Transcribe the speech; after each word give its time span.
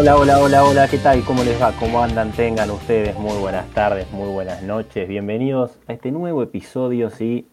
Hola, 0.00 0.16
hola, 0.16 0.40
hola, 0.40 0.64
hola, 0.64 0.88
¿qué 0.88 0.96
tal? 0.96 1.22
¿Cómo 1.26 1.44
les 1.44 1.60
va? 1.60 1.72
¿Cómo 1.72 2.02
andan? 2.02 2.32
Tengan 2.32 2.70
ustedes 2.70 3.14
muy 3.18 3.36
buenas 3.38 3.66
tardes, 3.74 4.10
muy 4.10 4.30
buenas 4.30 4.62
noches. 4.62 5.06
Bienvenidos 5.06 5.72
a 5.86 5.92
este 5.92 6.10
nuevo 6.10 6.42
episodio, 6.42 7.10
¿sí? 7.10 7.46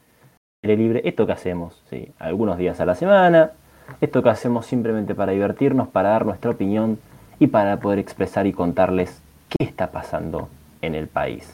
De 0.63 0.77
Libre. 0.77 1.01
Esto 1.03 1.25
que 1.25 1.33
hacemos, 1.33 1.83
¿sí? 1.89 2.13
Algunos 2.17 2.57
días 2.57 2.79
a 2.79 2.85
la 2.85 2.95
semana. 2.95 3.51
Esto 3.99 4.23
que 4.23 4.29
hacemos 4.29 4.65
simplemente 4.65 5.13
para 5.13 5.33
divertirnos, 5.33 5.89
para 5.89 6.11
dar 6.11 6.25
nuestra 6.25 6.51
opinión 6.51 6.99
y 7.37 7.47
para 7.47 7.81
poder 7.81 7.99
expresar 7.99 8.47
y 8.47 8.53
contarles 8.53 9.21
qué 9.49 9.65
está 9.65 9.91
pasando 9.91 10.47
en 10.81 10.95
el 10.95 11.07
país. 11.07 11.53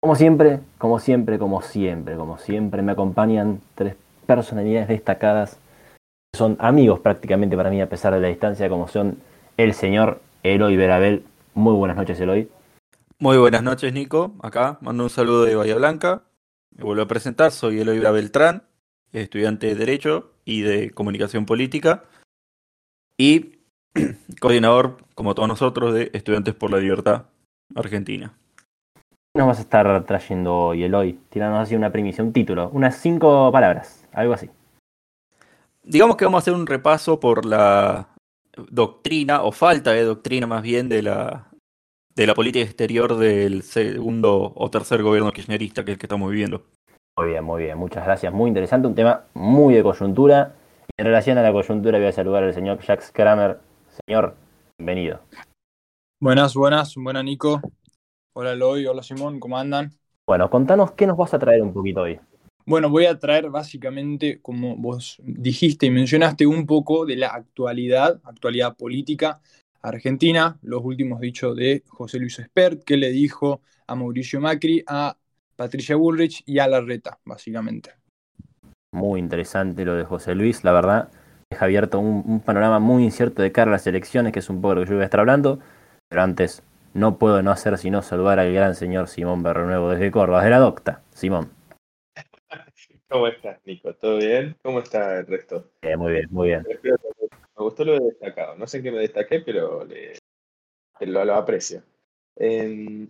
Como 0.00 0.16
siempre, 0.16 0.58
como 0.78 0.98
siempre, 0.98 1.38
como 1.38 1.62
siempre, 1.62 2.16
como 2.16 2.38
siempre, 2.38 2.82
me 2.82 2.90
acompañan 2.90 3.60
tres 3.76 3.94
personalidades 4.26 4.88
destacadas. 4.88 5.60
Son 6.34 6.56
amigos 6.58 6.98
prácticamente 6.98 7.56
para 7.56 7.70
mí 7.70 7.80
a 7.80 7.88
pesar 7.88 8.12
de 8.12 8.20
la 8.20 8.26
distancia, 8.26 8.68
como 8.68 8.88
son 8.88 9.18
el 9.56 9.74
señor 9.74 10.20
Eloy 10.42 10.76
Verabel. 10.76 11.24
Muy 11.54 11.74
buenas 11.74 11.96
noches, 11.96 12.20
Eloy. 12.20 12.48
Muy 13.18 13.36
buenas 13.36 13.62
noches, 13.62 13.92
Nico. 13.92 14.34
Acá 14.42 14.78
mando 14.80 15.04
un 15.04 15.10
saludo 15.10 15.44
de 15.44 15.54
Bahía 15.54 15.76
Blanca. 15.76 16.22
Me 16.76 16.84
vuelvo 16.84 17.02
a 17.02 17.08
presentar, 17.08 17.52
soy 17.52 17.80
Eloy 17.80 18.00
Beltrán, 18.00 18.64
estudiante 19.12 19.66
de 19.66 19.74
Derecho 19.74 20.32
y 20.44 20.62
de 20.62 20.90
Comunicación 20.90 21.46
Política 21.46 22.04
y 23.16 23.58
coordinador, 24.40 24.96
como 25.14 25.34
todos 25.34 25.48
nosotros, 25.48 25.94
de 25.94 26.10
Estudiantes 26.14 26.54
por 26.54 26.70
la 26.70 26.78
Libertad 26.78 27.26
Argentina. 27.74 28.34
¿Qué 28.94 29.38
nos 29.38 29.46
vas 29.46 29.58
a 29.58 29.62
estar 29.62 30.04
trayendo 30.04 30.56
hoy, 30.56 30.84
Eloy? 30.84 31.18
Tirándonos 31.30 31.66
así 31.66 31.76
una 31.76 31.92
primicia, 31.92 32.24
un 32.24 32.32
título, 32.32 32.70
unas 32.72 32.96
cinco 32.96 33.50
palabras, 33.52 34.06
algo 34.12 34.34
así. 34.34 34.50
Digamos 35.84 36.16
que 36.16 36.24
vamos 36.24 36.38
a 36.38 36.42
hacer 36.42 36.54
un 36.54 36.66
repaso 36.66 37.18
por 37.18 37.44
la 37.44 38.08
doctrina, 38.56 39.42
o 39.42 39.52
falta 39.52 39.92
de 39.92 40.04
doctrina 40.04 40.46
más 40.46 40.62
bien, 40.62 40.88
de 40.88 41.02
la, 41.02 41.50
de 42.14 42.26
la 42.26 42.34
política 42.34 42.64
exterior 42.64 43.16
del 43.16 43.62
segundo 43.62 44.52
o 44.54 44.70
tercer 44.70 45.02
gobierno 45.02 45.32
kirchnerista 45.32 45.84
que 45.84 45.92
es 45.92 45.94
el 45.94 45.98
que 45.98 46.06
estamos 46.06 46.30
viviendo. 46.30 46.64
Muy 47.16 47.28
bien, 47.28 47.44
muy 47.44 47.62
bien, 47.62 47.78
muchas 47.78 48.04
gracias. 48.04 48.32
Muy 48.32 48.48
interesante, 48.48 48.88
un 48.88 48.94
tema 48.94 49.24
muy 49.34 49.74
de 49.74 49.82
coyuntura. 49.82 50.54
En 50.96 51.06
relación 51.06 51.38
a 51.38 51.42
la 51.42 51.52
coyuntura 51.52 51.98
voy 51.98 52.08
a 52.08 52.12
saludar 52.12 52.44
al 52.44 52.54
señor 52.54 52.80
Jacques 52.80 53.10
Kramer. 53.12 53.58
Señor, 54.06 54.34
bienvenido. 54.78 55.20
Buenas, 56.20 56.54
buenas, 56.54 56.94
buenas 56.96 57.24
Nico. 57.24 57.60
Hola 58.34 58.52
Eloy, 58.52 58.86
hola 58.86 59.02
Simón, 59.02 59.40
¿cómo 59.40 59.58
andan? 59.58 59.90
Bueno, 60.26 60.48
contanos 60.48 60.92
qué 60.92 61.06
nos 61.06 61.16
vas 61.16 61.34
a 61.34 61.38
traer 61.38 61.60
un 61.60 61.72
poquito 61.72 62.02
hoy. 62.02 62.18
Bueno, 62.64 62.88
voy 62.90 63.06
a 63.06 63.18
traer 63.18 63.50
básicamente, 63.50 64.40
como 64.40 64.76
vos 64.76 65.20
dijiste 65.24 65.86
y 65.86 65.90
mencionaste, 65.90 66.46
un 66.46 66.66
poco 66.66 67.04
de 67.06 67.16
la 67.16 67.28
actualidad, 67.28 68.20
actualidad 68.24 68.76
política 68.76 69.40
argentina, 69.82 70.58
los 70.62 70.84
últimos 70.84 71.20
dichos 71.20 71.56
de 71.56 71.82
José 71.88 72.18
Luis 72.18 72.38
Espert, 72.38 72.84
que 72.84 72.96
le 72.96 73.10
dijo 73.10 73.62
a 73.86 73.96
Mauricio 73.96 74.40
Macri, 74.40 74.84
a 74.86 75.16
Patricia 75.56 75.96
Bullrich 75.96 76.42
y 76.46 76.60
a 76.60 76.68
Larreta, 76.68 77.18
básicamente. 77.24 77.90
Muy 78.94 79.18
interesante 79.18 79.84
lo 79.84 79.94
de 79.94 80.04
José 80.04 80.34
Luis, 80.34 80.64
la 80.64 80.72
verdad, 80.72 81.10
deja 81.50 81.64
abierto 81.64 81.98
un, 81.98 82.40
panorama 82.40 82.78
muy 82.78 83.04
incierto 83.04 83.42
de 83.42 83.50
cara 83.50 83.70
a 83.70 83.72
las 83.72 83.86
elecciones, 83.86 84.32
que 84.32 84.38
es 84.38 84.50
un 84.50 84.60
poco 84.60 84.76
lo 84.76 84.80
que 84.82 84.90
yo 84.90 84.94
voy 84.94 85.02
a 85.02 85.06
estar 85.06 85.20
hablando, 85.20 85.58
pero 86.08 86.22
antes 86.22 86.62
no 86.94 87.16
puedo 87.18 87.42
no 87.42 87.50
hacer 87.50 87.78
sino 87.78 88.02
saludar 88.02 88.38
al 88.38 88.52
gran 88.52 88.74
señor 88.74 89.08
Simón 89.08 89.42
Berrenuevo 89.42 89.90
desde 89.90 90.10
Córdoba, 90.10 90.44
de 90.44 90.50
la 90.50 90.58
Docta. 90.58 91.00
Simón. 91.12 91.50
¿Cómo 93.12 93.28
estás, 93.28 93.60
Nico? 93.66 93.92
¿Todo 93.94 94.16
bien? 94.16 94.56
¿Cómo 94.62 94.78
está 94.78 95.18
el 95.18 95.26
resto? 95.26 95.70
Eh, 95.82 95.98
muy 95.98 96.12
bien, 96.12 96.28
muy 96.30 96.48
bien. 96.48 96.64
Me 96.82 97.62
gustó 97.62 97.84
lo 97.84 97.92
de 97.92 98.06
destacado. 98.06 98.56
No 98.56 98.66
sé 98.66 98.78
en 98.78 98.84
qué 98.84 98.90
me 98.90 99.00
destaqué, 99.00 99.40
pero 99.40 99.84
le, 99.84 100.14
lo, 101.00 101.22
lo 101.22 101.34
aprecio. 101.34 101.82
Eh, 102.36 103.06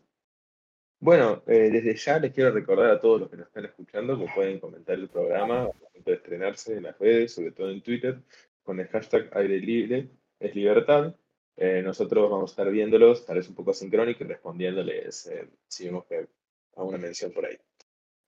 bueno, 0.99 1.45
eh, 1.47 1.71
desde 1.71 1.95
ya 1.95 2.19
les 2.19 2.33
quiero 2.33 2.51
recordar 2.51 2.91
a 2.91 3.01
todos 3.01 3.21
los 3.21 3.31
que 3.31 3.37
nos 3.37 3.47
están 3.47 3.65
escuchando 3.65 4.19
que 4.19 4.27
pueden 4.35 4.59
comentar 4.59 4.97
el 4.97 5.09
programa 5.09 5.67
al 5.67 5.75
momento 5.81 6.11
de 6.11 6.17
estrenarse 6.17 6.77
en 6.77 6.83
las 6.83 6.99
redes, 6.99 7.33
sobre 7.35 7.53
todo 7.53 7.71
en 7.71 7.81
Twitter, 7.81 8.19
con 8.65 8.81
el 8.81 8.89
hashtag 8.89 9.31
aire 9.37 9.61
libre 9.61 10.09
es 10.41 10.55
libertad. 10.57 11.15
Eh, 11.57 11.81
nosotros 11.81 12.29
vamos 12.29 12.51
a 12.51 12.55
estar 12.55 12.73
viéndolos, 12.73 13.25
tal 13.25 13.37
vez 13.37 13.49
un 13.49 13.55
poco 13.55 13.73
sincrónico 13.73 14.25
y 14.25 14.27
respondiéndoles 14.27 15.27
eh, 15.29 15.49
si 15.69 15.85
vemos 15.85 16.07
que 16.07 16.27
alguna 16.75 16.99
mención 16.99 17.31
por 17.31 17.47
ahí. 17.47 17.57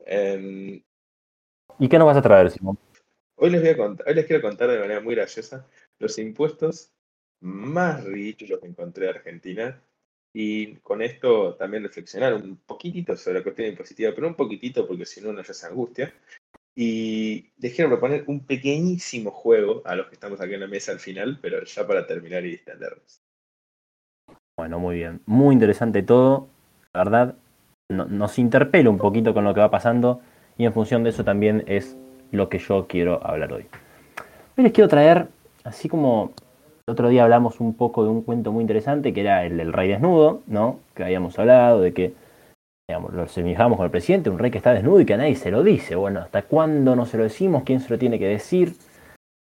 Em, 0.07 0.81
¿Y 1.79 1.89
qué 1.89 1.99
nos 1.99 2.07
vas 2.07 2.17
a 2.17 2.23
traer, 2.23 2.51
Simón? 2.51 2.79
Hoy 3.37 3.51
les, 3.51 3.61
voy 3.61 3.71
a 3.71 3.77
contar, 3.77 4.09
hoy 4.09 4.15
les 4.15 4.27
quiero 4.27 4.43
contar 4.43 4.71
de 4.71 4.79
manera 4.79 5.01
muy 5.01 5.15
graciosa 5.15 5.67
los 5.99 6.19
impuestos 6.19 6.93
más 7.41 8.05
ridículos 8.05 8.61
que 8.61 8.67
encontré 8.69 9.09
en 9.09 9.17
Argentina 9.17 9.83
y 10.33 10.77
con 10.77 11.03
esto 11.03 11.55
también 11.55 11.85
reflexionar 11.85 12.35
un 12.35 12.57
poquitito 12.57 13.17
sobre 13.17 13.39
la 13.39 13.43
cuestión 13.45 13.69
impositiva, 13.69 14.13
pero 14.15 14.27
un 14.27 14.35
poquitito 14.35 14.87
porque 14.87 15.07
si 15.07 15.21
no 15.21 15.31
uno 15.31 15.43
ya 15.43 15.55
se 15.55 15.67
angustia. 15.67 16.13
Y 16.77 17.53
les 17.59 17.73
quiero 17.73 17.91
proponer 17.91 18.25
un 18.27 18.45
pequeñísimo 18.45 19.31
juego 19.31 19.83
a 19.85 19.95
los 19.95 20.09
que 20.09 20.15
estamos 20.15 20.41
aquí 20.41 20.55
en 20.55 20.61
la 20.61 20.67
mesa 20.67 20.91
al 20.91 20.99
final, 20.99 21.39
pero 21.41 21.63
ya 21.63 21.87
para 21.87 22.05
terminar 22.05 22.45
y 22.45 22.51
distendernos. 22.51 23.21
Bueno, 24.57 24.81
muy 24.81 24.97
bien. 24.97 25.21
Muy 25.27 25.53
interesante 25.53 26.03
todo. 26.03 26.49
La 26.93 27.05
verdad, 27.05 27.37
no, 27.91 28.07
nos 28.07 28.39
interpela 28.41 28.91
un 28.91 28.99
poquito 28.99 29.35
con 29.35 29.45
lo 29.45 29.55
que 29.55 29.61
va 29.61 29.71
pasando 29.71 30.21
y 30.57 30.65
en 30.65 30.73
función 30.73 31.03
de 31.03 31.11
eso 31.11 31.25
también 31.25 31.65
es 31.67 31.97
lo 32.31 32.49
que 32.49 32.59
yo 32.59 32.87
quiero 32.87 33.25
hablar 33.27 33.53
hoy. 33.53 33.67
Hoy 34.57 34.65
les 34.65 34.73
quiero 34.73 34.89
traer, 34.89 35.29
así 35.65 35.89
como 35.89 36.33
el 36.87 36.93
otro 36.93 37.09
día 37.09 37.25
hablamos 37.25 37.61
un 37.61 37.75
poco 37.75 38.05
de 38.05 38.11
un 38.11 38.23
cuento 38.23 38.53
muy 38.53 38.63
interesante 38.63 39.13
que 39.13 39.21
era 39.21 39.45
el 39.45 39.57
del 39.57 39.73
rey 39.73 39.89
desnudo, 39.89 40.43
¿no? 40.47 40.81
Que 40.95 41.05
habíamos 41.05 41.39
hablado 41.39 41.81
de 41.81 41.93
que 41.93 42.15
digamos, 42.89 43.15
lo 43.15 43.27
semejamos 43.29 43.79
con 43.79 43.87
el 43.87 43.91
presidente, 43.91 44.29
un 44.29 44.39
rey 44.39 44.51
que 44.51 44.59
está 44.59 44.75
desnudo 44.75 45.01
y 45.01 45.07
que 45.07 45.15
a 45.15 45.17
nadie 45.17 45.37
se 45.37 45.51
lo 45.51 45.63
dice. 45.63 45.97
Bueno, 45.97 46.21
¿hasta 46.21 46.43
cuándo 46.43 46.95
no 46.95 47.07
se 47.07 47.17
lo 47.17 47.23
decimos? 47.23 47.63
¿Quién 47.65 47.81
se 47.81 47.89
lo 47.89 47.99
tiene 47.99 48.19
que 48.19 48.29
decir? 48.29 48.77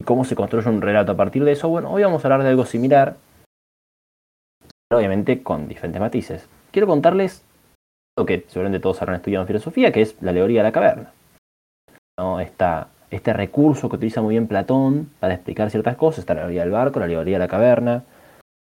¿Y 0.00 0.04
cómo 0.04 0.24
se 0.24 0.34
construye 0.34 0.68
un 0.68 0.82
relato 0.82 1.12
a 1.12 1.16
partir 1.16 1.44
de 1.44 1.52
eso? 1.52 1.68
Bueno, 1.68 1.92
hoy 1.92 2.02
vamos 2.02 2.24
a 2.24 2.26
hablar 2.26 2.42
de 2.42 2.48
algo 2.48 2.66
similar, 2.66 3.16
pero 4.88 4.98
obviamente 4.98 5.42
con 5.42 5.68
diferentes 5.68 6.00
matices. 6.00 6.48
Quiero 6.72 6.88
contarles 6.88 7.44
que 8.26 8.44
seguramente 8.48 8.80
todos 8.80 9.00
habrán 9.02 9.16
estudiado 9.16 9.42
en 9.42 9.46
filosofía, 9.46 9.92
que 9.92 10.02
es 10.02 10.20
la 10.22 10.30
alegoría 10.30 10.60
de 10.60 10.68
la 10.68 10.72
caverna. 10.72 11.12
¿No? 12.18 12.40
Esta, 12.40 12.88
este 13.10 13.32
recurso 13.32 13.88
que 13.88 13.96
utiliza 13.96 14.22
muy 14.22 14.34
bien 14.34 14.46
Platón 14.46 15.10
para 15.20 15.34
explicar 15.34 15.70
ciertas 15.70 15.96
cosas, 15.96 16.20
está 16.20 16.34
la 16.34 16.40
alegoría 16.40 16.62
del 16.62 16.72
barco, 16.72 16.98
la 16.98 17.06
alegoría 17.06 17.36
de 17.36 17.44
la 17.44 17.48
caverna, 17.48 17.92
la 17.92 18.04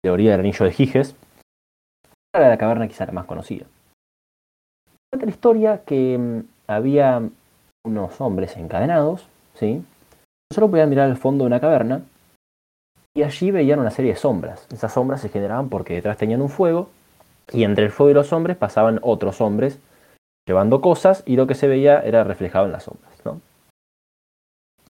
alegoría 0.03 0.31
del 0.31 0.39
anillo 0.41 0.65
de 0.65 0.71
Giges, 0.71 1.15
la 2.33 2.43
de 2.43 2.49
la 2.49 2.57
caverna 2.57 2.87
quizá 2.87 3.05
la 3.05 3.11
más 3.11 3.25
conocida. 3.25 3.65
Cuenta 5.11 5.25
la 5.25 5.31
historia 5.31 5.81
que 5.85 6.17
mm, 6.17 6.39
había 6.67 7.21
unos 7.85 8.19
hombres 8.21 8.57
encadenados, 8.57 9.27
¿sí? 9.53 9.83
Solo 10.51 10.69
podían 10.69 10.89
mirar 10.89 11.09
al 11.09 11.17
fondo 11.17 11.43
de 11.43 11.47
una 11.47 11.59
caverna 11.59 12.01
y 13.15 13.23
allí 13.23 13.51
veían 13.51 13.79
una 13.79 13.91
serie 13.91 14.13
de 14.13 14.17
sombras. 14.17 14.67
Esas 14.71 14.93
sombras 14.93 15.21
se 15.21 15.29
generaban 15.29 15.69
porque 15.69 15.93
detrás 15.93 16.17
tenían 16.17 16.41
un 16.41 16.49
fuego 16.49 16.89
y 17.51 17.63
entre 17.63 17.85
el 17.85 17.91
fuego 17.91 18.11
y 18.11 18.13
los 18.13 18.33
hombres 18.33 18.57
pasaban 18.57 18.99
otros 19.01 19.41
hombres 19.41 19.79
llevando 20.47 20.81
cosas 20.81 21.23
y 21.25 21.35
lo 21.35 21.47
que 21.47 21.55
se 21.55 21.67
veía 21.67 21.99
era 22.01 22.23
reflejado 22.23 22.65
en 22.65 22.71
las 22.71 22.83
sombras, 22.83 23.13
¿no? 23.25 23.41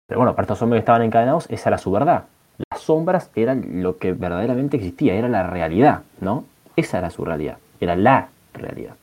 Pero 0.06 0.21
bueno, 0.21 0.34
para 0.34 0.44
estos 0.44 0.60
hombres 0.62 0.81
que 0.81 0.84
estaban 0.84 1.03
encadenados, 1.03 1.47
esa 1.50 1.71
era 1.71 1.78
su 1.78 1.91
verdad. 1.91 2.25
Las 2.71 2.82
sombras 2.82 3.31
eran 3.34 3.82
lo 3.82 3.97
que 3.97 4.12
verdaderamente 4.12 4.77
existía, 4.77 5.15
era 5.15 5.28
la 5.28 5.49
realidad, 5.49 6.03
¿no? 6.21 6.44
Esa 6.76 6.99
era 6.99 7.11
su 7.11 7.25
realidad, 7.25 7.58
era 7.81 7.96
la 7.96 8.29
realidad. 8.52 8.97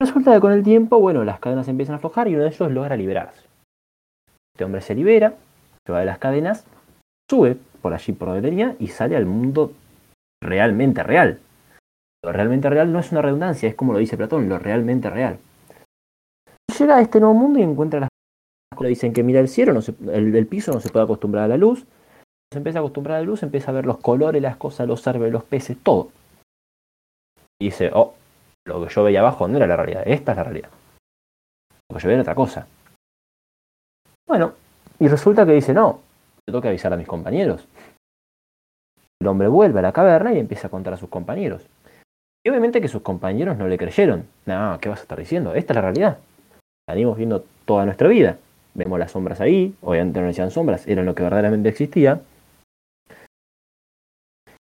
Resulta 0.00 0.34
que 0.34 0.40
con 0.40 0.52
el 0.52 0.62
tiempo, 0.62 1.00
bueno, 1.00 1.24
las 1.24 1.40
cadenas 1.40 1.68
empiezan 1.68 1.94
a 1.94 1.96
aflojar 1.96 2.28
y 2.28 2.34
uno 2.34 2.44
de 2.44 2.50
ellos 2.50 2.70
logra 2.70 2.96
liberarse. 2.96 3.42
Este 4.54 4.64
hombre 4.64 4.82
se 4.82 4.94
libera, 4.94 5.34
se 5.86 5.92
va 5.92 6.00
de 6.00 6.06
las 6.06 6.18
cadenas, 6.18 6.64
sube 7.28 7.56
por 7.80 7.94
allí 7.94 8.12
por 8.12 8.28
donde 8.28 8.48
tenía 8.48 8.76
y 8.78 8.88
sale 8.88 9.16
al 9.16 9.26
mundo 9.26 9.72
realmente 10.42 11.02
real. 11.02 11.40
Lo 12.24 12.32
realmente 12.32 12.70
real 12.70 12.90
no 12.90 13.00
es 13.00 13.12
una 13.12 13.20
redundancia, 13.20 13.68
es 13.68 13.74
como 13.74 13.92
lo 13.92 13.98
dice 13.98 14.16
Platón, 14.16 14.48
lo 14.48 14.58
realmente 14.58 15.10
real. 15.10 15.38
Llega 16.78 16.96
a 16.96 17.02
este 17.02 17.20
nuevo 17.20 17.34
mundo 17.34 17.58
y 17.58 17.62
encuentra 17.62 18.00
las 18.00 18.08
cosas 18.74 18.88
dicen 18.88 19.12
que 19.12 19.22
mira 19.22 19.40
el 19.40 19.48
cielo, 19.48 19.74
no 19.74 19.80
el, 20.10 20.34
el, 20.34 20.46
piso 20.46 20.72
no 20.72 20.80
se 20.80 20.88
puede 20.88 21.04
acostumbrar 21.04 21.44
a 21.44 21.48
la 21.48 21.58
luz. 21.58 21.84
Se 22.50 22.58
empieza 22.58 22.78
a 22.78 22.80
acostumbrar 22.80 23.18
a 23.18 23.20
la 23.20 23.26
luz, 23.26 23.42
empieza 23.42 23.70
a 23.70 23.74
ver 23.74 23.84
los 23.84 23.98
colores, 23.98 24.40
las 24.40 24.56
cosas, 24.56 24.88
los 24.88 25.06
árboles, 25.06 25.34
los 25.34 25.44
peces, 25.44 25.76
todo. 25.82 26.12
Y 27.60 27.66
dice, 27.66 27.90
oh, 27.92 28.14
lo 28.66 28.82
que 28.82 28.92
yo 28.92 29.04
veía 29.04 29.20
abajo 29.20 29.46
no 29.46 29.58
era 29.58 29.66
la 29.66 29.76
realidad, 29.76 30.02
esta 30.06 30.32
es 30.32 30.38
la 30.38 30.44
realidad. 30.44 30.70
Lo 31.90 31.96
que 31.96 32.02
yo 32.02 32.08
veía 32.08 32.14
era 32.14 32.22
otra 32.22 32.34
cosa. 32.34 32.66
Bueno, 34.26 34.54
y 34.98 35.08
resulta 35.08 35.44
que 35.44 35.52
dice, 35.52 35.74
no, 35.74 36.00
tengo 36.46 36.62
que 36.62 36.68
avisar 36.68 36.90
a 36.90 36.96
mis 36.96 37.06
compañeros. 37.06 37.68
El 39.20 39.28
hombre 39.28 39.48
vuelve 39.48 39.80
a 39.80 39.82
la 39.82 39.92
caverna 39.92 40.32
y 40.32 40.38
empieza 40.38 40.68
a 40.68 40.70
contar 40.70 40.94
a 40.94 40.96
sus 40.96 41.10
compañeros. 41.10 41.68
Y 42.46 42.50
obviamente 42.50 42.82
que 42.82 42.88
sus 42.88 43.00
compañeros 43.00 43.56
no 43.56 43.66
le 43.68 43.78
creyeron. 43.78 44.26
No, 44.44 44.78
¿qué 44.80 44.90
vas 44.90 44.98
a 45.00 45.02
estar 45.02 45.18
diciendo? 45.18 45.54
Esta 45.54 45.72
es 45.72 45.76
la 45.76 45.80
realidad. 45.80 46.18
La 46.86 46.94
venimos 46.94 47.16
viendo 47.16 47.44
toda 47.64 47.86
nuestra 47.86 48.06
vida. 48.08 48.36
Vemos 48.74 48.98
las 48.98 49.12
sombras 49.12 49.40
ahí, 49.40 49.74
obviamente 49.80 50.20
no 50.20 50.26
decían 50.26 50.50
sombras, 50.50 50.86
eran 50.86 51.06
lo 51.06 51.14
que 51.14 51.22
verdaderamente 51.22 51.68
existía. 51.68 52.20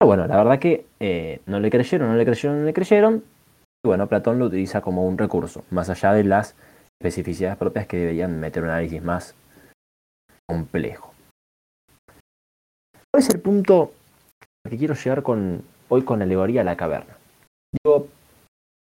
bueno, 0.02 0.26
la 0.26 0.38
verdad 0.38 0.58
que 0.58 0.86
eh, 0.98 1.40
no 1.46 1.60
le 1.60 1.70
creyeron, 1.70 2.08
no 2.08 2.16
le 2.16 2.24
creyeron, 2.24 2.60
no 2.60 2.64
le 2.64 2.72
creyeron. 2.72 3.22
Y 3.84 3.88
bueno, 3.88 4.08
Platón 4.08 4.38
lo 4.38 4.46
utiliza 4.46 4.80
como 4.80 5.06
un 5.06 5.18
recurso, 5.18 5.64
más 5.70 5.88
allá 5.90 6.14
de 6.14 6.24
las 6.24 6.56
especificidades 6.98 7.58
propias 7.58 7.86
que 7.86 7.98
deberían 7.98 8.40
meter 8.40 8.62
un 8.64 8.70
análisis 8.70 9.02
más 9.02 9.34
complejo. 10.48 11.12
¿Cuál 13.12 13.22
es 13.22 13.28
el 13.28 13.40
punto 13.40 13.92
que 14.68 14.76
quiero 14.76 14.94
llegar 14.94 15.22
con, 15.22 15.62
hoy 15.88 16.02
con 16.02 16.18
la 16.18 16.24
alegoría 16.24 16.62
a 16.62 16.64
la 16.64 16.76
caverna? 16.76 17.19
Digo, 17.72 18.08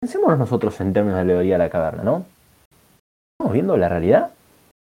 pensémonos 0.02 0.40
nosotros 0.40 0.80
en 0.82 0.94
términos 0.94 1.16
de 1.16 1.22
alegoría 1.22 1.56
a 1.56 1.60
la 1.60 1.70
caverna, 1.70 2.04
¿no? 2.04 2.26
¿Estamos 3.34 3.54
viendo 3.54 3.78
la 3.78 3.90
realidad? 3.90 4.32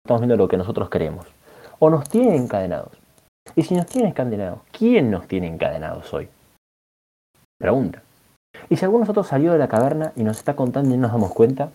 Estamos 0.05 0.21
viendo 0.21 0.37
lo 0.37 0.47
que 0.47 0.57
nosotros 0.57 0.89
queremos. 0.89 1.27
¿O 1.79 1.89
nos 1.89 2.09
tienen 2.09 2.33
encadenados? 2.33 2.91
Y 3.55 3.63
si 3.63 3.75
nos 3.75 3.85
tienen 3.85 4.11
encadenados, 4.11 4.59
¿quién 4.71 5.11
nos 5.11 5.27
tiene 5.27 5.47
encadenados 5.47 6.13
hoy? 6.13 6.29
Pregunta. 7.59 8.01
Y 8.69 8.77
si 8.77 8.85
alguno 8.85 8.99
de 8.99 9.03
nosotros 9.03 9.27
salió 9.27 9.51
de 9.51 9.59
la 9.59 9.67
caverna 9.67 10.13
y 10.15 10.23
nos 10.23 10.37
está 10.37 10.55
contando 10.55 10.93
y 10.93 10.97
no 10.97 11.03
nos 11.03 11.11
damos 11.11 11.33
cuenta, 11.33 11.69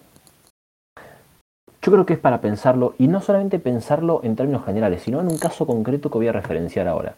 yo 1.82 1.92
creo 1.92 2.06
que 2.06 2.14
es 2.14 2.18
para 2.18 2.40
pensarlo, 2.40 2.94
y 2.98 3.08
no 3.08 3.20
solamente 3.20 3.58
pensarlo 3.58 4.20
en 4.22 4.36
términos 4.36 4.64
generales, 4.64 5.02
sino 5.02 5.20
en 5.20 5.28
un 5.28 5.36
caso 5.36 5.66
concreto 5.66 6.10
que 6.10 6.16
voy 6.16 6.28
a 6.28 6.32
referenciar 6.32 6.88
ahora. 6.88 7.14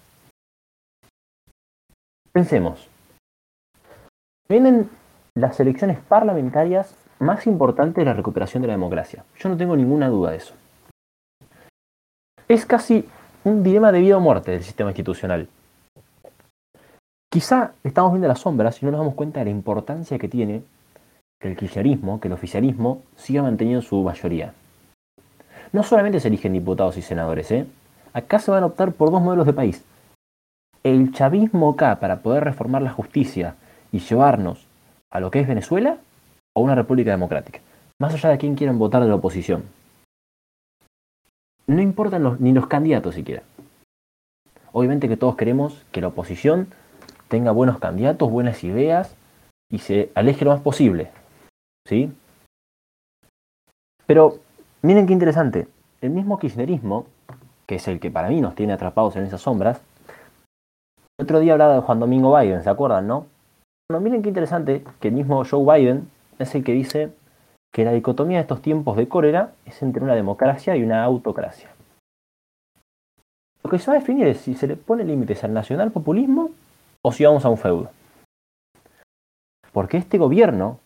Pensemos. 2.32 2.88
Vienen 4.48 4.88
las 5.34 5.58
elecciones 5.58 5.98
parlamentarias 5.98 6.94
más 7.19 7.46
importantes 7.46 7.96
de 7.96 8.04
la 8.04 8.14
recuperación 8.14 8.62
de 8.62 8.69
la 8.69 8.75
democracia. 8.75 9.25
Yo 9.38 9.48
no 9.48 9.56
tengo 9.56 9.76
ninguna 9.76 10.08
duda 10.08 10.31
de 10.31 10.37
eso. 10.37 10.54
Es 12.48 12.64
casi 12.64 13.08
un 13.43 13.64
dilema 13.64 13.90
de 13.90 14.00
vida 14.00 14.16
o 14.16 14.20
muerte 14.20 14.52
del 14.52 14.62
sistema 14.62 14.90
institucional. 14.90 15.48
Quizá 17.28 17.72
estamos 17.82 18.12
viendo 18.12 18.28
las 18.28 18.40
sombras 18.40 18.81
y 18.81 18.87
no 18.87 18.93
nos 18.93 19.00
damos 19.00 19.14
cuenta 19.14 19.40
de 19.40 19.46
la 19.46 19.50
importancia 19.50 20.19
que 20.19 20.28
tiene 20.28 20.62
que 21.40 21.48
el 21.48 21.56
kirchnerismo, 21.56 22.20
que 22.20 22.28
el 22.28 22.34
oficialismo, 22.34 23.02
siga 23.16 23.43
manteniendo 23.43 23.82
su 23.82 24.02
mayoría. 24.02 24.54
No 25.72 25.82
solamente 25.82 26.20
se 26.20 26.28
eligen 26.28 26.52
diputados 26.52 26.96
y 26.96 27.02
senadores, 27.02 27.50
¿eh? 27.50 27.66
Acá 28.12 28.38
se 28.38 28.50
van 28.50 28.62
a 28.62 28.66
optar 28.66 28.93
por 28.93 29.10
dos 29.10 29.20
modelos 29.20 29.46
de 29.46 29.52
país. 29.52 29.84
El 30.82 31.12
chavismo 31.12 31.70
acá 31.70 31.98
para 31.98 32.20
poder 32.20 32.44
reformar 32.44 32.82
la 32.82 32.93
justicia 32.93 33.56
y 33.93 34.00
llevarnos 34.00 34.67
a 35.11 35.21
lo 35.21 35.31
que 35.31 35.41
es 35.41 35.49
Venezuela 35.49 35.99
o 36.55 36.62
una 36.62 36.75
república 36.75 37.11
democrática. 37.11 37.61
Más 37.99 38.15
allá 38.15 38.31
de 38.31 38.38
quién 38.38 38.56
quieran 38.56 38.79
votar 38.79 39.03
de 39.03 39.09
la 39.09 39.15
oposición 39.15 39.65
no 41.67 41.83
importan 41.83 42.37
ni 42.38 42.53
los 42.53 42.67
candidatos 42.67 43.15
siquiera. 43.15 43.43
Obviamente 44.73 45.09
que 45.09 45.17
todos 45.17 45.37
queremos 45.37 45.85
que 45.91 46.00
la 46.00 46.09
oposición 46.09 46.69
tenga 47.29 47.50
buenos 47.50 47.79
candidatos, 47.79 48.31
buenas 48.31 48.62
ideas 48.62 49.17
y 49.71 49.79
se 49.79 50.12
aleje 50.15 50.44
lo 50.44 50.53
más 50.53 50.61
posible. 50.61 51.11
¿Sí? 51.87 52.12
Pero 54.06 54.39
miren 54.82 55.06
qué 55.06 55.12
interesante. 55.12 55.67
El 56.00 56.11
mismo 56.11 56.39
kirchnerismo, 56.39 57.06
que 57.67 57.77
es 57.77 57.89
el 57.89 57.99
que 57.99 58.11
para 58.11 58.29
mí 58.29 58.41
nos 58.41 58.55
tiene 58.55 58.75
atrapados 58.75 59.17
en 59.17 59.25
esas 59.25 59.41
sombras, 59.41 59.81
otro 61.19 61.41
día 61.41 61.53
hablaba 61.53 61.75
de 61.75 61.81
Juan 61.81 61.99
Domingo 61.99 62.37
Biden, 62.37 62.62
¿se 62.62 62.71
acuerdan, 62.71 63.06
no? 63.06 63.27
Bueno, 63.88 64.00
miren 64.00 64.23
qué 64.23 64.31
interesante 64.31 64.83
que 64.99 65.09
el 65.09 65.15
mismo 65.15 65.44
Joe 65.44 65.79
Biden 65.79 66.11
es 66.41 66.53
el 66.56 66.65
que 66.65 66.73
dice 66.73 67.12
que 67.73 67.85
la 67.85 67.93
dicotomía 67.93 68.38
de 68.38 68.43
estos 68.43 68.61
tiempos 68.61 68.97
de 68.97 69.06
cólera 69.06 69.53
es 69.65 69.81
entre 69.81 70.03
una 70.03 70.17
democracia 70.17 70.75
y 70.77 70.83
una 70.83 71.05
autocracia. 71.05 71.71
Lo 73.62 73.71
que 73.71 73.79
se 73.79 73.88
va 73.88 73.97
a 73.97 74.00
definir 74.00 74.27
es 74.27 74.38
si 74.38 74.55
se 74.55 74.67
le 74.67 74.75
pone 74.75 75.05
límites 75.05 75.44
al 75.44 75.53
nacional 75.53 75.93
populismo 75.93 76.50
o 77.03 77.12
si 77.12 77.25
vamos 77.25 77.44
a 77.44 77.49
un 77.49 77.59
feudo. 77.59 77.91
Porque 79.71 79.99
este 79.99 80.19
gobierno, 80.19 80.81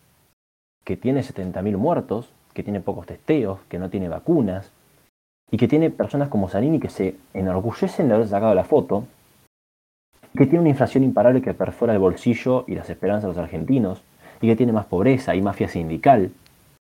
que 0.83 0.95
tiene 0.95 1.21
70.000 1.21 1.77
muertos, 1.77 2.29
que 2.53 2.61
tiene 2.61 2.81
pocos 2.81 3.07
testeos, 3.07 3.61
que 3.67 3.79
no 3.79 3.89
tiene 3.89 4.09
vacunas, 4.09 4.71
y 5.49 5.57
que 5.57 5.67
tiene 5.67 5.89
personas 5.89 6.29
como 6.29 6.49
Zanini 6.49 6.79
que 6.79 6.89
se 6.89 7.15
enorgullecen 7.33 8.09
de 8.09 8.13
haber 8.13 8.27
sacado 8.27 8.53
la 8.53 8.63
foto, 8.63 9.05
que 10.35 10.45
tiene 10.45 10.59
una 10.59 10.69
inflación 10.69 11.03
imparable 11.03 11.41
que 11.41 11.53
perfora 11.53 11.93
el 11.93 11.99
bolsillo 11.99 12.63
y 12.67 12.75
las 12.75 12.89
esperanzas 12.89 13.23
de 13.23 13.27
los 13.29 13.37
argentinos, 13.37 14.01
y 14.39 14.47
que 14.47 14.55
tiene 14.55 14.71
más 14.71 14.85
pobreza 14.85 15.35
y 15.35 15.41
mafia 15.41 15.67
sindical, 15.67 16.31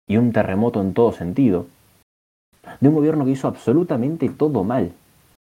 y 0.08 0.18
un 0.18 0.32
terremoto 0.32 0.82
en 0.82 0.94
todo 0.94 1.12
sentido, 1.12 1.68
de 2.80 2.90
un 2.90 2.96
gobierno 2.96 3.26
que 3.26 3.32
hizo 3.32 3.48
absolutamente 3.48 4.30
todo 4.30 4.64
mal, 4.64 4.92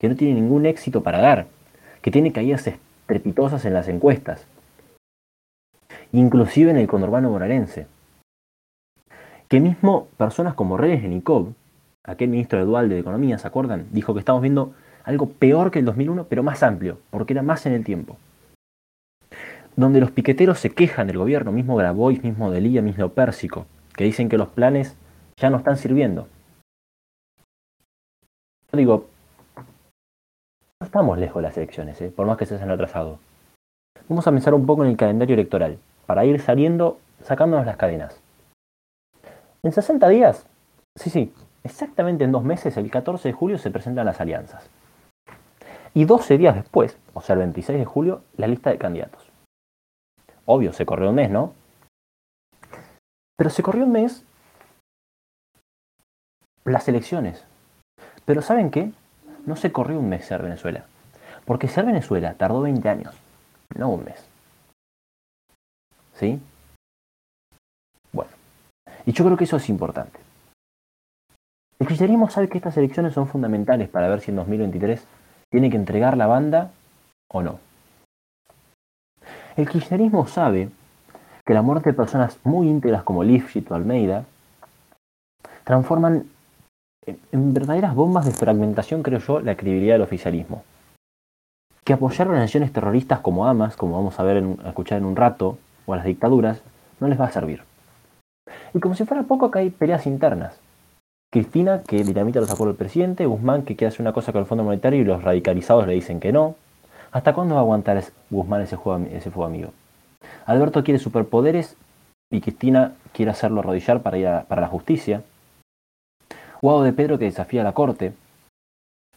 que 0.00 0.08
no 0.08 0.16
tiene 0.16 0.40
ningún 0.40 0.66
éxito 0.66 1.02
para 1.02 1.18
dar, 1.18 1.46
que 2.00 2.10
tiene 2.10 2.32
caídas 2.32 2.66
estrepitosas 2.66 3.64
en 3.64 3.74
las 3.74 3.88
encuestas, 3.88 4.46
inclusive 6.12 6.70
en 6.70 6.78
el 6.78 6.86
conurbano 6.86 7.30
moralense, 7.30 7.86
que 9.48 9.60
mismo 9.60 10.08
personas 10.16 10.54
como 10.54 10.76
Reyes 10.76 11.02
Lenikov, 11.02 11.52
aquel 12.04 12.28
ministro 12.28 12.58
de 12.58 12.64
Dual 12.64 12.88
de 12.88 12.98
Economía, 12.98 13.38
¿se 13.38 13.46
acuerdan? 13.46 13.86
Dijo 13.92 14.14
que 14.14 14.20
estamos 14.20 14.42
viendo 14.42 14.74
algo 15.04 15.28
peor 15.28 15.70
que 15.70 15.78
el 15.78 15.84
2001, 15.84 16.26
pero 16.28 16.42
más 16.42 16.62
amplio, 16.62 16.98
porque 17.10 17.34
era 17.34 17.42
más 17.42 17.66
en 17.66 17.72
el 17.72 17.84
tiempo. 17.84 18.16
Donde 19.76 20.00
los 20.00 20.10
piqueteros 20.10 20.58
se 20.58 20.70
quejan 20.70 21.06
del 21.06 21.18
gobierno, 21.18 21.52
mismo 21.52 21.76
Grabois, 21.76 22.22
mismo 22.22 22.50
Delía, 22.50 22.80
mismo 22.80 23.08
Pérsico, 23.10 23.66
que 23.94 24.04
dicen 24.04 24.28
que 24.28 24.38
los 24.38 24.48
planes 24.48 24.96
ya 25.36 25.50
no 25.50 25.58
están 25.58 25.76
sirviendo. 25.76 26.28
Yo 28.72 28.78
digo, 28.78 29.06
no 29.56 30.86
estamos 30.86 31.18
lejos 31.18 31.36
de 31.36 31.48
las 31.48 31.56
elecciones, 31.56 32.00
¿eh? 32.00 32.10
por 32.14 32.26
más 32.26 32.38
que 32.38 32.46
se 32.46 32.54
hayan 32.54 32.70
atrasado. 32.70 33.18
Vamos 34.08 34.26
a 34.26 34.30
pensar 34.30 34.54
un 34.54 34.66
poco 34.66 34.84
en 34.84 34.90
el 34.90 34.96
calendario 34.96 35.34
electoral, 35.34 35.78
para 36.06 36.24
ir 36.24 36.40
saliendo, 36.40 36.98
sacándonos 37.22 37.66
las 37.66 37.76
cadenas. 37.76 38.20
En 39.62 39.72
60 39.72 40.08
días, 40.08 40.46
sí, 40.94 41.10
sí, 41.10 41.32
exactamente 41.62 42.24
en 42.24 42.32
dos 42.32 42.44
meses, 42.44 42.76
el 42.76 42.90
14 42.90 43.28
de 43.28 43.32
julio, 43.32 43.58
se 43.58 43.70
presentan 43.70 44.06
las 44.06 44.20
alianzas. 44.20 44.68
Y 45.94 46.04
12 46.04 46.36
días 46.38 46.56
después, 46.56 46.98
o 47.14 47.20
sea, 47.20 47.34
el 47.34 47.40
26 47.40 47.78
de 47.78 47.84
julio, 47.84 48.22
la 48.36 48.48
lista 48.48 48.70
de 48.70 48.78
candidatos. 48.78 49.22
Obvio, 50.44 50.72
se 50.72 50.84
corrió 50.84 51.10
un 51.10 51.14
mes, 51.14 51.30
¿no? 51.30 51.54
Pero 53.36 53.48
se 53.48 53.62
corrió 53.62 53.84
un 53.84 53.92
mes 53.92 54.24
las 56.64 56.88
elecciones. 56.88 57.44
Pero 58.24 58.42
¿saben 58.42 58.70
qué? 58.70 58.92
No 59.46 59.54
se 59.54 59.70
corrió 59.70 60.00
un 60.00 60.08
mes 60.08 60.26
ser 60.26 60.42
Venezuela. 60.42 60.84
Porque 61.44 61.68
ser 61.68 61.84
Venezuela 61.84 62.34
tardó 62.34 62.62
20 62.62 62.88
años, 62.88 63.14
no 63.76 63.90
un 63.90 64.04
mes. 64.04 64.26
¿Sí? 66.14 66.40
Bueno. 68.12 68.30
Y 69.06 69.12
yo 69.12 69.24
creo 69.24 69.36
que 69.36 69.44
eso 69.44 69.58
es 69.58 69.68
importante. 69.68 70.18
El 71.78 71.86
cristianismo 71.86 72.30
sabe 72.30 72.48
que 72.48 72.58
estas 72.58 72.76
elecciones 72.76 73.12
son 73.12 73.28
fundamentales 73.28 73.88
para 73.88 74.08
ver 74.08 74.20
si 74.20 74.30
en 74.30 74.36
2023 74.36 75.06
tiene 75.54 75.70
que 75.70 75.76
entregar 75.76 76.16
la 76.16 76.26
banda 76.26 76.72
o 77.28 77.40
no. 77.40 77.60
El 79.56 79.68
kirchnerismo 79.68 80.26
sabe 80.26 80.68
que 81.46 81.54
la 81.54 81.62
muerte 81.62 81.90
de 81.90 81.96
personas 81.96 82.40
muy 82.42 82.68
íntegras 82.68 83.04
como 83.04 83.22
Lifshitz 83.22 83.70
o 83.70 83.76
Almeida 83.76 84.24
transforman 85.62 86.24
en, 87.06 87.54
verdaderas 87.54 87.94
bombas 87.94 88.26
de 88.26 88.32
fragmentación, 88.32 89.04
creo 89.04 89.20
yo, 89.20 89.38
la 89.38 89.56
credibilidad 89.56 89.94
del 89.94 90.02
oficialismo. 90.02 90.64
Que 91.84 91.92
apoyar 91.92 92.26
organizaciones 92.26 92.72
terroristas 92.72 93.20
como 93.20 93.46
Hamas, 93.46 93.76
como 93.76 93.94
vamos 93.94 94.18
a 94.18 94.24
ver 94.24 94.42
a 94.64 94.68
escuchar 94.70 94.98
en 94.98 95.04
un 95.04 95.14
rato, 95.14 95.56
o 95.86 95.94
a 95.94 95.98
las 95.98 96.06
dictaduras, 96.06 96.62
no 96.98 97.06
les 97.06 97.20
va 97.20 97.26
a 97.26 97.30
servir. 97.30 97.62
Y 98.74 98.80
como 98.80 98.96
si 98.96 99.04
fuera 99.04 99.22
poco, 99.22 99.46
acá 99.46 99.60
hay 99.60 99.70
peleas 99.70 100.04
internas. 100.08 100.58
Cristina, 101.34 101.82
que 101.82 102.04
dinamita 102.04 102.38
los 102.38 102.52
acuerdos 102.52 102.76
del 102.76 102.86
presidente, 102.86 103.26
Guzmán, 103.26 103.64
que 103.64 103.74
quiere 103.74 103.88
hacer 103.88 104.02
una 104.02 104.12
cosa 104.12 104.30
con 104.30 104.42
el 104.42 104.46
Fondo 104.46 104.62
Monetario 104.62 105.00
y 105.00 105.04
los 105.04 105.24
radicalizados 105.24 105.84
le 105.84 105.94
dicen 105.94 106.20
que 106.20 106.32
no. 106.32 106.54
¿Hasta 107.10 107.34
cuándo 107.34 107.56
va 107.56 107.60
a 107.60 107.64
aguantar 107.64 108.04
Guzmán 108.30 108.60
ese, 108.60 108.76
juego, 108.76 109.44
amigo? 109.44 109.72
Alberto 110.46 110.84
quiere 110.84 111.00
superpoderes 111.00 111.76
y 112.30 112.40
Cristina 112.40 112.92
quiere 113.12 113.32
hacerlo 113.32 113.62
arrodillar 113.62 114.00
para 114.00 114.16
ir 114.16 114.28
para 114.46 114.60
la 114.60 114.68
justicia. 114.68 115.24
Guado 116.62 116.84
de 116.84 116.92
Pedro 116.92 117.18
que 117.18 117.24
desafía 117.24 117.62
a 117.62 117.64
la 117.64 117.72
corte. 117.72 118.12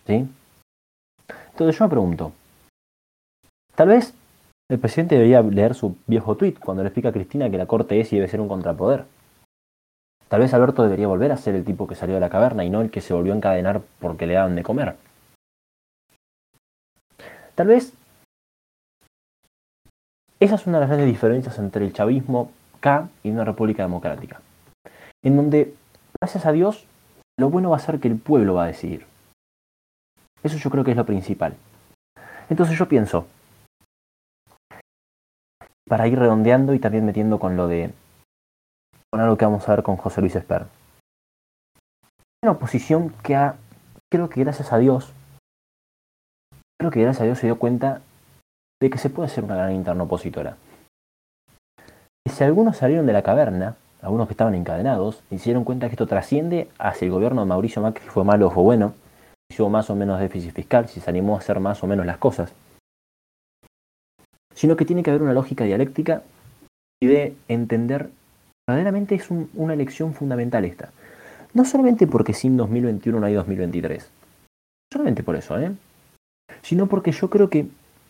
¿Sí? 0.08 0.28
Entonces 1.52 1.78
yo 1.78 1.86
me 1.86 1.92
pregunto, 1.92 2.32
tal 3.76 3.90
vez 3.90 4.16
el 4.72 4.80
presidente 4.80 5.14
debería 5.14 5.44
leer 5.44 5.76
su 5.76 5.96
viejo 6.08 6.36
tuit 6.36 6.58
cuando 6.58 6.82
le 6.82 6.90
explica 6.90 7.10
a 7.10 7.14
Cristina 7.14 7.48
que 7.52 7.60
la 7.60 7.68
corte 7.68 8.00
es 8.00 8.12
y 8.12 8.16
debe 8.16 8.28
ser 8.28 8.42
un 8.42 8.48
contrapoder. 8.48 9.06
Tal 10.30 10.42
vez 10.42 10.54
Alberto 10.54 10.84
debería 10.84 11.08
volver 11.08 11.32
a 11.32 11.38
ser 11.38 11.56
el 11.56 11.64
tipo 11.64 11.88
que 11.88 11.96
salió 11.96 12.16
de 12.16 12.22
la 12.22 12.30
caverna 12.30 12.66
y 12.66 12.70
no 12.70 12.82
el 12.82 12.92
que 12.92 13.02
se 13.02 13.14
volvió 13.14 13.34
a 13.34 13.38
encadenar 13.38 13.82
porque 14.00 14.28
le 14.28 14.34
daban 14.34 14.56
de 14.56 14.64
comer. 14.64 14.96
Tal 17.56 17.68
vez 17.68 17.94
esa 20.40 20.56
es 20.56 20.68
una 20.68 20.78
de 20.78 20.82
las 20.82 20.90
grandes 20.90 21.08
diferencias 21.08 21.58
entre 21.58 21.86
el 21.86 21.94
chavismo 21.94 22.52
K 22.80 23.10
y 23.24 23.32
una 23.32 23.44
república 23.44 23.82
democrática, 23.82 24.40
en 25.24 25.36
donde, 25.36 25.74
gracias 26.22 26.46
a 26.46 26.52
Dios, 26.52 26.86
lo 27.40 27.50
bueno 27.50 27.72
va 27.72 27.78
a 27.78 27.80
ser 27.80 28.00
que 28.00 28.08
el 28.08 28.20
pueblo 28.20 28.54
va 28.54 28.66
a 28.66 28.68
decidir. 28.68 29.06
Eso 30.44 30.58
yo 30.58 30.70
creo 30.70 30.84
que 30.84 30.92
es 30.92 30.98
lo 30.98 31.06
principal. 31.06 31.56
Entonces 32.50 32.78
yo 32.78 32.88
pienso, 32.88 33.26
para 35.88 36.08
ir 36.08 36.20
redondeando 36.20 36.76
y 36.76 36.80
también 36.80 37.06
metiendo 37.06 37.40
con 37.40 37.58
lo 37.58 37.68
de. 37.68 37.92
Con 39.12 39.22
algo 39.22 39.38
que 39.38 39.46
vamos 39.46 39.68
a 39.68 39.76
ver 39.76 39.84
con 39.84 39.98
José 39.98 40.22
Luis 40.22 40.36
Esper. 40.36 40.66
Una 42.44 42.52
oposición 42.54 43.10
que 43.24 43.36
ha. 43.36 43.56
creo 44.12 44.30
que 44.30 44.42
gracias 44.42 44.72
a 44.74 44.78
Dios. 44.78 45.14
Creo 46.80 46.92
que 46.92 47.02
gracias 47.02 47.22
a 47.22 47.26
Dios 47.26 47.40
se 47.40 47.48
dio 47.48 47.58
cuenta 47.58 48.02
de 48.82 48.90
que 48.90 48.98
se 48.98 49.10
puede 49.10 49.30
ser 49.30 49.44
una 49.44 49.56
gran 49.56 49.72
interna 49.74 50.04
opositora. 50.04 50.58
Y 52.26 52.30
si 52.30 52.44
algunos 52.44 52.78
salieron 52.78 53.06
de 53.06 53.14
la 53.14 53.24
caverna, 53.24 53.76
algunos 54.02 54.28
que 54.28 54.34
estaban 54.34 54.54
encadenados, 54.54 55.24
y 55.32 55.40
se 55.40 55.46
dieron 55.46 55.64
cuenta 55.64 55.88
que 55.88 55.94
esto 55.94 56.06
trasciende 56.06 56.70
hacia 56.78 57.06
el 57.06 57.12
gobierno 57.12 57.42
de 57.42 57.48
Mauricio 57.48 57.82
Macri, 57.82 58.04
si 58.04 58.10
fue 58.10 58.24
malo 58.24 58.48
o 58.48 58.52
fue 58.52 58.64
bueno, 58.64 58.94
si 59.52 59.62
hubo 59.62 59.70
más 59.70 59.90
o 59.90 59.96
menos 59.96 60.20
déficit 60.20 60.54
fiscal, 60.54 60.88
si 60.88 61.00
se 61.00 61.10
animó 61.10 61.36
a 61.36 61.40
hacer 61.40 61.60
más 61.60 61.84
o 61.84 61.88
menos 61.88 62.06
las 62.06 62.18
cosas, 62.18 62.54
sino 64.54 64.76
que 64.76 64.86
tiene 64.86 65.04
que 65.04 65.10
haber 65.10 65.24
una 65.24 65.34
lógica 65.34 65.64
dialéctica 65.64 66.22
y 67.02 67.08
de 67.08 67.36
entender, 67.48 68.10
verdaderamente 68.68 69.16
es 69.16 69.32
un, 69.32 69.50
una 69.54 69.74
elección 69.74 70.14
fundamental 70.14 70.66
esta. 70.66 70.92
No 71.54 71.66
solamente 71.66 72.08
porque 72.08 72.34
sin 72.34 72.58
2021 72.58 73.20
no 73.20 73.26
hay 73.26 73.34
2023, 73.34 74.04
no 74.04 74.10
solamente 74.94 75.24
por 75.24 75.36
eso, 75.36 75.58
¿eh? 75.60 75.72
sino 76.62 76.88
porque 76.88 77.12
yo 77.12 77.30
creo 77.30 77.50
que 77.50 77.68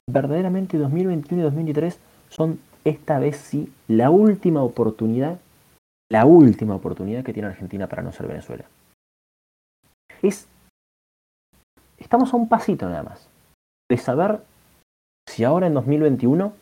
verdaderamente 0.09 0.77
2021 0.77 1.41
y 1.41 1.43
2023 1.43 1.99
son 2.29 2.59
esta 2.85 3.19
vez 3.19 3.37
sí 3.37 3.71
la 3.87 4.09
última 4.09 4.63
oportunidad, 4.63 5.39
la 6.09 6.25
última 6.25 6.75
oportunidad 6.75 7.23
que 7.23 7.33
tiene 7.33 7.49
Argentina 7.49 7.87
para 7.87 8.01
no 8.01 8.11
ser 8.11 8.27
Venezuela. 8.27 8.65
Es, 10.21 10.47
estamos 11.97 12.33
a 12.33 12.37
un 12.37 12.49
pasito 12.49 12.89
nada 12.89 13.03
más 13.03 13.29
de 13.89 13.97
saber 13.97 14.41
si 15.29 15.43
ahora 15.43 15.67
en 15.67 15.73
2021 15.73 16.53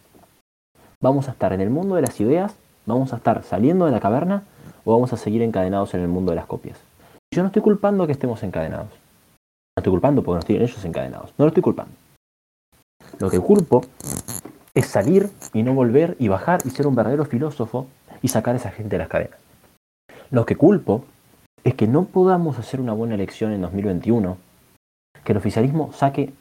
vamos 1.02 1.28
a 1.28 1.32
estar 1.32 1.54
en 1.54 1.62
el 1.62 1.70
mundo 1.70 1.96
de 1.96 2.02
las 2.02 2.20
ideas, 2.20 2.58
vamos 2.86 3.14
a 3.14 3.18
estar 3.18 3.44
saliendo 3.44 3.86
de 3.86 3.92
la 3.92 4.00
caverna 4.00 4.44
o 4.84 4.94
vamos 4.94 5.14
a 5.14 5.18
seguir 5.18 5.42
encadenados 5.42 5.94
en 5.94 6.02
el 6.02 6.08
mundo 6.08 6.32
de 6.32 6.38
las 6.38 6.46
copias. 6.46 6.80
Yo 7.34 7.42
no 7.42 7.48
estoy 7.48 7.62
culpando 7.62 8.06
que 8.06 8.14
estemos 8.14 8.42
encadenados. 8.44 8.90
No 8.90 9.82
estoy 9.82 9.92
culpando 9.92 10.24
porque 10.24 10.36
no 10.36 10.40
estoy 10.40 10.56
en 10.56 10.62
ellos 10.62 10.86
encadenados. 10.86 11.34
No 11.38 11.46
lo 11.46 11.50
estoy 11.50 11.64
culpando. 11.64 11.94
Lo 13.20 13.30
que 13.30 13.40
culpo 13.40 13.82
es 14.74 14.88
salir 14.88 15.30
y 15.54 15.64
no 15.64 15.74
volver 15.74 16.16
y 16.20 16.28
bajar 16.28 16.62
y 16.66 16.70
ser 16.70 16.88
un 16.88 16.96
verdadero 16.96 17.26
filósofo 17.26 17.88
y 18.22 18.28
sacar 18.28 18.56
a 18.56 18.58
esa 18.58 18.72
gente 18.72 18.96
de 18.96 19.00
las 19.00 19.08
cadenas. 19.08 19.40
Lo 20.32 20.46
que 20.46 20.56
culpo 20.56 21.06
es 21.64 21.76
que 21.76 21.88
no 21.88 22.06
podamos 22.06 22.60
hacer 22.60 22.80
una 22.80 22.94
buena 22.94 23.16
elección 23.16 23.52
en 23.52 23.62
2021, 23.62 24.38
que 25.24 25.32
el 25.32 25.38
oficialismo 25.38 25.92
saque, 25.94 26.32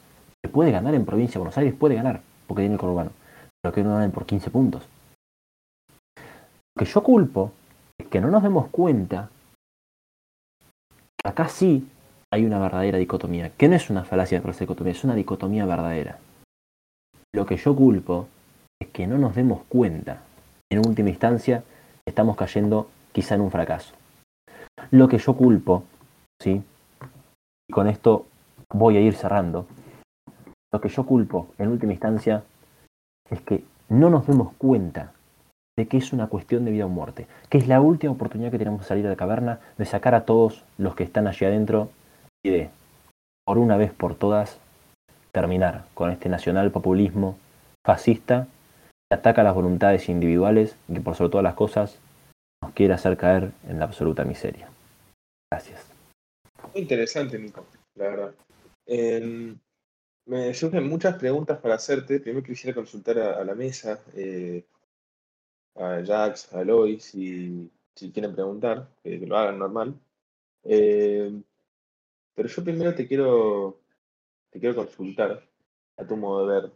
que 0.43 0.49
puede 0.49 0.71
ganar 0.71 0.93
en 0.93 1.05
provincia 1.05 1.33
de 1.33 1.39
Buenos 1.39 1.57
Aires, 1.57 1.73
puede 1.73 1.95
ganar, 1.95 2.21
porque 2.47 2.61
tiene 2.61 2.75
el 2.75 2.79
conurbano, 2.79 3.11
pero 3.61 3.73
que 3.73 3.83
no 3.83 3.95
ganen 3.95 4.11
por 4.11 4.25
15 4.25 4.49
puntos. 4.49 4.83
Lo 6.75 6.85
que 6.85 6.91
yo 6.91 7.03
culpo 7.03 7.51
es 7.97 8.07
que 8.07 8.19
no 8.19 8.29
nos 8.29 8.43
demos 8.43 8.67
cuenta 8.67 9.29
acá 11.25 11.47
sí 11.49 11.87
hay 12.31 12.45
una 12.45 12.59
verdadera 12.59 12.97
dicotomía, 12.97 13.49
que 13.49 13.67
no 13.67 13.75
es 13.75 13.89
una 13.89 14.03
falacia 14.03 14.39
de 14.39 14.51
dicotomía, 14.51 14.91
es 14.91 15.03
una 15.03 15.15
dicotomía 15.15 15.65
verdadera. 15.65 16.19
Lo 17.33 17.45
que 17.45 17.57
yo 17.57 17.75
culpo 17.75 18.27
es 18.81 18.89
que 18.89 19.07
no 19.07 19.17
nos 19.17 19.35
demos 19.35 19.63
cuenta, 19.67 20.21
en 20.71 20.85
última 20.85 21.09
instancia, 21.09 21.63
estamos 22.05 22.35
cayendo 22.35 22.89
quizá 23.11 23.35
en 23.35 23.41
un 23.41 23.51
fracaso. 23.51 23.95
Lo 24.91 25.07
que 25.07 25.17
yo 25.17 25.35
culpo, 25.35 25.83
¿sí? 26.41 26.61
Y 27.69 27.73
con 27.73 27.87
esto 27.87 28.25
voy 28.69 28.97
a 28.97 29.01
ir 29.01 29.15
cerrando. 29.15 29.65
Lo 30.73 30.81
que 30.81 30.89
yo 30.89 31.05
culpo, 31.05 31.47
en 31.57 31.69
última 31.69 31.93
instancia, 31.93 32.43
es 33.29 33.41
que 33.41 33.63
no 33.89 34.09
nos 34.09 34.27
demos 34.27 34.53
cuenta 34.57 35.13
de 35.77 35.87
que 35.87 35.97
es 35.97 36.13
una 36.13 36.27
cuestión 36.27 36.63
de 36.63 36.71
vida 36.71 36.85
o 36.85 36.89
muerte, 36.89 37.27
que 37.49 37.57
es 37.57 37.67
la 37.67 37.81
última 37.81 38.13
oportunidad 38.13 38.51
que 38.51 38.57
tenemos 38.57 38.81
de 38.81 38.87
salir 38.87 39.03
de 39.03 39.09
la 39.09 39.15
caverna, 39.15 39.59
de 39.77 39.85
sacar 39.85 40.15
a 40.15 40.25
todos 40.25 40.63
los 40.77 40.95
que 40.95 41.03
están 41.03 41.27
allí 41.27 41.45
adentro 41.45 41.89
y 42.43 42.49
de, 42.49 42.69
por 43.45 43.57
una 43.57 43.75
vez 43.75 43.91
por 43.91 44.15
todas, 44.15 44.59
terminar 45.33 45.85
con 45.93 46.11
este 46.11 46.29
nacional 46.29 46.71
populismo 46.71 47.37
fascista 47.85 48.47
que 49.09 49.15
ataca 49.15 49.43
las 49.43 49.53
voluntades 49.53 50.07
individuales 50.07 50.77
y 50.87 50.93
que 50.93 51.01
por 51.01 51.15
sobre 51.15 51.31
todas 51.31 51.43
las 51.43 51.55
cosas 51.55 51.99
nos 52.63 52.71
quiere 52.73 52.93
hacer 52.93 53.17
caer 53.17 53.51
en 53.67 53.79
la 53.79 53.85
absoluta 53.85 54.23
miseria. 54.23 54.69
Gracias. 55.51 55.85
Muy 56.73 56.83
interesante, 56.83 57.37
Nico, 57.37 57.65
la 57.95 58.07
verdad. 58.07 58.35
Eh, 58.87 59.55
me 60.27 60.53
surgen 60.53 60.87
muchas 60.87 61.17
preguntas 61.17 61.59
para 61.59 61.75
hacerte. 61.75 62.19
Primero 62.19 62.45
quisiera 62.45 62.73
consultar 62.73 63.19
a, 63.19 63.41
a 63.41 63.43
la 63.43 63.53
mesa, 63.53 63.99
eh, 64.15 64.63
a 65.75 66.03
Jax, 66.05 66.53
a 66.53 66.61
Eloy, 66.61 66.99
si, 66.99 67.69
si 67.95 68.11
quieren 68.11 68.33
preguntar, 68.33 68.89
que 69.03 69.17
lo 69.17 69.37
hagan 69.37 69.59
normal. 69.59 69.99
Eh, 70.63 71.31
pero 72.33 72.49
yo 72.49 72.63
primero 72.63 72.93
te 72.95 73.07
quiero 73.07 73.79
te 74.55 74.59
quiero 74.61 74.75
consultar 74.75 75.45
a 75.97 76.07
tu 76.07 76.15
modo 76.15 76.47
de 76.47 76.61
ver. 76.61 76.71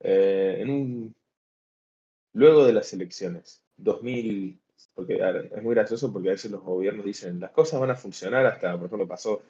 Eh, 0.00 0.56
en 0.60 0.70
un, 0.70 1.14
luego 2.32 2.64
de 2.66 2.72
las 2.72 2.92
elecciones, 2.92 3.62
2000, 3.76 4.60
porque 4.94 5.20
es 5.54 5.62
muy 5.62 5.76
gracioso 5.76 6.12
porque 6.12 6.30
a 6.30 6.32
veces 6.32 6.50
los 6.50 6.62
gobiernos 6.62 7.04
dicen 7.04 7.38
las 7.38 7.52
cosas 7.52 7.78
van 7.78 7.90
a 7.90 7.94
funcionar 7.94 8.46
hasta, 8.46 8.76
por 8.76 8.86
ejemplo, 8.86 9.06
pasó, 9.06 9.42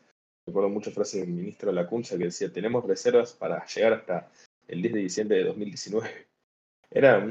recuerdo 0.44 0.68
muchas 0.68 0.92
frases 0.92 1.22
del 1.22 1.30
ministro 1.30 1.72
Lacunza 1.72 2.18
que 2.18 2.24
decía 2.24 2.52
tenemos 2.52 2.84
reservas 2.84 3.32
para 3.32 3.64
llegar 3.64 3.94
hasta 3.94 4.30
el 4.68 4.82
10 4.82 4.94
de 4.94 5.00
diciembre 5.00 5.38
de 5.38 5.44
2019. 5.44 6.31
Era, 6.94 7.26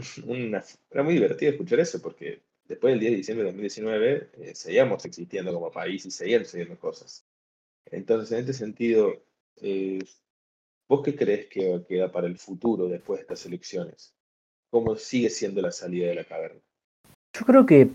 era 0.89 1.03
muy 1.03 1.13
divertido 1.13 1.51
escuchar 1.51 1.79
eso 1.79 2.01
porque 2.01 2.41
después 2.67 2.93
del 2.93 2.99
10 2.99 3.11
de 3.11 3.17
diciembre 3.17 3.43
de 3.43 3.51
2019 3.51 4.29
eh, 4.39 4.55
seguíamos 4.55 5.05
existiendo 5.05 5.53
como 5.53 5.71
país 5.71 6.05
y 6.05 6.11
seguían 6.11 6.45
sucediendo 6.45 6.79
cosas. 6.79 7.25
Entonces, 7.85 8.31
en 8.31 8.39
este 8.39 8.53
sentido, 8.53 9.13
eh, 9.57 9.99
¿vos 10.87 11.01
qué 11.03 11.15
crees 11.15 11.47
que 11.47 11.83
queda 11.87 12.11
para 12.11 12.27
el 12.27 12.37
futuro 12.37 12.87
después 12.87 13.19
de 13.19 13.21
estas 13.23 13.45
elecciones? 13.45 14.15
¿Cómo 14.71 14.95
sigue 14.95 15.29
siendo 15.29 15.61
la 15.61 15.71
salida 15.71 16.07
de 16.07 16.15
la 16.15 16.23
caverna? 16.23 16.61
Yo 17.37 17.45
creo 17.45 17.65
que, 17.65 17.89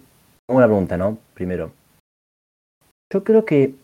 una 0.49 0.67
pregunta, 0.67 0.97
¿no? 0.97 1.19
Primero. 1.35 1.73
Yo 3.13 3.25
creo 3.25 3.45
que 3.45 3.75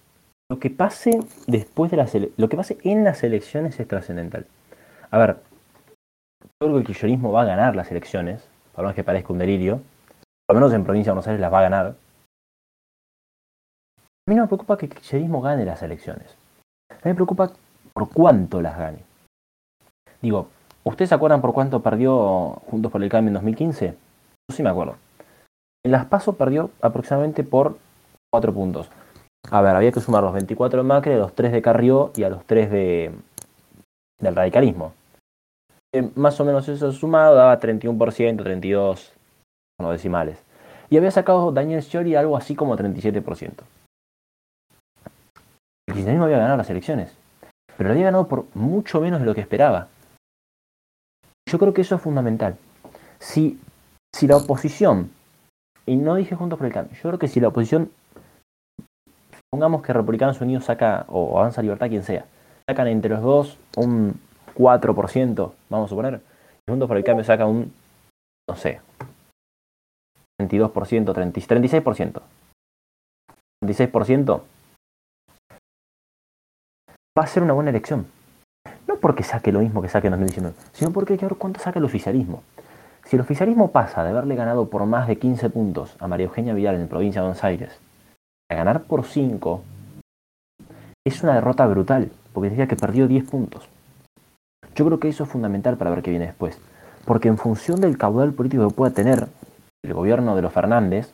lo 0.51 0.59
que 0.59 0.71
pase 0.71 1.19
después 1.47 1.91
de 1.91 1.97
las 1.97 2.13
lo 2.37 2.49
que 2.49 2.57
pase 2.57 2.77
en 2.83 3.05
las 3.05 3.23
elecciones 3.23 3.81
es 3.81 3.89
trascendental. 3.89 4.47
A 5.11 5.19
ver, 5.19 5.37
yo 6.63 6.69
creo 6.69 6.75
que 6.75 6.81
el 6.81 6.87
kirchnerismo 6.87 7.33
va 7.33 7.43
a 7.43 7.47
ganar 7.47 7.75
las 7.75 7.91
elecciones, 7.91 8.49
por 8.73 8.85
más 8.85 8.95
que 8.95 9.03
parezca 9.03 9.33
un 9.33 9.39
delirio, 9.39 9.81
por 10.47 10.55
lo 10.55 10.61
menos 10.61 10.73
en 10.73 10.85
provincia 10.85 11.11
de 11.11 11.15
Buenos 11.15 11.27
Aires 11.27 11.41
las 11.41 11.53
va 11.53 11.59
a 11.59 11.63
ganar. 11.63 11.87
A 13.97 14.31
mí 14.31 14.37
no 14.37 14.43
me 14.43 14.49
preocupa 14.49 14.79
que 14.79 14.87
el 14.87 14.95
kirchnerismo 14.95 15.43
gane 15.43 15.65
las 15.65 15.83
elecciones. 15.83 16.37
A 16.91 16.95
mí 16.95 17.01
me 17.11 17.15
preocupa 17.15 17.51
por 17.93 18.09
cuánto 18.11 18.61
las 18.61 18.79
gane. 18.79 18.99
Digo, 20.21 20.49
¿ustedes 20.85 21.09
se 21.09 21.15
acuerdan 21.17 21.41
por 21.41 21.53
cuánto 21.53 21.83
perdió 21.83 22.63
Juntos 22.71 22.93
por 22.93 23.03
el 23.03 23.11
Cambio 23.11 23.31
en 23.31 23.35
2015? 23.35 23.89
Yo 23.89 24.57
sí 24.57 24.63
me 24.63 24.71
acuerdo. 24.71 24.97
En 25.85 25.91
las 25.91 26.07
PASO 26.07 26.35
perdió 26.35 26.71
aproximadamente 26.81 27.43
por 27.43 27.77
4 28.31 28.55
puntos. 28.55 28.89
A 29.51 29.61
ver, 29.61 29.75
había 29.75 29.91
que 29.91 30.01
sumar 30.01 30.23
los 30.23 30.33
24 30.33 30.83
de 30.83 30.89
Macri, 30.89 31.17
los 31.17 31.35
3 31.35 31.51
de 31.51 31.61
Carrió 31.61 32.13
y 32.15 32.23
a 32.23 32.29
los 32.29 32.45
3 32.45 32.71
de, 32.71 33.13
del 34.21 34.37
radicalismo. 34.37 34.93
Eh, 35.95 36.11
más 36.15 36.41
o 36.41 36.45
menos 36.45 36.69
eso 36.69 36.91
sumado 36.93 37.35
daba 37.35 37.59
31%, 37.61 38.43
32 38.43 39.13
con 39.77 39.87
los 39.87 39.93
decimales. 39.93 40.39
Y 40.89 40.97
había 40.97 41.11
sacado 41.11 41.53
Daniel 41.53 41.83
Scioli 41.83 42.15
algo 42.15 42.37
así 42.37 42.55
como 42.55 42.77
37%. 42.77 43.53
El 45.89 45.95
kirchnerismo 45.95 46.25
había 46.25 46.39
ganado 46.39 46.57
las 46.57 46.71
elecciones, 46.71 47.15
pero 47.77 47.89
lo 47.89 47.95
había 47.95 48.07
ganado 48.07 48.29
por 48.29 48.47
mucho 48.55 49.01
menos 49.01 49.21
de 49.21 49.27
lo 49.27 49.35
que 49.35 49.41
esperaba. 49.41 49.89
Yo 51.49 51.59
creo 51.59 51.75
que 51.75 51.83
eso 51.83 51.97
es 51.97 52.01
fundamental. 52.03 52.57
Si, 53.19 53.61
si 54.15 54.27
la 54.27 54.37
oposición 54.37 55.11
y 55.87 55.97
no 55.97 56.15
dije 56.15 56.37
Juntos 56.37 56.59
por 56.59 56.67
el 56.67 56.73
Cambio. 56.73 56.95
Yo 56.97 57.03
creo 57.03 57.19
que 57.19 57.29
si 57.29 57.41
la 57.41 57.49
oposición, 57.49 57.91
pongamos 59.51 59.83
que 59.83 59.93
Republicanos 59.93 60.41
Unidos 60.41 60.65
saca, 60.65 61.05
o 61.09 61.39
Avanza 61.39 61.63
Libertad, 61.63 61.89
quien 61.89 62.03
sea, 62.03 62.25
sacan 62.69 62.87
entre 62.89 63.11
los 63.11 63.23
dos 63.23 63.59
un 63.77 64.21
4%, 64.55 65.53
vamos 65.69 65.87
a 65.87 65.89
suponer, 65.89 66.21
Juntos 66.69 66.87
por 66.87 66.97
el 66.97 67.05
Cambio 67.05 67.25
saca 67.25 67.45
un, 67.45 67.73
no 68.49 68.57
sé, 68.57 68.81
32%, 70.41 71.13
30, 71.13 71.41
36%. 71.41 72.23
36% 73.65 74.43
va 77.19 77.23
a 77.23 77.27
ser 77.27 77.43
una 77.43 77.53
buena 77.53 77.71
elección. 77.71 78.07
No 78.87 78.97
porque 78.97 79.23
saque 79.23 79.53
lo 79.53 79.61
mismo 79.61 79.83
que 79.83 79.89
saque 79.89 80.07
en 80.07 80.13
2019, 80.13 80.57
sino 80.73 80.93
porque 80.93 81.15
hay 81.15 81.19
que 81.19 81.27
ver 81.27 81.37
cuánto 81.37 81.61
saca 81.61 81.79
el 81.79 81.85
oficialismo. 81.85 82.43
Si 83.05 83.17
el 83.17 83.23
oficialismo 83.23 83.73
pasa 83.73 84.05
de 84.05 84.11
haberle 84.11 84.37
ganado 84.37 84.71
por 84.71 84.87
más 84.87 85.09
de 85.09 85.19
15 85.19 85.51
puntos 85.51 85.97
a 85.99 86.07
María 86.07 86.27
Eugenia 86.27 86.55
Vidal 86.55 86.77
en 86.77 86.89
provincia 86.89 87.21
de 87.21 87.27
Buenos 87.27 87.45
Aires 87.45 87.81
a 88.49 88.55
ganar 88.55 88.85
por 88.85 89.05
5, 89.05 89.63
es 91.05 91.23
una 91.23 91.35
derrota 91.35 91.67
brutal, 91.67 92.13
porque 92.33 92.51
decía 92.51 92.69
que 92.69 92.77
perdió 92.77 93.09
10 93.09 93.29
puntos. 93.29 93.69
Yo 94.75 94.87
creo 94.87 94.99
que 94.99 95.09
eso 95.09 95.25
es 95.25 95.31
fundamental 95.31 95.77
para 95.77 95.91
ver 95.91 96.03
qué 96.03 96.11
viene 96.11 96.27
después. 96.27 96.59
porque 97.05 97.27
en 97.27 97.37
función 97.37 97.81
del 97.81 97.99
caudal 97.99 98.33
político 98.33 98.69
que 98.69 98.75
pueda 98.75 98.95
tener 98.95 99.27
el 99.83 99.93
gobierno 99.93 100.37
de 100.37 100.43
los 100.43 100.53
Fernández, 100.53 101.13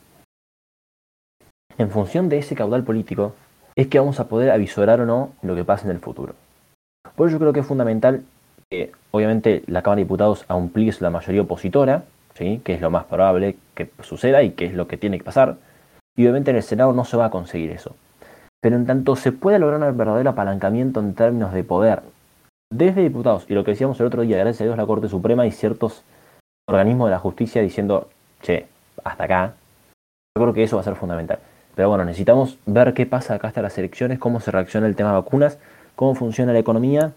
en 1.78 1.90
función 1.90 2.28
de 2.28 2.36
ese 2.38 2.54
caudal 2.54 2.84
político, 2.84 3.34
es 3.74 3.86
que 3.86 3.98
vamos 3.98 4.20
a 4.20 4.28
poder 4.28 4.50
avisorar 4.50 5.00
o 5.00 5.06
no 5.06 5.30
lo 5.40 5.54
que 5.54 5.64
pase 5.64 5.86
en 5.86 5.92
el 5.92 6.00
futuro. 6.00 6.34
Por 7.16 7.28
eso 7.28 7.36
yo 7.36 7.40
creo 7.40 7.52
que 7.54 7.60
es 7.60 7.66
fundamental 7.66 8.22
que, 8.68 8.92
obviamente, 9.12 9.62
la 9.66 9.80
Cámara 9.80 9.96
de 9.96 10.04
Diputados 10.04 10.44
amplíe 10.48 10.92
la 11.00 11.08
mayoría 11.08 11.40
opositora, 11.40 12.04
¿sí? 12.34 12.60
que 12.64 12.74
es 12.74 12.82
lo 12.82 12.90
más 12.90 13.04
probable 13.04 13.56
que 13.74 13.90
suceda 14.02 14.42
y 14.42 14.50
que 14.50 14.66
es 14.66 14.74
lo 14.74 14.88
que 14.88 14.98
tiene 14.98 15.16
que 15.16 15.24
pasar. 15.24 15.56
Y 16.16 16.24
obviamente 16.24 16.50
en 16.50 16.58
el 16.58 16.62
Senado 16.62 16.92
no 16.92 17.04
se 17.04 17.16
va 17.16 17.26
a 17.26 17.30
conseguir 17.30 17.70
eso. 17.70 17.96
Pero 18.60 18.76
en 18.76 18.84
tanto 18.84 19.16
se 19.16 19.32
puede 19.32 19.58
lograr 19.58 19.80
un 19.80 19.96
verdadero 19.96 20.30
apalancamiento 20.30 21.00
en 21.00 21.14
términos 21.14 21.52
de 21.54 21.64
poder 21.64 22.02
desde 22.70 23.02
diputados, 23.02 23.46
y 23.48 23.54
lo 23.54 23.64
que 23.64 23.72
decíamos 23.72 23.98
el 24.00 24.06
otro 24.06 24.22
día, 24.22 24.38
gracias 24.38 24.62
a 24.62 24.64
Dios 24.64 24.76
la 24.76 24.86
Corte 24.86 25.08
Suprema 25.08 25.46
y 25.46 25.52
ciertos 25.52 26.02
organismos 26.68 27.08
de 27.08 27.12
la 27.12 27.18
justicia 27.18 27.62
diciendo, 27.62 28.08
che, 28.42 28.66
hasta 29.04 29.24
acá, 29.24 29.54
yo 30.36 30.42
creo 30.42 30.54
que 30.54 30.62
eso 30.62 30.76
va 30.76 30.82
a 30.82 30.84
ser 30.84 30.96
fundamental. 30.96 31.38
Pero 31.74 31.88
bueno, 31.88 32.04
necesitamos 32.04 32.58
ver 32.66 32.92
qué 32.92 33.06
pasa 33.06 33.34
acá 33.34 33.48
hasta 33.48 33.62
las 33.62 33.78
elecciones, 33.78 34.18
cómo 34.18 34.40
se 34.40 34.50
reacciona 34.50 34.86
el 34.86 34.96
tema 34.96 35.10
de 35.10 35.16
vacunas, 35.16 35.58
cómo 35.96 36.14
funciona 36.14 36.52
la 36.52 36.58
economía 36.58 37.12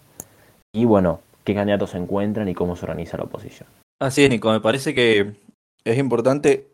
y 0.73 0.85
bueno, 0.85 1.19
qué 1.43 1.53
candidatos 1.53 1.91
se 1.91 1.97
encuentran 1.97 2.47
y 2.47 2.53
cómo 2.53 2.75
se 2.75 2.85
organiza 2.85 3.17
la 3.17 3.23
oposición. 3.23 3.67
Así 3.99 4.23
es, 4.23 4.29
Nico, 4.29 4.51
me 4.51 4.61
parece 4.61 4.93
que 4.95 5.33
es 5.83 5.97
importante 5.97 6.67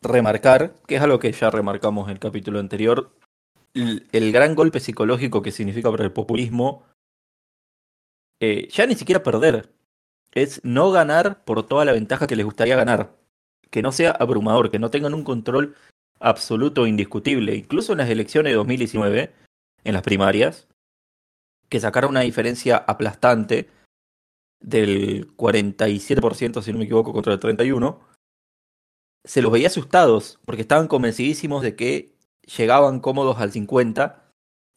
remarcar, 0.00 0.72
que 0.86 0.96
es 0.96 1.02
algo 1.02 1.18
que 1.18 1.32
ya 1.32 1.50
remarcamos 1.50 2.08
en 2.08 2.12
el 2.12 2.18
capítulo 2.18 2.58
anterior, 2.60 3.10
el, 3.74 4.32
gran 4.32 4.54
golpe 4.54 4.80
psicológico 4.80 5.42
que 5.42 5.50
significa 5.50 5.90
para 5.90 6.04
el 6.04 6.12
populismo, 6.12 6.84
eh, 8.40 8.68
ya 8.70 8.86
ni 8.86 8.94
siquiera 8.94 9.22
perder, 9.22 9.72
es 10.32 10.60
no 10.64 10.90
ganar 10.90 11.44
por 11.44 11.66
toda 11.66 11.84
la 11.84 11.92
ventaja 11.92 12.26
que 12.26 12.36
les 12.36 12.44
gustaría 12.44 12.76
ganar, 12.76 13.16
que 13.70 13.82
no 13.82 13.92
sea 13.92 14.10
abrumador, 14.10 14.70
que 14.70 14.78
no 14.78 14.90
tengan 14.90 15.14
un 15.14 15.24
control 15.24 15.76
absoluto 16.20 16.86
e 16.86 16.88
indiscutible, 16.88 17.54
incluso 17.54 17.92
en 17.92 17.98
las 17.98 18.10
elecciones 18.10 18.52
de 18.52 18.56
2019, 18.56 19.32
en 19.84 19.92
las 19.92 20.02
primarias, 20.02 20.68
que 21.68 21.80
sacaron 21.80 22.10
una 22.10 22.20
diferencia 22.20 22.76
aplastante 22.76 23.68
del 24.60 25.34
47%, 25.36 26.62
si 26.62 26.72
no 26.72 26.78
me 26.78 26.84
equivoco, 26.84 27.12
contra 27.12 27.34
el 27.34 27.40
31%, 27.40 27.98
se 29.24 29.42
los 29.42 29.52
veía 29.52 29.68
asustados, 29.68 30.38
porque 30.44 30.62
estaban 30.62 30.88
convencidísimos 30.88 31.62
de 31.62 31.76
que 31.76 32.14
llegaban 32.56 33.00
cómodos 33.00 33.38
al 33.38 33.52
50 33.52 34.30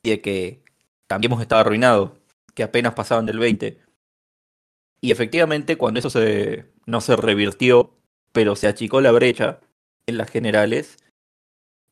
y 0.03 0.11
de 0.11 0.21
que 0.21 0.67
Cambiemos 1.07 1.41
estaba 1.41 1.61
arruinado, 1.61 2.16
que 2.57 2.63
apenas 2.63 2.95
pasaban 2.95 3.27
del 3.27 3.37
20. 3.37 3.77
Y 4.99 5.11
efectivamente, 5.11 5.77
cuando 5.77 5.99
eso 5.99 6.09
se, 6.09 6.65
no 6.87 7.01
se 7.01 7.15
revirtió, 7.15 7.93
pero 8.31 8.55
se 8.55 8.65
achicó 8.65 8.99
la 8.99 9.11
brecha 9.11 9.59
en 10.07 10.17
las 10.17 10.31
generales, 10.31 10.97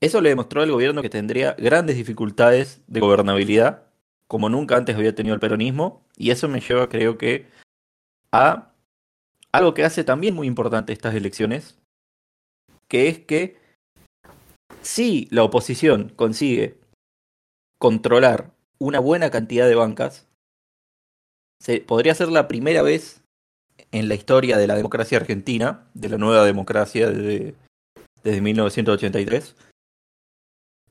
eso 0.01 0.21
le 0.21 0.29
demostró 0.29 0.63
al 0.63 0.71
gobierno 0.71 1.03
que 1.03 1.09
tendría 1.11 1.53
grandes 1.53 1.97
dificultades 1.97 2.81
de 2.87 2.99
gobernabilidad, 2.99 3.83
como 4.27 4.49
nunca 4.49 4.75
antes 4.75 4.95
había 4.95 5.13
tenido 5.13 5.35
el 5.35 5.39
peronismo, 5.39 6.03
y 6.17 6.31
eso 6.31 6.49
me 6.49 6.61
lleva, 6.61 6.89
creo 6.89 7.19
que, 7.19 7.45
a 8.31 8.73
algo 9.51 9.75
que 9.75 9.83
hace 9.83 10.03
también 10.03 10.33
muy 10.33 10.47
importante 10.47 10.93
estas 10.93 11.13
elecciones, 11.13 11.77
que 12.87 13.07
es 13.07 13.19
que 13.19 13.59
si 14.81 15.27
la 15.29 15.43
oposición 15.43 16.09
consigue 16.15 16.79
controlar 17.77 18.55
una 18.79 18.99
buena 18.99 19.29
cantidad 19.29 19.67
de 19.67 19.75
bancas, 19.75 20.27
se, 21.59 21.81
podría 21.81 22.15
ser 22.15 22.29
la 22.29 22.47
primera 22.47 22.81
vez 22.81 23.21
en 23.91 24.07
la 24.07 24.15
historia 24.15 24.57
de 24.57 24.67
la 24.67 24.75
democracia 24.75 25.17
argentina, 25.17 25.87
de 25.93 26.09
la 26.09 26.17
nueva 26.17 26.45
democracia 26.45 27.09
desde, 27.09 27.55
desde 28.23 28.41
1983, 28.41 29.55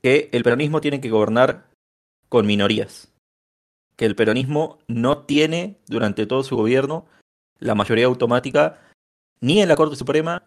que 0.03 0.29
el 0.33 0.43
peronismo 0.43 0.81
tiene 0.81 1.01
que 1.01 1.11
gobernar 1.11 1.69
con 2.29 2.47
minorías. 2.47 3.13
Que 3.97 4.07
el 4.07 4.17
peronismo 4.17 4.79
no 4.89 5.19
tiene 5.19 5.79
durante 5.87 6.27
todo 6.27 6.43
su 6.43 6.57
gobierno 6.57 7.07
la 7.59 7.75
mayoría 7.75 8.07
automática 8.07 8.81
ni 9.41 9.63
en 9.63 9.69
la 9.69 9.77
Corte 9.77 9.97
Suprema 9.97 10.45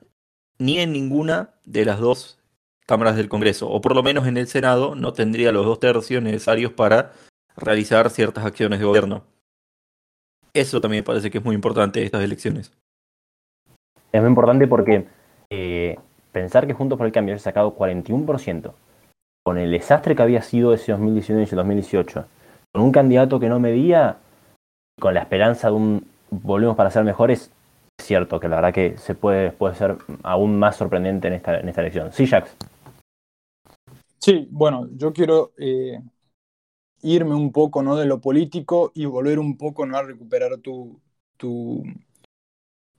ni 0.59 0.79
en 0.79 0.91
ninguna 0.91 1.51
de 1.65 1.85
las 1.85 1.99
dos 1.99 2.39
cámaras 2.85 3.15
del 3.15 3.29
Congreso, 3.29 3.69
o 3.69 3.81
por 3.81 3.95
lo 3.95 4.01
menos 4.01 4.27
en 4.27 4.37
el 4.37 4.47
Senado, 4.47 4.95
no 4.95 5.13
tendría 5.13 5.51
los 5.51 5.65
dos 5.65 5.79
tercios 5.79 6.23
necesarios 6.23 6.71
para 6.71 7.13
realizar 7.55 8.09
ciertas 8.09 8.45
acciones 8.45 8.79
de 8.79 8.85
gobierno. 8.85 9.25
Eso 10.53 10.81
también 10.81 11.01
me 11.01 11.05
parece 11.05 11.29
que 11.29 11.37
es 11.37 11.45
muy 11.45 11.55
importante 11.55 12.03
estas 12.03 12.23
elecciones. 12.23 12.71
Es 14.11 14.21
muy 14.21 14.29
importante 14.29 14.67
porque 14.67 15.05
eh, 15.49 15.97
pensar 16.31 16.67
que 16.67 16.73
Juntos 16.73 16.97
por 16.97 17.05
el 17.05 17.13
Cambio 17.13 17.35
ha 17.35 17.39
sacado 17.39 17.75
41%, 17.75 18.73
con 19.43 19.57
el 19.57 19.71
desastre 19.71 20.15
que 20.15 20.23
había 20.23 20.41
sido 20.41 20.73
ese 20.73 20.91
2019 20.91 21.43
y 21.43 21.45
ese 21.45 21.55
2018, 21.55 22.25
con 22.73 22.83
un 22.83 22.91
candidato 22.91 23.39
que 23.39 23.49
no 23.49 23.59
medía, 23.59 24.17
con 24.99 25.13
la 25.13 25.21
esperanza 25.21 25.67
de 25.67 25.73
un 25.73 26.07
volvemos 26.29 26.75
para 26.75 26.91
ser 26.91 27.03
mejores, 27.03 27.51
es 27.99 28.05
cierto 28.05 28.39
que 28.39 28.47
la 28.47 28.57
verdad 28.57 28.73
que 28.73 28.97
se 28.97 29.15
puede, 29.15 29.51
puede 29.51 29.75
ser 29.75 29.97
aún 30.23 30.59
más 30.59 30.75
sorprendente 30.75 31.27
en 31.27 31.33
esta, 31.35 31.59
en 31.59 31.69
esta 31.69 31.81
elección. 31.81 32.11
Sí, 32.11 32.27
Jax. 32.27 32.55
Sí, 34.19 34.47
bueno, 34.51 34.87
yo 34.91 35.13
quiero 35.13 35.51
eh, 35.57 36.01
irme 37.01 37.35
un 37.35 37.51
poco 37.51 37.83
¿no? 37.83 37.95
de 37.95 38.05
lo 38.05 38.21
político 38.21 38.91
y 38.95 39.05
volver 39.05 39.39
un 39.39 39.57
poco 39.57 39.85
¿no? 39.85 39.97
a 39.97 40.03
recuperar 40.03 40.57
tu, 40.59 40.99
tu, 41.37 41.83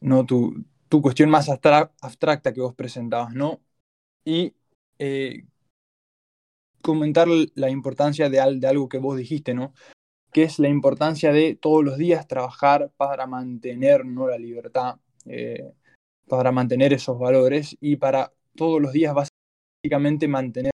¿no? 0.00 0.26
tu, 0.26 0.64
tu 0.88 1.02
cuestión 1.02 1.30
más 1.30 1.48
abstracta 1.48 2.52
que 2.52 2.60
vos 2.60 2.74
presentabas, 2.74 3.34
¿no? 3.34 3.60
Y 4.24 4.54
eh, 4.98 5.44
comentar 6.82 7.28
la 7.54 7.70
importancia 7.70 8.30
de, 8.30 8.58
de, 8.58 8.66
algo 8.66 8.88
que 8.88 8.98
vos 8.98 9.16
dijiste, 9.16 9.54
¿no? 9.54 9.74
Que 10.32 10.44
es 10.44 10.58
la 10.58 10.68
importancia 10.68 11.32
de 11.32 11.54
todos 11.56 11.84
los 11.84 11.98
días 11.98 12.26
trabajar 12.26 12.90
para 12.96 13.26
mantener 13.26 14.04
¿no? 14.04 14.28
la 14.28 14.38
libertad, 14.38 14.96
eh, 15.26 15.72
para 16.28 16.52
mantener 16.52 16.92
esos 16.92 17.18
valores 17.18 17.76
y 17.80 17.96
para 17.96 18.32
todos 18.54 18.80
los 18.80 18.92
días 18.92 19.14
básicamente 19.14 20.28
mantener 20.28 20.72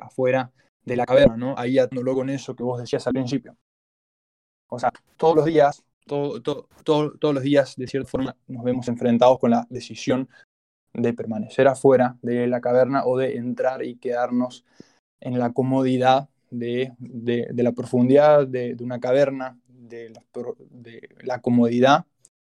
afuera 0.00 0.52
de 0.84 0.96
la 0.96 1.06
caverna, 1.06 1.36
¿no? 1.36 1.54
Ahí 1.56 1.78
atándolo 1.78 2.14
con 2.14 2.30
eso 2.30 2.54
que 2.54 2.62
vos 2.62 2.80
decías 2.80 3.06
al 3.06 3.12
principio. 3.12 3.56
O 4.68 4.78
sea, 4.78 4.90
todos 5.16 5.36
los 5.36 5.44
días, 5.44 5.84
todo, 6.06 6.40
todos 6.40 7.34
los 7.34 7.42
días, 7.42 7.76
de 7.76 7.86
cierta 7.86 8.08
forma, 8.08 8.36
nos 8.46 8.64
vemos 8.64 8.88
enfrentados 8.88 9.38
con 9.38 9.50
la 9.50 9.66
decisión 9.70 10.28
de 10.94 11.12
permanecer 11.14 11.68
afuera 11.68 12.18
de 12.22 12.46
la 12.46 12.60
caverna 12.60 13.04
o 13.04 13.16
de 13.16 13.36
entrar 13.36 13.84
y 13.84 13.96
quedarnos 13.96 14.64
en 15.20 15.38
la 15.38 15.52
comodidad 15.52 16.28
de, 16.50 16.92
la 17.54 17.72
profundidad 17.72 18.46
de, 18.46 18.76
una 18.80 19.00
caverna, 19.00 19.58
de 19.66 20.12
la 21.22 21.40
comodidad 21.40 22.06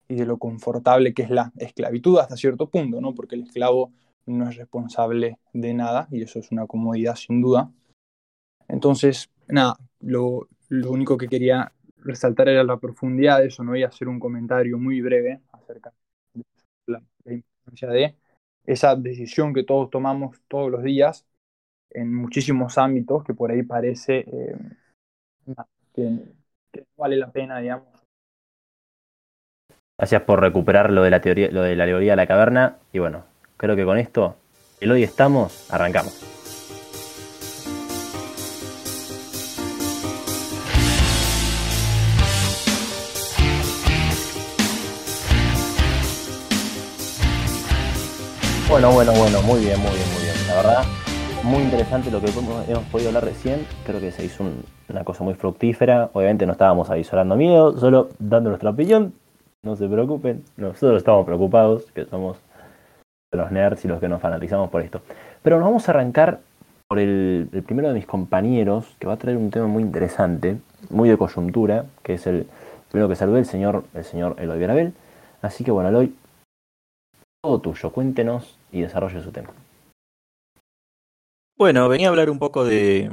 y 0.07 0.15
de 0.15 0.25
lo 0.25 0.37
confortable 0.37 1.13
que 1.13 1.23
es 1.23 1.29
la 1.29 1.51
esclavitud 1.57 2.19
hasta 2.19 2.37
cierto 2.37 2.69
punto, 2.69 3.01
¿no? 3.01 3.15
Porque 3.15 3.35
el 3.35 3.43
esclavo 3.43 3.91
no 4.25 4.49
es 4.49 4.55
responsable 4.55 5.39
de 5.53 5.73
nada 5.73 6.07
y 6.11 6.21
eso 6.21 6.39
es 6.39 6.51
una 6.51 6.67
comodidad 6.67 7.15
sin 7.15 7.41
duda. 7.41 7.71
Entonces, 8.67 9.29
nada, 9.47 9.77
lo, 9.99 10.47
lo 10.69 10.91
único 10.91 11.17
que 11.17 11.27
quería 11.27 11.71
resaltar 12.05 12.47
era 12.49 12.63
la 12.63 12.77
profundidad 12.77 13.39
de 13.39 13.47
eso, 13.47 13.63
no 13.63 13.73
a 13.73 13.87
hacer 13.87 14.07
un 14.07 14.19
comentario 14.19 14.77
muy 14.77 15.01
breve 15.01 15.41
acerca 15.51 15.91
de 16.33 16.43
la, 16.87 17.01
importancia 17.25 17.89
de 17.89 18.15
esa 18.65 18.95
decisión 18.95 19.53
que 19.53 19.63
todos 19.63 19.89
tomamos 19.89 20.41
todos 20.47 20.71
los 20.71 20.83
días 20.83 21.25
en 21.89 22.13
muchísimos 22.13 22.77
ámbitos 22.77 23.23
que 23.23 23.33
por 23.33 23.51
ahí 23.51 23.63
parece 23.63 24.25
eh, 24.27 24.55
que, 25.93 26.19
que, 26.71 26.85
vale 26.97 27.17
la 27.17 27.31
pena, 27.31 27.59
digamos. 27.59 27.87
Gracias 29.97 30.23
por 30.23 30.41
recuperar 30.41 30.91
lo 30.91 31.03
de 31.03 31.09
la 31.09 31.21
teoría, 31.21 31.49
lo 31.51 31.61
de 31.61 31.75
la 31.75 31.85
teoría 31.85 32.11
de 32.11 32.17
la 32.17 32.27
caverna 32.27 32.77
y 32.91 32.99
bueno, 32.99 33.23
creo 33.57 33.75
que 33.75 33.85
con 33.85 33.97
esto, 33.97 34.35
el 34.81 34.91
hoy 34.91 35.03
estamos, 35.03 35.71
arrancamos. 35.71 36.34
Bueno, 48.75 48.91
bueno, 48.91 49.13
bueno, 49.13 49.41
muy 49.43 49.61
bien, 49.61 49.79
muy 49.79 49.91
bien, 49.91 50.05
muy 50.13 50.23
bien. 50.23 50.35
La 50.49 50.55
verdad, 50.55 50.83
muy 51.43 51.63
interesante 51.63 52.11
lo 52.11 52.19
que 52.19 52.27
hemos 52.27 52.83
podido 52.91 53.07
hablar 53.07 53.23
recién. 53.23 53.65
Creo 53.85 54.01
que 54.01 54.11
se 54.11 54.25
hizo 54.25 54.43
una 54.89 55.05
cosa 55.05 55.23
muy 55.23 55.33
fructífera. 55.33 56.09
Obviamente 56.11 56.45
no 56.45 56.51
estábamos 56.51 56.89
avisorando 56.89 57.37
miedo, 57.37 57.79
solo 57.79 58.09
dando 58.19 58.49
nuestra 58.49 58.71
opinión. 58.71 59.13
No 59.63 59.77
se 59.77 59.87
preocupen, 59.87 60.43
nosotros 60.57 60.97
estamos 60.97 61.25
preocupados, 61.25 61.85
que 61.93 62.03
somos 62.03 62.37
los 63.31 63.49
nerds 63.49 63.85
y 63.85 63.87
los 63.87 64.01
que 64.01 64.09
nos 64.09 64.21
fanatizamos 64.21 64.69
por 64.69 64.81
esto. 64.81 64.99
Pero 65.41 65.57
nos 65.57 65.67
vamos 65.67 65.87
a 65.87 65.93
arrancar 65.93 66.41
por 66.89 66.99
el, 66.99 67.47
primero 67.65 67.87
de 67.87 67.93
mis 67.93 68.05
compañeros, 68.05 68.93
que 68.99 69.07
va 69.07 69.13
a 69.13 69.17
traer 69.17 69.37
un 69.37 69.51
tema 69.51 69.67
muy 69.67 69.83
interesante, 69.83 70.57
muy 70.89 71.07
de 71.07 71.15
coyuntura, 71.15 71.85
que 72.03 72.15
es 72.15 72.27
el 72.27 72.45
primero 72.91 73.07
que 73.07 73.15
saludé, 73.15 73.39
el 73.39 73.45
señor, 73.45 73.85
el 73.93 74.03
señor 74.03 74.35
Eloy 74.37 74.59
Garabel. 74.59 74.93
Así 75.41 75.63
que 75.63 75.71
bueno, 75.71 75.87
Eloy, 75.87 76.13
todo 77.45 77.61
tuyo. 77.61 77.91
Cuéntenos 77.91 78.57
y 78.71 78.81
desarrolle 78.81 79.21
su 79.21 79.31
tema. 79.31 79.53
Bueno, 81.57 81.87
venía 81.87 82.07
a 82.07 82.09
hablar 82.09 82.29
un 82.31 82.39
poco 82.39 82.65
de 82.65 83.11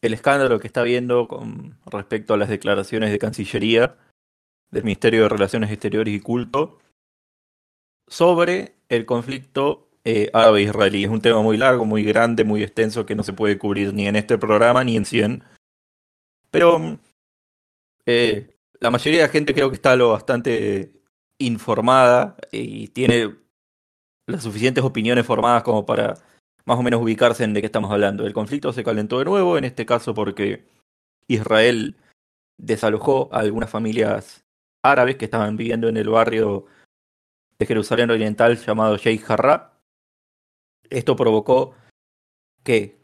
el 0.00 0.14
escándalo 0.14 0.60
que 0.60 0.68
está 0.68 0.80
habiendo 0.80 1.26
con 1.26 1.76
respecto 1.86 2.32
a 2.32 2.36
las 2.36 2.48
declaraciones 2.48 3.10
de 3.10 3.18
Cancillería 3.18 3.96
del 4.70 4.84
Ministerio 4.84 5.24
de 5.24 5.28
Relaciones 5.28 5.70
Exteriores 5.70 6.14
y 6.14 6.20
Culto 6.20 6.78
sobre 8.06 8.76
el 8.88 9.04
conflicto 9.04 9.88
eh, 10.04 10.30
árabe-israelí. 10.32 11.04
Es 11.04 11.10
un 11.10 11.20
tema 11.20 11.42
muy 11.42 11.56
largo, 11.56 11.84
muy 11.84 12.04
grande, 12.04 12.44
muy 12.44 12.62
extenso 12.62 13.04
que 13.04 13.16
no 13.16 13.24
se 13.24 13.32
puede 13.32 13.58
cubrir 13.58 13.92
ni 13.92 14.06
en 14.06 14.14
este 14.14 14.38
programa 14.38 14.84
ni 14.84 14.96
en 14.96 15.04
100. 15.04 15.44
Pero 16.52 16.98
eh, 18.06 18.56
la 18.78 18.90
mayoría 18.90 19.20
de 19.20 19.26
la 19.26 19.32
gente 19.32 19.54
creo 19.54 19.70
que 19.70 19.76
está 19.76 19.96
lo 19.96 20.10
bastante 20.10 20.92
informada 21.38 22.36
y 22.52 22.88
tiene 22.88 23.39
las 24.26 24.42
suficientes 24.42 24.84
opiniones 24.84 25.26
formadas 25.26 25.62
como 25.62 25.84
para 25.86 26.14
más 26.64 26.78
o 26.78 26.82
menos 26.82 27.02
ubicarse 27.02 27.44
en 27.44 27.54
de 27.54 27.60
qué 27.60 27.66
estamos 27.66 27.90
hablando. 27.90 28.26
El 28.26 28.32
conflicto 28.32 28.72
se 28.72 28.84
calentó 28.84 29.18
de 29.18 29.24
nuevo, 29.24 29.58
en 29.58 29.64
este 29.64 29.86
caso 29.86 30.14
porque 30.14 30.64
Israel 31.26 31.96
desalojó 32.58 33.28
a 33.32 33.40
algunas 33.40 33.70
familias 33.70 34.44
árabes 34.82 35.16
que 35.16 35.24
estaban 35.24 35.56
viviendo 35.56 35.88
en 35.88 35.96
el 35.96 36.08
barrio 36.08 36.66
de 37.58 37.66
Jerusalén 37.66 38.10
Oriental 38.10 38.56
llamado 38.56 38.96
Sheikh 38.96 39.24
Jarrah. 39.24 39.72
Esto 40.88 41.16
provocó 41.16 41.74
que, 42.64 42.98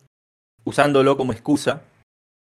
usándolo 0.65 1.17
como 1.17 1.33
excusa 1.33 1.83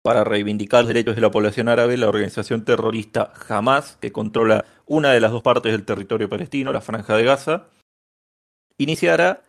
para 0.04 0.24
reivindicar 0.24 0.86
derechos 0.86 1.16
de 1.16 1.22
la 1.22 1.32
población 1.32 1.70
árabe, 1.70 1.98
la 1.98 2.10
organización 2.10 2.66
terrorista 2.66 3.34
Hamas, 3.48 3.98
que 3.98 4.12
controla 4.12 4.66
una 4.86 5.12
de 5.12 5.20
las 5.20 5.32
dos 5.32 5.44
partes 5.44 5.72
del 5.72 5.86
territorio 5.86 6.30
palestino, 6.30 6.74
la 6.74 6.82
franja 6.82 7.16
de 7.16 7.24
Gaza, 7.24 7.68
iniciara 8.82 9.44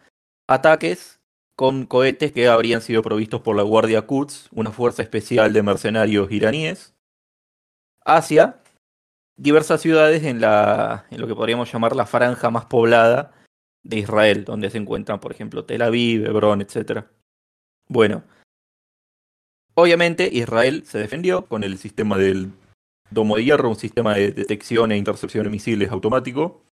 ataques 0.49 1.21
con 1.57 1.87
cohetes 1.87 2.33
que 2.33 2.49
habrían 2.49 2.81
sido 2.81 3.03
provistos 3.03 3.41
por 3.41 3.57
la 3.57 3.63
Guardia 3.63 4.07
Quds, 4.07 4.49
una 4.53 4.73
fuerza 4.73 5.03
especial 5.03 5.53
de 5.53 5.63
mercenarios 5.63 6.31
iraníes, 6.33 6.95
hacia 8.05 8.63
diversas 9.37 9.81
ciudades 9.81 10.25
en, 10.25 10.43
en 10.43 11.21
lo 11.21 11.27
que 11.27 11.35
podríamos 11.35 11.73
llamar 11.73 11.95
la 11.95 12.07
franja 12.07 12.51
más 12.51 12.67
poblada 12.67 13.33
de 13.85 13.99
Israel, 13.99 14.45
donde 14.45 14.71
se 14.71 14.79
encuentran, 14.79 15.21
por 15.21 15.33
ejemplo, 15.33 15.65
Tel 15.65 15.83
Aviv, 15.83 16.27
Hebrón, 16.27 16.63
etc. 16.63 17.05
Bueno, 17.89 18.25
obviamente 19.75 20.29
Israel 20.33 20.85
se 20.87 20.99
defendió 20.99 21.47
con 21.47 21.65
el 21.65 21.79
sistema 21.79 22.17
del 22.17 22.53
Domo 23.11 23.37
de 23.37 23.45
Hierro, 23.45 23.69
un 23.69 23.77
sistema 23.77 24.15
de 24.15 24.33
detección 24.33 24.93
e 24.93 24.97
intercepción 24.97 25.45
de 25.45 25.51
misiles 25.51 25.91
automático, 25.91 26.63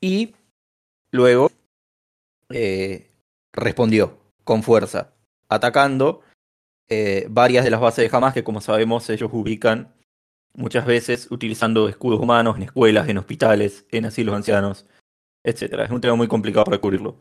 y 0.00 0.34
luego 1.12 1.50
eh, 2.50 3.10
respondió 3.52 4.18
con 4.44 4.62
fuerza, 4.62 5.12
atacando 5.48 6.22
eh, 6.88 7.26
varias 7.30 7.64
de 7.64 7.70
las 7.70 7.80
bases 7.80 8.10
de 8.10 8.16
Hamas 8.16 8.34
que, 8.34 8.44
como 8.44 8.60
sabemos, 8.60 9.08
ellos 9.10 9.30
ubican 9.32 9.94
muchas 10.54 10.84
veces 10.86 11.28
utilizando 11.30 11.88
escudos 11.88 12.20
humanos 12.20 12.56
en 12.56 12.64
escuelas, 12.64 13.08
en 13.08 13.18
hospitales, 13.18 13.86
en 13.90 14.06
asilos 14.06 14.34
ancianos, 14.34 14.86
etc. 15.44 15.80
Es 15.84 15.90
un 15.90 16.00
tema 16.00 16.16
muy 16.16 16.28
complicado 16.28 16.64
para 16.64 16.78
cubrirlo. 16.78 17.20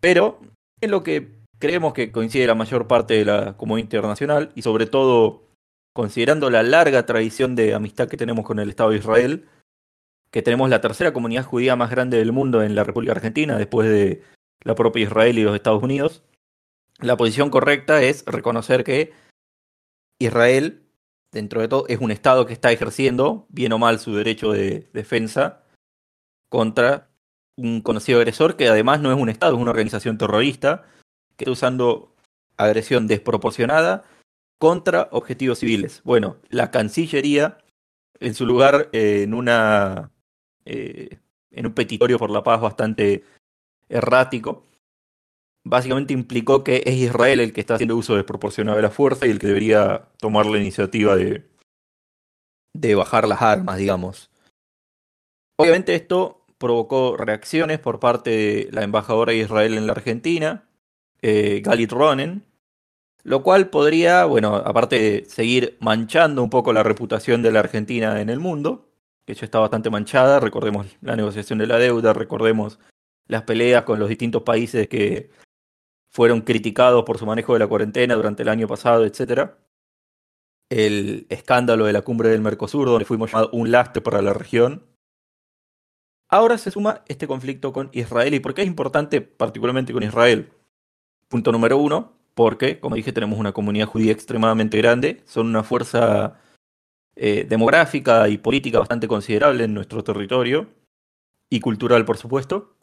Pero 0.00 0.40
en 0.80 0.90
lo 0.90 1.02
que 1.02 1.38
creemos 1.58 1.92
que 1.92 2.12
coincide 2.12 2.46
la 2.46 2.54
mayor 2.54 2.86
parte 2.86 3.14
de 3.14 3.24
la 3.24 3.56
comunidad 3.56 3.86
internacional 3.86 4.52
y 4.54 4.62
sobre 4.62 4.86
todo 4.86 5.48
considerando 5.94 6.50
la 6.50 6.62
larga 6.62 7.06
tradición 7.06 7.56
de 7.56 7.74
amistad 7.74 8.08
que 8.08 8.16
tenemos 8.16 8.44
con 8.44 8.58
el 8.60 8.68
Estado 8.68 8.90
de 8.90 8.98
Israel, 8.98 9.48
que 10.30 10.42
tenemos 10.42 10.68
la 10.70 10.80
tercera 10.80 11.12
comunidad 11.12 11.44
judía 11.44 11.76
más 11.76 11.90
grande 11.90 12.18
del 12.18 12.32
mundo 12.32 12.62
en 12.62 12.74
la 12.74 12.84
República 12.84 13.12
Argentina, 13.12 13.56
después 13.56 13.88
de 13.88 14.22
la 14.62 14.74
propia 14.74 15.04
Israel 15.04 15.38
y 15.38 15.42
los 15.42 15.54
Estados 15.54 15.82
Unidos, 15.82 16.24
la 17.00 17.16
posición 17.16 17.50
correcta 17.50 18.02
es 18.02 18.24
reconocer 18.26 18.84
que 18.84 19.12
Israel, 20.18 20.82
dentro 21.30 21.60
de 21.60 21.68
todo, 21.68 21.86
es 21.88 22.00
un 22.00 22.10
Estado 22.10 22.44
que 22.44 22.52
está 22.52 22.72
ejerciendo, 22.72 23.46
bien 23.50 23.72
o 23.72 23.78
mal, 23.78 24.00
su 24.00 24.14
derecho 24.14 24.52
de 24.52 24.88
defensa 24.92 25.62
contra 26.48 27.08
un 27.56 27.80
conocido 27.82 28.18
agresor 28.18 28.56
que 28.56 28.68
además 28.68 29.00
no 29.00 29.12
es 29.12 29.18
un 29.18 29.28
Estado, 29.28 29.54
es 29.54 29.60
una 29.60 29.70
organización 29.70 30.18
terrorista 30.18 30.86
que 31.36 31.44
está 31.44 31.52
usando 31.52 32.14
agresión 32.56 33.06
desproporcionada 33.06 34.04
contra 34.58 35.08
objetivos 35.12 35.60
civiles. 35.60 36.02
Bueno, 36.04 36.38
la 36.50 36.72
Cancillería, 36.72 37.58
en 38.18 38.34
su 38.34 38.44
lugar, 38.44 38.88
en 38.92 39.34
una 39.34 40.10
eh, 40.68 41.18
en 41.50 41.66
un 41.66 41.72
petitorio 41.72 42.18
por 42.18 42.30
la 42.30 42.42
paz 42.42 42.60
bastante 42.60 43.24
errático, 43.88 44.66
básicamente 45.64 46.12
implicó 46.12 46.62
que 46.62 46.82
es 46.84 46.94
Israel 46.94 47.40
el 47.40 47.52
que 47.54 47.60
está 47.60 47.74
haciendo 47.74 47.96
uso 47.96 48.16
desproporcionado 48.16 48.76
de 48.76 48.82
la 48.82 48.90
fuerza 48.90 49.26
y 49.26 49.30
el 49.30 49.38
que 49.38 49.46
debería 49.46 50.08
tomar 50.18 50.44
la 50.44 50.58
iniciativa 50.58 51.16
de, 51.16 51.48
de 52.74 52.94
bajar 52.94 53.26
las 53.26 53.40
armas, 53.40 53.78
digamos. 53.78 54.30
Obviamente 55.56 55.94
esto 55.94 56.44
provocó 56.58 57.16
reacciones 57.16 57.78
por 57.78 57.98
parte 57.98 58.30
de 58.30 58.68
la 58.70 58.82
embajadora 58.82 59.32
de 59.32 59.38
Israel 59.38 59.74
en 59.74 59.86
la 59.86 59.92
Argentina, 59.92 60.68
eh, 61.22 61.62
Galit 61.64 61.90
Ronen, 61.90 62.44
lo 63.22 63.42
cual 63.42 63.70
podría, 63.70 64.26
bueno, 64.26 64.56
aparte 64.56 64.98
de 64.98 65.24
seguir 65.24 65.78
manchando 65.80 66.42
un 66.42 66.50
poco 66.50 66.72
la 66.72 66.82
reputación 66.82 67.42
de 67.42 67.52
la 67.52 67.60
Argentina 67.60 68.20
en 68.20 68.28
el 68.28 68.38
mundo, 68.38 68.87
que 69.28 69.34
ya 69.34 69.44
está 69.44 69.58
bastante 69.58 69.90
manchada, 69.90 70.40
recordemos 70.40 70.86
la 71.02 71.14
negociación 71.14 71.58
de 71.58 71.66
la 71.66 71.76
deuda, 71.76 72.14
recordemos 72.14 72.78
las 73.26 73.42
peleas 73.42 73.82
con 73.82 73.98
los 73.98 74.08
distintos 74.08 74.42
países 74.42 74.88
que 74.88 75.28
fueron 76.10 76.40
criticados 76.40 77.04
por 77.04 77.18
su 77.18 77.26
manejo 77.26 77.52
de 77.52 77.58
la 77.58 77.66
cuarentena 77.66 78.14
durante 78.14 78.42
el 78.42 78.48
año 78.48 78.66
pasado, 78.66 79.04
etc. 79.04 79.50
El 80.70 81.26
escándalo 81.28 81.84
de 81.84 81.92
la 81.92 82.00
cumbre 82.00 82.30
del 82.30 82.40
Mercosur, 82.40 82.88
donde 82.88 83.04
fuimos 83.04 83.30
llamados 83.30 83.50
un 83.52 83.70
lastre 83.70 84.00
para 84.00 84.22
la 84.22 84.32
región. 84.32 84.86
Ahora 86.30 86.56
se 86.56 86.70
suma 86.70 87.02
este 87.06 87.26
conflicto 87.26 87.74
con 87.74 87.90
Israel. 87.92 88.32
¿Y 88.32 88.40
por 88.40 88.54
qué 88.54 88.62
es 88.62 88.66
importante 88.66 89.20
particularmente 89.20 89.92
con 89.92 90.04
Israel? 90.04 90.52
Punto 91.28 91.52
número 91.52 91.76
uno, 91.76 92.14
porque, 92.32 92.80
como 92.80 92.96
dije, 92.96 93.12
tenemos 93.12 93.38
una 93.38 93.52
comunidad 93.52 93.88
judía 93.88 94.12
extremadamente 94.12 94.78
grande, 94.78 95.20
son 95.26 95.48
una 95.48 95.64
fuerza 95.64 96.40
eh, 97.18 97.44
demográfica 97.48 98.28
y 98.28 98.38
política 98.38 98.78
bastante 98.78 99.08
considerable 99.08 99.64
en 99.64 99.74
nuestro 99.74 100.04
territorio, 100.04 100.68
y 101.50 101.60
cultural, 101.60 102.04
por 102.04 102.16
supuesto. 102.16 102.76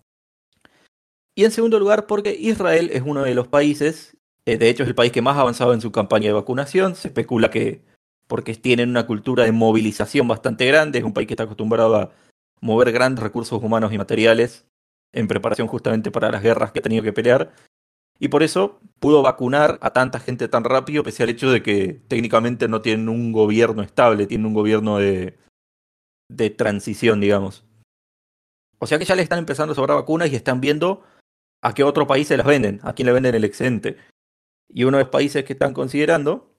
Y 1.35 1.43
en 1.43 1.51
segundo 1.51 1.79
lugar, 1.79 2.07
porque 2.07 2.35
Israel 2.37 2.89
es 2.93 3.03
uno 3.05 3.23
de 3.23 3.35
los 3.35 3.47
países, 3.47 4.17
eh, 4.45 4.57
de 4.57 4.69
hecho 4.69 4.83
es 4.83 4.89
el 4.89 4.95
país 4.95 5.11
que 5.11 5.21
más 5.21 5.37
ha 5.37 5.41
avanzado 5.41 5.73
en 5.73 5.81
su 5.81 5.91
campaña 5.91 6.27
de 6.27 6.33
vacunación, 6.33 6.95
se 6.95 7.09
especula 7.09 7.49
que 7.49 7.83
porque 8.27 8.55
tienen 8.55 8.89
una 8.89 9.05
cultura 9.05 9.43
de 9.43 9.51
movilización 9.51 10.27
bastante 10.27 10.65
grande, 10.65 10.99
es 10.99 11.05
un 11.05 11.13
país 11.13 11.27
que 11.27 11.33
está 11.33 11.43
acostumbrado 11.43 11.95
a 11.95 12.11
mover 12.59 12.91
grandes 12.91 13.23
recursos 13.23 13.61
humanos 13.61 13.93
y 13.93 13.97
materiales 13.97 14.65
en 15.13 15.27
preparación 15.27 15.67
justamente 15.67 16.09
para 16.09 16.31
las 16.31 16.41
guerras 16.41 16.71
que 16.71 16.79
ha 16.79 16.81
tenido 16.81 17.03
que 17.03 17.13
pelear, 17.13 17.53
y 18.19 18.29
por 18.29 18.43
eso 18.43 18.79
pudo 18.99 19.21
vacunar 19.21 19.77
a 19.81 19.91
tanta 19.91 20.19
gente 20.19 20.47
tan 20.47 20.63
rápido, 20.63 21.03
pese 21.03 21.23
al 21.23 21.29
hecho 21.29 21.51
de 21.51 21.61
que 21.61 22.01
técnicamente 22.07 22.67
no 22.67 22.81
tienen 22.81 23.09
un 23.09 23.31
gobierno 23.31 23.83
estable, 23.83 24.27
tienen 24.27 24.47
un 24.47 24.53
gobierno 24.53 24.97
de, 24.97 25.37
de 26.29 26.49
transición, 26.49 27.19
digamos. 27.19 27.65
O 28.79 28.87
sea 28.87 28.99
que 28.99 29.05
ya 29.05 29.15
le 29.15 29.21
están 29.21 29.39
empezando 29.39 29.73
a 29.73 29.75
sobrar 29.75 29.97
vacunas 29.97 30.31
y 30.31 30.35
están 30.35 30.61
viendo 30.61 31.03
a 31.61 31.73
qué 31.73 31.83
otro 31.83 32.07
país 32.07 32.27
se 32.27 32.37
las 32.37 32.45
venden, 32.45 32.79
a 32.83 32.93
quién 32.93 33.07
le 33.07 33.11
venden 33.11 33.35
el 33.35 33.43
excedente. 33.43 33.97
Y 34.69 34.83
uno 34.83 34.97
de 34.97 35.03
los 35.03 35.11
países 35.11 35.43
que 35.43 35.53
están 35.53 35.73
considerando 35.73 36.53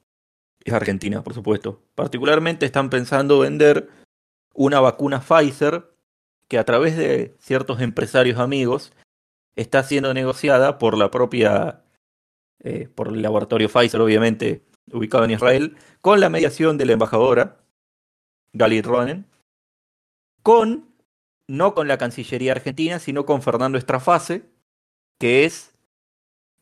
es 0.64 0.72
Argentina, 0.72 1.22
por 1.22 1.34
supuesto. 1.34 1.82
Particularmente 1.94 2.66
están 2.66 2.90
pensando 2.90 3.38
vender 3.38 3.88
una 4.54 4.80
vacuna 4.80 5.20
Pfizer 5.20 5.92
que 6.48 6.58
a 6.58 6.64
través 6.64 6.96
de 6.96 7.36
ciertos 7.38 7.80
empresarios 7.80 8.38
amigos 8.38 8.92
está 9.56 9.82
siendo 9.82 10.14
negociada 10.14 10.78
por 10.78 10.96
la 10.96 11.10
propia, 11.10 11.82
eh, 12.60 12.88
por 12.94 13.08
el 13.08 13.22
laboratorio 13.22 13.68
Pfizer, 13.68 14.00
obviamente, 14.00 14.62
ubicado 14.92 15.24
en 15.24 15.32
Israel, 15.32 15.76
con 16.00 16.20
la 16.20 16.28
mediación 16.28 16.78
de 16.78 16.86
la 16.86 16.92
embajadora, 16.92 17.58
Galit 18.52 18.86
Ronen, 18.86 19.26
con, 20.42 20.94
no 21.48 21.74
con 21.74 21.88
la 21.88 21.98
Cancillería 21.98 22.52
Argentina, 22.52 22.98
sino 22.98 23.26
con 23.26 23.42
Fernando 23.42 23.78
Estrafase, 23.78 24.44
que 25.18 25.44
es 25.44 25.74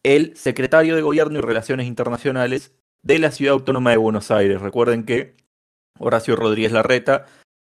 el 0.02 0.36
secretario 0.36 0.96
de 0.96 1.02
Gobierno 1.02 1.38
y 1.38 1.42
Relaciones 1.42 1.86
Internacionales 1.86 2.72
de 3.02 3.18
la 3.18 3.30
Ciudad 3.30 3.54
Autónoma 3.54 3.90
de 3.90 3.96
Buenos 3.96 4.30
Aires. 4.30 4.60
Recuerden 4.60 5.04
que 5.04 5.36
Horacio 5.98 6.36
Rodríguez 6.36 6.72
Larreta 6.72 7.26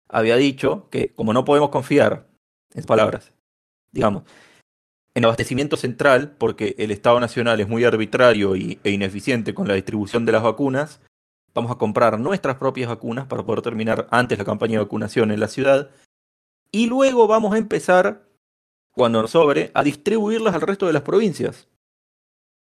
había 0.09 0.37
dicho 0.37 0.89
que 0.91 1.13
como 1.15 1.33
no 1.33 1.45
podemos 1.45 1.71
confiar, 1.71 2.29
en 2.75 2.85
palabras, 2.85 3.33
digamos, 3.93 4.25
en 5.15 5.25
abastecimiento 5.25 5.77
central, 5.77 6.37
porque 6.39 6.75
el 6.79 6.91
Estado 6.91 7.19
Nacional 7.21 7.61
es 7.61 7.69
muy 7.69 7.85
arbitrario 7.85 8.57
y, 8.57 8.79
e 8.85 8.91
ineficiente 8.91 9.55
con 9.55 9.67
la 9.67 9.75
distribución 9.75 10.25
de 10.25 10.33
las 10.33 10.43
vacunas, 10.43 11.01
vamos 11.55 11.73
a 11.73 11.77
comprar 11.77 12.19
nuestras 12.19 12.57
propias 12.57 12.89
vacunas 12.89 13.27
para 13.27 13.45
poder 13.45 13.63
terminar 13.63 14.07
antes 14.11 14.39
la 14.39 14.45
campaña 14.45 14.73
de 14.73 14.85
vacunación 14.85 15.31
en 15.31 15.41
la 15.41 15.49
ciudad 15.49 15.91
y 16.71 16.87
luego 16.87 17.27
vamos 17.27 17.55
a 17.55 17.59
empezar 17.59 18.29
cuando 18.93 19.23
nos 19.23 19.31
sobre, 19.31 19.71
a 19.75 19.83
distribuirlas 19.83 20.55
al 20.55 20.61
resto 20.61 20.87
de 20.87 20.93
las 20.93 21.03
provincias. 21.03 21.69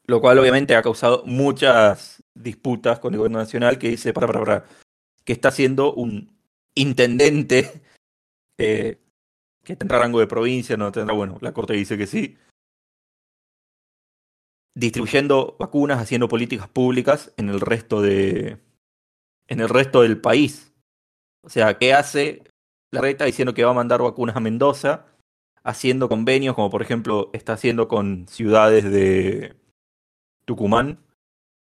Lo 0.08 0.22
cual 0.22 0.38
obviamente 0.38 0.76
ha 0.76 0.84
causado 0.84 1.24
muchas 1.26 2.24
disputas 2.36 3.00
con 3.00 3.14
el 3.14 3.20
gobierno 3.20 3.40
nacional 3.40 3.80
que 3.80 3.90
dice, 3.90 4.14
para, 4.14 4.28
para, 4.28 4.40
para, 4.40 4.66
que 5.24 5.34
está 5.34 5.48
haciendo 5.48 5.94
un 5.94 6.38
intendente 6.76 7.82
eh, 8.60 9.00
que 9.66 9.76
tendrá 9.76 10.00
rango 10.00 10.20
de 10.22 10.28
provincia, 10.28 10.78
no 10.78 10.92
tendrá, 10.92 11.14
bueno, 11.14 11.38
la 11.42 11.54
corte 11.54 11.74
dice 11.74 11.98
que 11.98 12.08
sí, 12.08 12.38
distribuyendo 14.76 15.58
vacunas, 15.60 16.00
haciendo 16.00 16.28
políticas 16.30 16.70
públicas 16.70 17.34
en 17.38 17.50
el 17.50 17.60
resto 17.60 18.02
de 18.02 18.60
en 19.48 19.60
el 19.60 19.70
resto 19.70 20.02
del 20.02 20.20
país. 20.20 20.74
O 21.42 21.50
sea, 21.50 21.78
¿qué 21.78 21.94
hace 21.94 22.44
la 22.96 23.02
reta 23.02 23.26
diciendo 23.26 23.54
que 23.54 23.64
va 23.64 23.72
a 23.72 23.76
mandar 23.76 24.02
vacunas 24.02 24.36
a 24.36 24.40
Mendoza, 24.40 25.06
haciendo 25.64 26.10
convenios 26.10 26.56
como 26.56 26.70
por 26.70 26.82
ejemplo 26.82 27.30
está 27.34 27.54
haciendo 27.54 27.88
con 27.88 28.28
ciudades 28.28 28.86
de 28.86 29.56
Tucumán. 30.46 31.00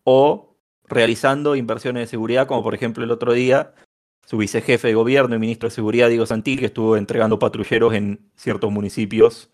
O 0.04 0.58
realizando 0.84 1.56
inversiones 1.56 2.04
de 2.04 2.08
seguridad 2.08 2.48
como 2.48 2.64
por 2.64 2.76
ejemplo 2.76 3.04
el 3.04 3.12
otro 3.12 3.34
día 3.34 3.74
su 4.26 4.38
vicejefe 4.38 4.88
de 4.88 4.96
gobierno 4.96 5.36
y 5.36 5.40
ministro 5.40 5.70
de 5.70 5.76
seguridad 5.76 6.10
Diego 6.10 6.26
Santil 6.26 6.60
que 6.60 6.66
estuvo 6.66 6.98
entregando 6.98 7.40
patrulleros 7.40 7.94
en 7.94 8.20
ciertos 8.36 8.72
municipios 8.72 9.50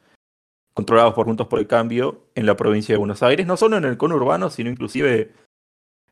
controlados 0.74 1.14
por 1.14 1.26
Juntos 1.26 1.48
por 1.48 1.60
el 1.60 1.68
Cambio 1.68 2.28
en 2.36 2.46
la 2.46 2.56
provincia 2.56 2.94
de 2.94 3.00
Buenos 3.00 3.22
Aires, 3.24 3.46
no 3.46 3.58
solo 3.58 3.78
en 3.78 3.84
el 3.84 3.98
conurbano, 3.98 4.50
sino 4.50 4.70
inclusive 4.70 5.34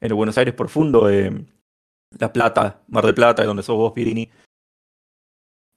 en 0.02 0.08
el 0.08 0.14
Buenos 0.14 0.38
Aires 0.38 0.54
profundo, 0.54 1.10
eh, 1.10 1.46
La 2.18 2.34
Plata, 2.34 2.82
Mar 2.88 3.06
del 3.06 3.16
Plata, 3.16 3.44
donde 3.46 3.64
sos 3.64 3.78
vos, 3.78 3.94
Pirini. 3.94 4.30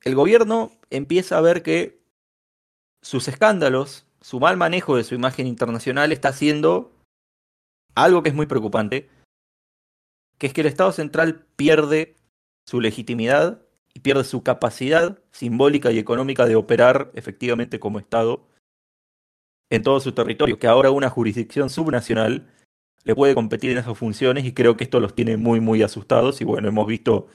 El 0.03 0.17
gobierno 0.17 0.73
empieza 0.91 1.39
a 1.39 1.41
ver 1.41 1.63
que 1.63 2.03
sus 3.03 3.29
escándalos, 3.29 4.07
su 4.21 4.41
mal 4.41 4.57
manejo 4.57 4.97
de 4.97 5.05
su 5.05 5.15
imagen 5.15 5.47
internacional 5.47 6.11
está 6.11 6.29
haciendo 6.29 6.93
algo 7.95 8.23
que 8.23 8.31
es 8.31 8.35
muy 8.35 8.47
preocupante, 8.47 9.09
que 10.39 10.49
es 10.49 10.53
que 10.53 10.63
el 10.63 10.67
Estado 10.67 10.91
central 10.91 11.47
pierde 11.55 12.17
su 12.67 12.81
legitimidad 12.81 13.63
y 13.95 14.01
pierde 14.01 14.25
su 14.25 14.43
capacidad 14.43 15.19
simbólica 15.33 15.91
y 15.93 15.99
económica 15.99 16.47
de 16.47 16.57
operar 16.57 17.11
efectivamente 17.15 17.79
como 17.79 17.99
Estado 17.99 18.47
en 19.71 19.83
todo 19.83 20.01
su 20.01 20.13
territorio, 20.13 20.59
que 20.59 20.67
ahora 20.67 20.91
una 20.91 21.09
jurisdicción 21.09 21.71
subnacional 21.71 22.47
le 23.05 23.15
puede 23.15 23.35
competir 23.35 23.71
en 23.73 23.79
esas 23.79 23.97
funciones 23.97 24.45
y 24.45 24.53
creo 24.53 24.77
que 24.77 24.85
esto 24.85 25.01
los 25.01 25.15
tiene 25.15 25.37
muy, 25.37 25.61
muy 25.61 25.83
asustados 25.83 26.41
y 26.41 26.45
bueno, 26.45 26.69
hemos 26.69 26.87
visto 26.87 27.27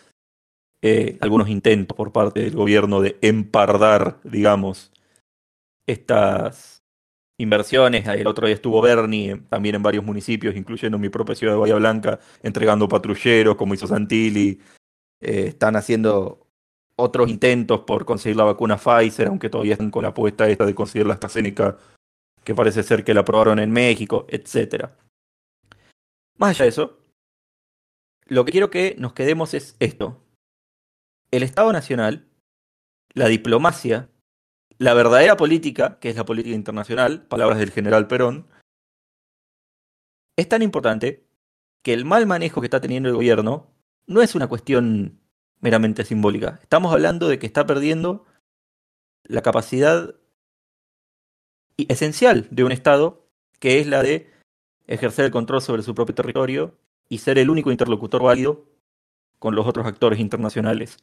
eh, 0.81 1.17
algunos 1.21 1.49
intentos 1.49 1.97
por 1.97 2.11
parte 2.11 2.41
del 2.41 2.55
gobierno 2.55 3.01
de 3.01 3.17
empardar, 3.21 4.19
digamos, 4.23 4.91
estas 5.87 6.83
inversiones. 7.39 8.07
El 8.07 8.27
otro 8.27 8.47
día 8.47 8.55
estuvo 8.55 8.81
Bernie 8.81 9.31
eh, 9.31 9.41
también 9.49 9.75
en 9.75 9.83
varios 9.83 10.03
municipios, 10.03 10.55
incluyendo 10.55 10.97
mi 10.99 11.09
propia 11.09 11.35
ciudad 11.35 11.53
de 11.53 11.59
Bahía 11.59 11.75
Blanca, 11.75 12.19
entregando 12.43 12.87
patrulleros, 12.87 13.55
como 13.55 13.73
hizo 13.73 13.87
Santilli. 13.87 14.59
Eh, 15.21 15.47
están 15.47 15.75
haciendo 15.75 16.47
otros 16.95 17.29
intentos 17.29 17.81
por 17.81 18.05
conseguir 18.05 18.37
la 18.37 18.43
vacuna 18.43 18.77
Pfizer, 18.77 19.27
aunque 19.27 19.49
todavía 19.49 19.73
están 19.73 19.91
con 19.91 20.03
la 20.03 20.09
apuesta 20.09 20.47
esta 20.49 20.65
de 20.65 20.75
conseguir 20.75 21.07
la 21.07 21.13
AstraZeneca 21.13 21.77
que 22.43 22.55
parece 22.55 22.83
ser 22.83 23.03
que 23.03 23.13
la 23.13 23.21
aprobaron 23.21 23.59
en 23.59 23.71
México, 23.71 24.25
etc. 24.29 24.89
Más 26.37 26.51
allá 26.51 26.63
de 26.63 26.69
eso, 26.69 26.99
lo 28.25 28.45
que 28.45 28.51
quiero 28.51 28.69
que 28.69 28.95
nos 28.97 29.13
quedemos 29.13 29.53
es 29.53 29.75
esto. 29.79 30.23
El 31.31 31.43
Estado 31.43 31.73
Nacional, 31.73 32.27
la 33.13 33.27
diplomacia, 33.27 34.09
la 34.77 34.93
verdadera 34.93 35.35
política, 35.37 35.99
que 35.99 36.09
es 36.09 36.15
la 36.15 36.25
política 36.25 36.55
internacional, 36.55 37.27
palabras 37.27 37.59
del 37.59 37.71
general 37.71 38.07
Perón, 38.07 38.47
es 40.37 40.47
tan 40.47 40.61
importante 40.61 41.27
que 41.83 41.93
el 41.93 42.05
mal 42.05 42.27
manejo 42.27 42.61
que 42.61 42.67
está 42.67 42.79
teniendo 42.79 43.09
el 43.09 43.15
gobierno 43.15 43.76
no 44.07 44.21
es 44.21 44.33
una 44.35 44.47
cuestión 44.47 45.19
meramente 45.59 46.05
simbólica. 46.05 46.59
Estamos 46.61 46.91
hablando 46.93 47.27
de 47.27 47.39
que 47.39 47.45
está 47.45 47.65
perdiendo 47.65 48.25
la 49.23 49.41
capacidad 49.41 50.15
esencial 51.77 52.47
de 52.49 52.63
un 52.63 52.71
Estado, 52.71 53.27
que 53.59 53.79
es 53.79 53.87
la 53.87 54.01
de 54.01 54.31
ejercer 54.87 55.25
el 55.25 55.31
control 55.31 55.61
sobre 55.61 55.83
su 55.83 55.93
propio 55.93 56.15
territorio 56.15 56.77
y 57.09 57.19
ser 57.19 57.37
el 57.37 57.49
único 57.49 57.71
interlocutor 57.71 58.23
válido 58.23 58.65
con 59.39 59.55
los 59.55 59.67
otros 59.67 59.85
actores 59.85 60.19
internacionales. 60.19 60.97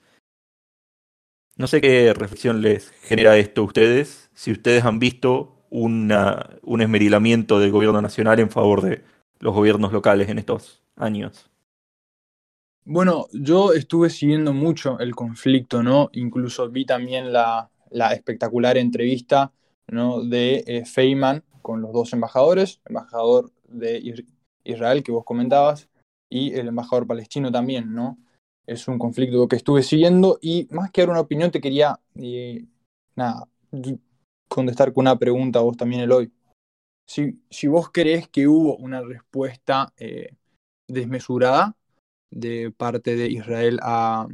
No 1.56 1.66
sé 1.66 1.80
qué 1.80 2.12
reflexión 2.14 2.62
les 2.62 2.90
genera 3.02 3.36
esto 3.36 3.60
a 3.60 3.64
ustedes, 3.64 4.30
si 4.34 4.50
ustedes 4.50 4.84
han 4.84 4.98
visto 4.98 5.64
una, 5.70 6.50
un 6.62 6.80
esmerilamiento 6.80 7.60
del 7.60 7.70
gobierno 7.70 8.02
nacional 8.02 8.40
en 8.40 8.50
favor 8.50 8.82
de 8.82 9.04
los 9.38 9.54
gobiernos 9.54 9.92
locales 9.92 10.28
en 10.28 10.38
estos 10.38 10.82
años. 10.96 11.50
Bueno, 12.86 13.28
yo 13.32 13.72
estuve 13.72 14.10
siguiendo 14.10 14.52
mucho 14.52 14.98
el 14.98 15.14
conflicto, 15.14 15.82
¿no? 15.82 16.10
Incluso 16.12 16.68
vi 16.68 16.84
también 16.84 17.32
la, 17.32 17.70
la 17.90 18.12
espectacular 18.12 18.76
entrevista 18.76 19.52
de 19.86 20.64
eh, 20.66 20.84
Feynman 20.84 21.44
con 21.62 21.80
los 21.80 21.92
dos 21.92 22.12
embajadores, 22.12 22.80
el 22.84 22.90
embajador 22.90 23.52
de 23.68 24.26
Israel 24.64 25.02
que 25.02 25.12
vos 25.12 25.24
comentabas 25.24 25.88
y 26.28 26.52
el 26.54 26.68
embajador 26.68 27.06
palestino 27.06 27.50
también, 27.50 27.94
¿no? 27.94 28.18
Es 28.66 28.86
un 28.88 28.98
conflicto 28.98 29.48
que 29.48 29.56
estuve 29.56 29.82
siguiendo 29.82 30.38
y 30.42 30.68
más 30.70 30.90
que 30.90 31.02
dar 31.02 31.10
una 31.10 31.20
opinión 31.20 31.50
te 31.50 31.60
quería, 31.60 31.98
eh, 32.16 32.66
nada, 33.16 33.48
contestar 34.48 34.92
con 34.92 35.02
una 35.02 35.18
pregunta 35.18 35.58
a 35.58 35.62
vos 35.62 35.76
también, 35.76 36.02
Eloy. 36.02 36.32
Si, 37.06 37.40
si 37.50 37.66
vos 37.66 37.90
crees 37.90 38.28
que 38.28 38.48
hubo 38.48 38.76
una 38.76 39.02
respuesta 39.02 39.92
eh, 39.96 40.34
desmesurada 40.88 41.76
de 42.34 42.72
parte 42.76 43.14
de 43.14 43.30
Israel 43.30 43.78
a, 43.80 44.26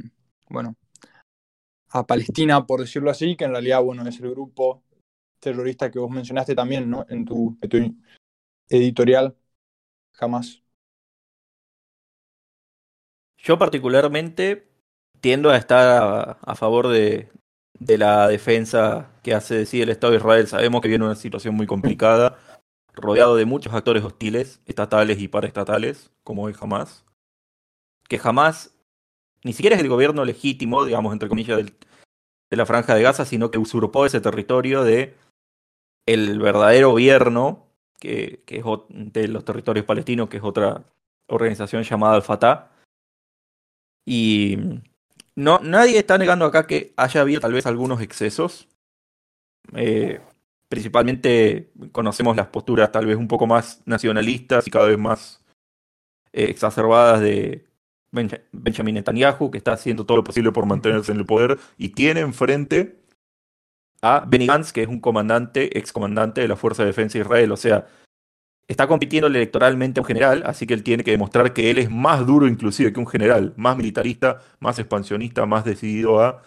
bueno, 0.49 0.75
a 1.89 2.05
Palestina, 2.05 2.65
por 2.65 2.79
decirlo 2.79 3.11
así, 3.11 3.35
que 3.35 3.45
en 3.45 3.51
realidad, 3.51 3.81
bueno, 3.83 4.07
es 4.07 4.19
el 4.19 4.31
grupo 4.31 4.83
terrorista 5.39 5.91
que 5.91 5.99
vos 5.99 6.09
mencionaste 6.09 6.55
también, 6.55 6.89
¿no? 6.89 7.05
En 7.09 7.25
tu, 7.25 7.57
editorial, 8.69 9.35
jamás. 10.13 10.63
Yo 13.37 13.57
particularmente 13.57 14.67
tiendo 15.19 15.51
a 15.51 15.57
estar 15.57 16.37
a, 16.41 16.55
favor 16.55 16.87
de, 16.87 17.29
de, 17.77 17.97
la 17.97 18.27
defensa 18.27 19.11
que 19.21 19.35
hace 19.35 19.55
decir 19.55 19.83
el 19.83 19.89
Estado 19.89 20.11
de 20.11 20.17
Israel. 20.17 20.47
Sabemos 20.47 20.81
que 20.81 20.87
viene 20.87 21.05
una 21.05 21.15
situación 21.15 21.53
muy 21.53 21.67
complicada, 21.67 22.39
rodeado 22.93 23.35
de 23.35 23.45
muchos 23.45 23.73
actores 23.73 24.03
hostiles, 24.03 24.61
estatales 24.65 25.19
y 25.19 25.27
paraestatales, 25.27 26.11
como 26.23 26.49
es 26.49 26.59
Hamas. 26.61 27.05
Que 28.11 28.19
jamás, 28.19 28.75
ni 29.41 29.53
siquiera 29.53 29.77
es 29.77 29.81
el 29.81 29.87
gobierno 29.87 30.25
legítimo, 30.25 30.83
digamos, 30.83 31.13
entre 31.13 31.29
comillas, 31.29 31.63
de 31.63 32.57
la 32.57 32.65
franja 32.65 32.93
de 32.93 33.03
Gaza, 33.03 33.23
sino 33.23 33.51
que 33.51 33.57
usurpó 33.57 34.05
ese 34.05 34.19
territorio 34.19 34.83
de 34.83 35.15
el 36.05 36.37
verdadero 36.37 36.89
gobierno, 36.89 37.69
que, 38.01 38.43
es 38.45 38.65
de 38.89 39.27
los 39.29 39.45
territorios 39.45 39.85
palestinos, 39.85 40.27
que 40.27 40.35
es 40.35 40.43
otra 40.43 40.83
organización 41.27 41.83
llamada 41.83 42.15
Al-Fatah. 42.15 42.73
Y 44.05 44.57
no, 45.37 45.59
nadie 45.59 45.97
está 45.97 46.17
negando 46.17 46.43
acá 46.43 46.67
que 46.67 46.93
haya 46.97 47.21
habido 47.21 47.39
tal 47.39 47.53
vez 47.53 47.65
algunos 47.65 48.01
excesos. 48.01 48.67
Eh, 49.73 50.19
principalmente 50.67 51.71
conocemos 51.93 52.35
las 52.35 52.47
posturas 52.47 52.91
tal 52.91 53.05
vez 53.05 53.15
un 53.15 53.29
poco 53.29 53.47
más 53.47 53.81
nacionalistas 53.85 54.67
y 54.67 54.69
cada 54.69 54.87
vez 54.87 54.97
más 54.97 55.41
eh, 56.33 56.47
exacerbadas 56.49 57.21
de 57.21 57.70
Benjamin 58.11 58.95
Netanyahu, 58.95 59.51
que 59.51 59.57
está 59.57 59.73
haciendo 59.73 60.05
todo 60.05 60.17
lo 60.17 60.23
posible 60.23 60.51
por 60.51 60.65
mantenerse 60.65 61.11
en 61.11 61.19
el 61.19 61.25
poder 61.25 61.57
y 61.77 61.89
tiene 61.89 62.19
enfrente 62.21 63.01
a 64.01 64.25
Benny 64.27 64.47
Gantz, 64.47 64.73
que 64.73 64.81
es 64.81 64.87
un 64.87 64.99
comandante, 64.99 65.77
excomandante 65.77 66.41
de 66.41 66.47
la 66.47 66.55
Fuerza 66.55 66.83
de 66.83 66.87
Defensa 66.87 67.17
de 67.17 67.23
Israel. 67.23 67.51
O 67.51 67.57
sea, 67.57 67.87
está 68.67 68.87
compitiendo 68.87 69.27
electoralmente 69.27 69.99
a 69.99 70.03
un 70.03 70.07
general, 70.07 70.43
así 70.45 70.67
que 70.67 70.73
él 70.73 70.83
tiene 70.83 71.03
que 71.03 71.11
demostrar 71.11 71.53
que 71.53 71.69
él 71.69 71.77
es 71.77 71.89
más 71.89 72.25
duro 72.25 72.47
inclusive 72.47 72.91
que 72.91 72.99
un 72.99 73.07
general, 73.07 73.53
más 73.57 73.77
militarista, 73.77 74.41
más 74.59 74.79
expansionista, 74.79 75.45
más 75.45 75.65
decidido 75.65 76.21
a 76.21 76.43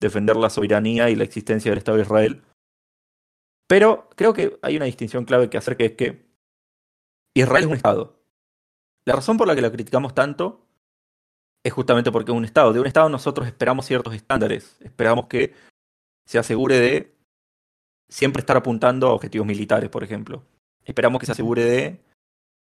defender 0.00 0.36
la 0.36 0.50
soberanía 0.50 1.10
y 1.10 1.16
la 1.16 1.24
existencia 1.24 1.70
del 1.70 1.78
Estado 1.78 1.96
de 1.96 2.04
Israel. 2.04 2.42
Pero 3.68 4.08
creo 4.16 4.32
que 4.32 4.58
hay 4.62 4.76
una 4.76 4.86
distinción 4.86 5.24
clave 5.24 5.48
que 5.48 5.58
hacer, 5.58 5.76
que 5.76 5.84
es 5.86 5.92
que 5.92 6.26
Israel 7.34 7.64
es 7.64 7.70
un 7.70 7.76
Estado. 7.76 8.20
La 9.04 9.14
razón 9.14 9.36
por 9.36 9.46
la 9.46 9.54
que 9.54 9.62
lo 9.62 9.70
criticamos 9.70 10.14
tanto 10.14 10.66
es 11.62 11.72
justamente 11.72 12.10
porque 12.10 12.32
es 12.32 12.36
un 12.36 12.44
Estado. 12.44 12.72
De 12.72 12.80
un 12.80 12.86
Estado 12.86 13.08
nosotros 13.08 13.46
esperamos 13.46 13.86
ciertos 13.86 14.14
estándares. 14.14 14.76
Esperamos 14.80 15.26
que 15.26 15.54
se 16.24 16.38
asegure 16.38 16.78
de 16.78 17.14
siempre 18.08 18.40
estar 18.40 18.56
apuntando 18.56 19.08
a 19.08 19.12
objetivos 19.12 19.46
militares, 19.46 19.90
por 19.90 20.02
ejemplo. 20.02 20.44
Esperamos 20.84 21.20
que 21.20 21.26
se 21.26 21.32
asegure 21.32 21.64
de 21.64 22.00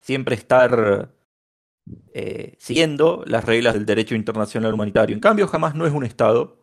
siempre 0.00 0.34
estar 0.34 1.12
eh, 2.14 2.56
siguiendo 2.58 3.22
las 3.26 3.44
reglas 3.44 3.74
del 3.74 3.86
derecho 3.86 4.14
internacional 4.14 4.74
humanitario. 4.74 5.14
En 5.14 5.20
cambio, 5.20 5.46
jamás 5.46 5.74
no 5.74 5.86
es 5.86 5.92
un 5.92 6.04
Estado. 6.04 6.56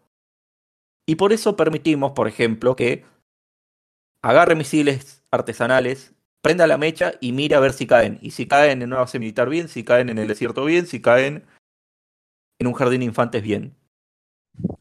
Y 1.06 1.16
por 1.16 1.32
eso 1.32 1.56
permitimos, 1.56 2.12
por 2.12 2.28
ejemplo, 2.28 2.76
que 2.76 3.06
agarre 4.22 4.56
misiles 4.56 5.24
artesanales, 5.32 6.14
prenda 6.42 6.68
la 6.68 6.78
mecha 6.78 7.14
y 7.22 7.32
mire 7.32 7.56
a 7.56 7.60
ver 7.60 7.74
si 7.74 7.88
caen. 7.88 8.20
Y 8.22 8.32
si 8.32 8.48
caen 8.48 8.82
en 8.82 8.90
una 8.90 9.02
base 9.02 9.20
militar 9.20 9.50
bien, 9.50 9.70
si 9.70 9.84
caen 9.84 10.10
en 10.10 10.18
el 10.18 10.28
desierto 10.28 10.66
bien, 10.66 10.86
si 10.86 11.02
caen 11.02 11.46
en 12.60 12.68
un 12.68 12.74
jardín 12.74 13.00
de 13.00 13.06
infantes 13.06 13.44
bien. 13.44 13.76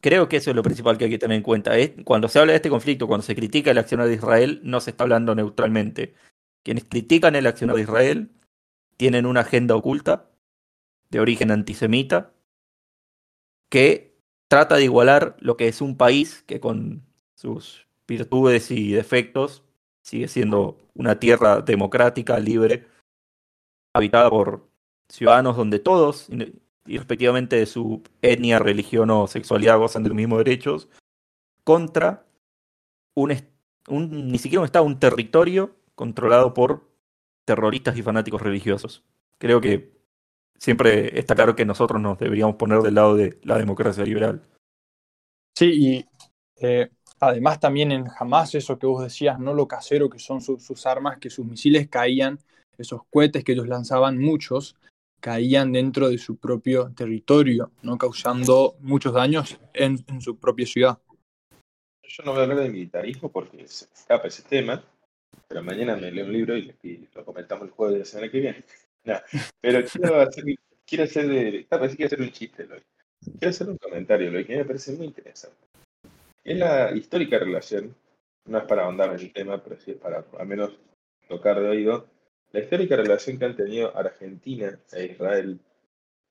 Creo 0.01 0.27
que 0.27 0.37
eso 0.37 0.49
es 0.49 0.55
lo 0.55 0.63
principal 0.63 0.97
que 0.97 1.05
hay 1.05 1.11
que 1.11 1.19
tener 1.19 1.37
en 1.37 1.43
cuenta. 1.43 1.73
cuando 2.03 2.27
se 2.27 2.39
habla 2.39 2.53
de 2.53 2.57
este 2.57 2.69
conflicto, 2.69 3.07
cuando 3.07 3.25
se 3.25 3.35
critica 3.35 3.71
el 3.71 3.77
accionar 3.77 4.07
de 4.07 4.15
Israel, 4.15 4.59
no 4.63 4.79
se 4.81 4.91
está 4.91 5.03
hablando 5.03 5.35
neutralmente. 5.35 6.15
Quienes 6.63 6.85
critican 6.85 7.35
el 7.35 7.45
accionar 7.45 7.75
de 7.75 7.83
Israel 7.83 8.31
tienen 8.97 9.25
una 9.25 9.41
agenda 9.41 9.75
oculta 9.75 10.29
de 11.09 11.19
origen 11.19 11.51
antisemita 11.51 12.33
que 13.69 14.17
trata 14.47 14.75
de 14.75 14.85
igualar 14.85 15.37
lo 15.39 15.57
que 15.57 15.67
es 15.67 15.81
un 15.81 15.97
país 15.97 16.43
que 16.43 16.59
con 16.59 17.05
sus 17.35 17.87
virtudes 18.07 18.71
y 18.71 18.91
defectos 18.91 19.63
sigue 20.01 20.27
siendo 20.27 20.77
una 20.95 21.19
tierra 21.19 21.61
democrática, 21.61 22.39
libre, 22.39 22.87
habitada 23.93 24.29
por 24.29 24.69
ciudadanos 25.09 25.57
donde 25.57 25.79
todos 25.79 26.29
y 26.87 26.97
respectivamente 26.97 27.55
de 27.55 27.65
su 27.65 28.03
etnia, 28.21 28.59
religión 28.59 29.09
o 29.09 29.27
sexualidad 29.27 29.77
gozan 29.77 30.03
de 30.03 30.09
los 30.09 30.15
mismos 30.15 30.39
derechos, 30.39 30.89
contra 31.63 32.25
un, 33.15 33.33
ni 33.89 34.37
siquiera 34.37 34.61
un 34.61 34.65
Estado, 34.65 34.85
un 34.85 34.99
territorio 34.99 35.75
controlado 35.95 36.53
por 36.53 36.87
terroristas 37.45 37.97
y 37.97 38.03
fanáticos 38.03 38.41
religiosos. 38.41 39.03
Creo 39.39 39.61
que 39.61 39.91
siempre 40.59 41.17
está 41.19 41.35
claro 41.35 41.55
que 41.55 41.65
nosotros 41.65 42.01
nos 42.01 42.17
deberíamos 42.17 42.55
poner 42.55 42.79
del 42.79 42.95
lado 42.95 43.15
de 43.15 43.39
la 43.43 43.57
democracia 43.57 44.03
liberal. 44.03 44.41
Sí, 45.55 45.71
y 45.73 46.05
eh, 46.61 46.89
además 47.19 47.59
también 47.59 47.91
en 47.91 48.05
Hamas, 48.19 48.55
eso 48.55 48.77
que 48.77 48.85
vos 48.85 49.03
decías, 49.03 49.39
no 49.39 49.53
lo 49.53 49.67
casero 49.67 50.09
que 50.09 50.19
son 50.19 50.41
sus 50.41 50.85
armas, 50.85 51.17
que 51.19 51.29
sus 51.29 51.45
misiles 51.45 51.87
caían, 51.87 52.39
esos 52.77 53.01
cohetes 53.09 53.43
que 53.43 53.53
ellos 53.53 53.67
lanzaban, 53.67 54.19
muchos, 54.19 54.75
caían 55.19 55.71
dentro 55.71 56.09
de 56.09 56.17
su 56.17 56.37
propio 56.37 56.91
territorio, 56.95 57.71
¿no? 57.81 57.97
causando 57.97 58.75
muchos 58.79 59.13
daños 59.13 59.59
en, 59.73 59.97
su 60.21 60.39
propia 60.39 60.65
ciudad. 60.65 60.97
Yo 62.03 62.23
no 62.23 62.31
voy 62.31 62.41
a 62.41 62.43
hablar 62.43 62.59
de 62.59 62.69
militarismo 62.69 63.31
porque 63.31 63.67
se 63.67 63.85
escapa 63.85 64.27
ese 64.27 64.43
tema, 64.43 64.83
pero 65.47 65.63
mañana 65.63 65.95
me 65.97 66.11
leo 66.11 66.25
un 66.25 66.33
libro 66.33 66.57
y, 66.57 66.73
lo 67.13 67.25
comentamos 67.25 67.65
el 67.65 67.71
jueves 67.71 67.93
de 67.93 67.99
la 67.99 68.05
semana 68.05 68.31
que 68.31 68.39
viene. 68.39 68.63
pero 69.61 69.85
quiero 69.85 70.21
hacer, 70.21 70.43
quiero 70.85 71.03
hacer, 71.03 71.27
de, 71.27 71.67
quiero 71.67 72.05
hacer 72.05 72.21
un 72.21 72.31
chiste, 72.31 72.67
Quiero 72.67 73.49
hacer 73.49 73.69
un 73.69 73.77
comentario, 73.77 74.31
lo 74.31 74.45
que 74.45 74.57
me 74.57 74.65
parece 74.65 74.93
muy 74.93 75.07
interesante. 75.07 75.57
Es 76.43 76.57
la 76.57 76.95
histórica 76.95 77.39
relación, 77.39 77.95
no 78.45 78.59
es 78.59 78.63
para 78.65 78.83
ahondar 78.83 79.09
en 79.09 79.19
el 79.19 79.33
tema, 79.33 79.61
pero 79.61 79.77
sí 79.79 79.91
es 79.91 79.97
para 79.97 80.25
al 80.37 80.47
menos 80.47 80.71
tocar 81.27 81.59
de 81.59 81.67
oído, 81.67 82.07
la 82.51 82.59
histórica 82.61 82.95
relación 82.95 83.37
que 83.37 83.45
han 83.45 83.55
tenido 83.55 83.95
Argentina 83.95 84.79
e 84.91 85.05
Israel, 85.05 85.59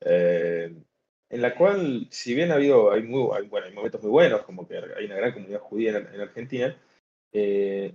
eh, 0.01 0.75
en 1.29 1.43
la 1.43 1.55
cual, 1.55 2.07
si 2.11 2.35
bien 2.35 2.51
ha 2.51 2.55
habido, 2.55 2.93
hay, 2.93 3.03
muy, 3.03 3.23
bueno, 3.49 3.67
hay 3.67 3.75
momentos 3.75 4.03
muy 4.03 4.11
buenos, 4.11 4.43
como 4.43 4.67
que 4.67 4.77
hay 4.77 5.07
una 5.07 5.17
gran 5.17 5.33
comunidad 5.33 5.61
judía 5.61 5.97
en, 5.99 6.21
Argentina, 6.21 6.77
eh, 7.33 7.95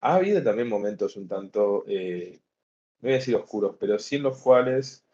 ha 0.00 0.14
habido 0.14 0.42
también 0.42 0.68
momentos 0.68 1.16
un 1.16 1.28
tanto, 1.28 1.84
eh, 1.86 2.40
no 3.00 3.06
voy 3.08 3.12
a 3.12 3.16
decir 3.16 3.36
oscuros, 3.36 3.76
pero 3.78 3.98
sí 3.98 4.16
en 4.16 4.24
los 4.24 4.40
cuales 4.40 5.04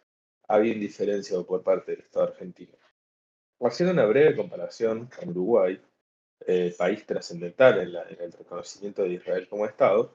ha 0.49 0.55
habido 0.55 0.75
indiferencia 0.75 1.41
por 1.43 1.63
parte 1.63 1.93
del 1.93 2.03
Estado 2.03 2.27
argentino. 2.27 2.73
Haciendo 3.61 3.93
una 3.95 4.07
breve 4.07 4.37
comparación 4.37 5.09
con 5.19 5.31
Uruguay, 5.31 5.81
país 6.77 7.07
trascendental 7.07 7.81
en, 7.81 7.89
en, 7.89 8.21
el 8.21 8.33
reconocimiento 8.33 9.03
de 9.03 9.15
Israel 9.15 9.49
como 9.49 9.65
Estado, 9.65 10.15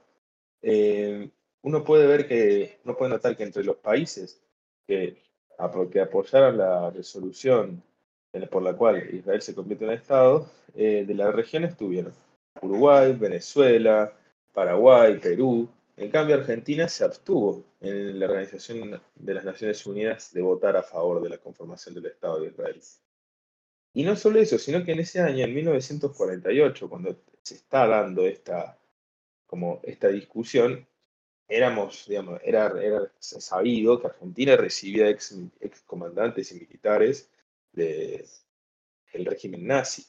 uno 1.61 1.83
puede 1.83 2.07
ver 2.07 2.27
que, 2.27 2.79
uno 2.85 2.95
puede 2.95 3.11
notar 3.11 3.35
que 3.35 3.43
entre 3.43 3.63
los 3.63 3.77
países 3.77 4.41
que, 4.87 5.17
apoyaron 5.57 6.57
la 6.57 6.89
resolución 6.89 7.83
por 8.49 8.63
la 8.63 8.77
cual 8.77 9.13
Israel 9.13 9.41
se 9.41 9.53
convierte 9.53 9.83
en 9.83 9.91
Estado, 9.91 10.49
eh, 10.73 11.03
de 11.05 11.13
la 11.13 11.31
región 11.31 11.65
estuvieron 11.65 12.13
Uruguay, 12.61 13.13
Venezuela, 13.13 14.13
Paraguay, 14.53 15.19
Perú. 15.19 15.69
En 15.97 16.09
cambio, 16.09 16.35
Argentina 16.35 16.87
se 16.87 17.03
abstuvo 17.03 17.63
en 17.81 18.19
la 18.19 18.27
Organización 18.27 19.01
de 19.15 19.33
las 19.33 19.43
Naciones 19.43 19.85
Unidas 19.85 20.33
de 20.33 20.41
votar 20.41 20.77
a 20.77 20.83
favor 20.83 21.21
de 21.21 21.29
la 21.29 21.37
conformación 21.37 21.95
del 21.95 22.05
Estado 22.05 22.39
de 22.39 22.47
Israel. 22.47 22.81
Y 23.93 24.03
no 24.03 24.15
solo 24.15 24.39
eso, 24.39 24.57
sino 24.57 24.83
que 24.83 24.93
en 24.93 24.99
ese 24.99 25.19
año, 25.19 25.43
en 25.43 25.53
1948, 25.53 26.89
cuando 26.89 27.17
se 27.41 27.55
está 27.55 27.87
dando 27.87 28.25
esta, 28.25 28.77
como 29.47 29.81
esta 29.83 30.07
discusión, 30.09 30.87
éramos, 31.49 32.05
digamos, 32.07 32.39
era, 32.43 32.71
era 32.81 33.11
sabido 33.19 33.99
que 33.99 34.07
Argentina 34.07 34.55
recibía 34.55 35.09
ex, 35.09 35.35
comandantes 35.85 36.51
y 36.51 36.55
militares 36.55 37.29
del 37.73 39.25
régimen 39.25 39.65
nazi. 39.65 40.05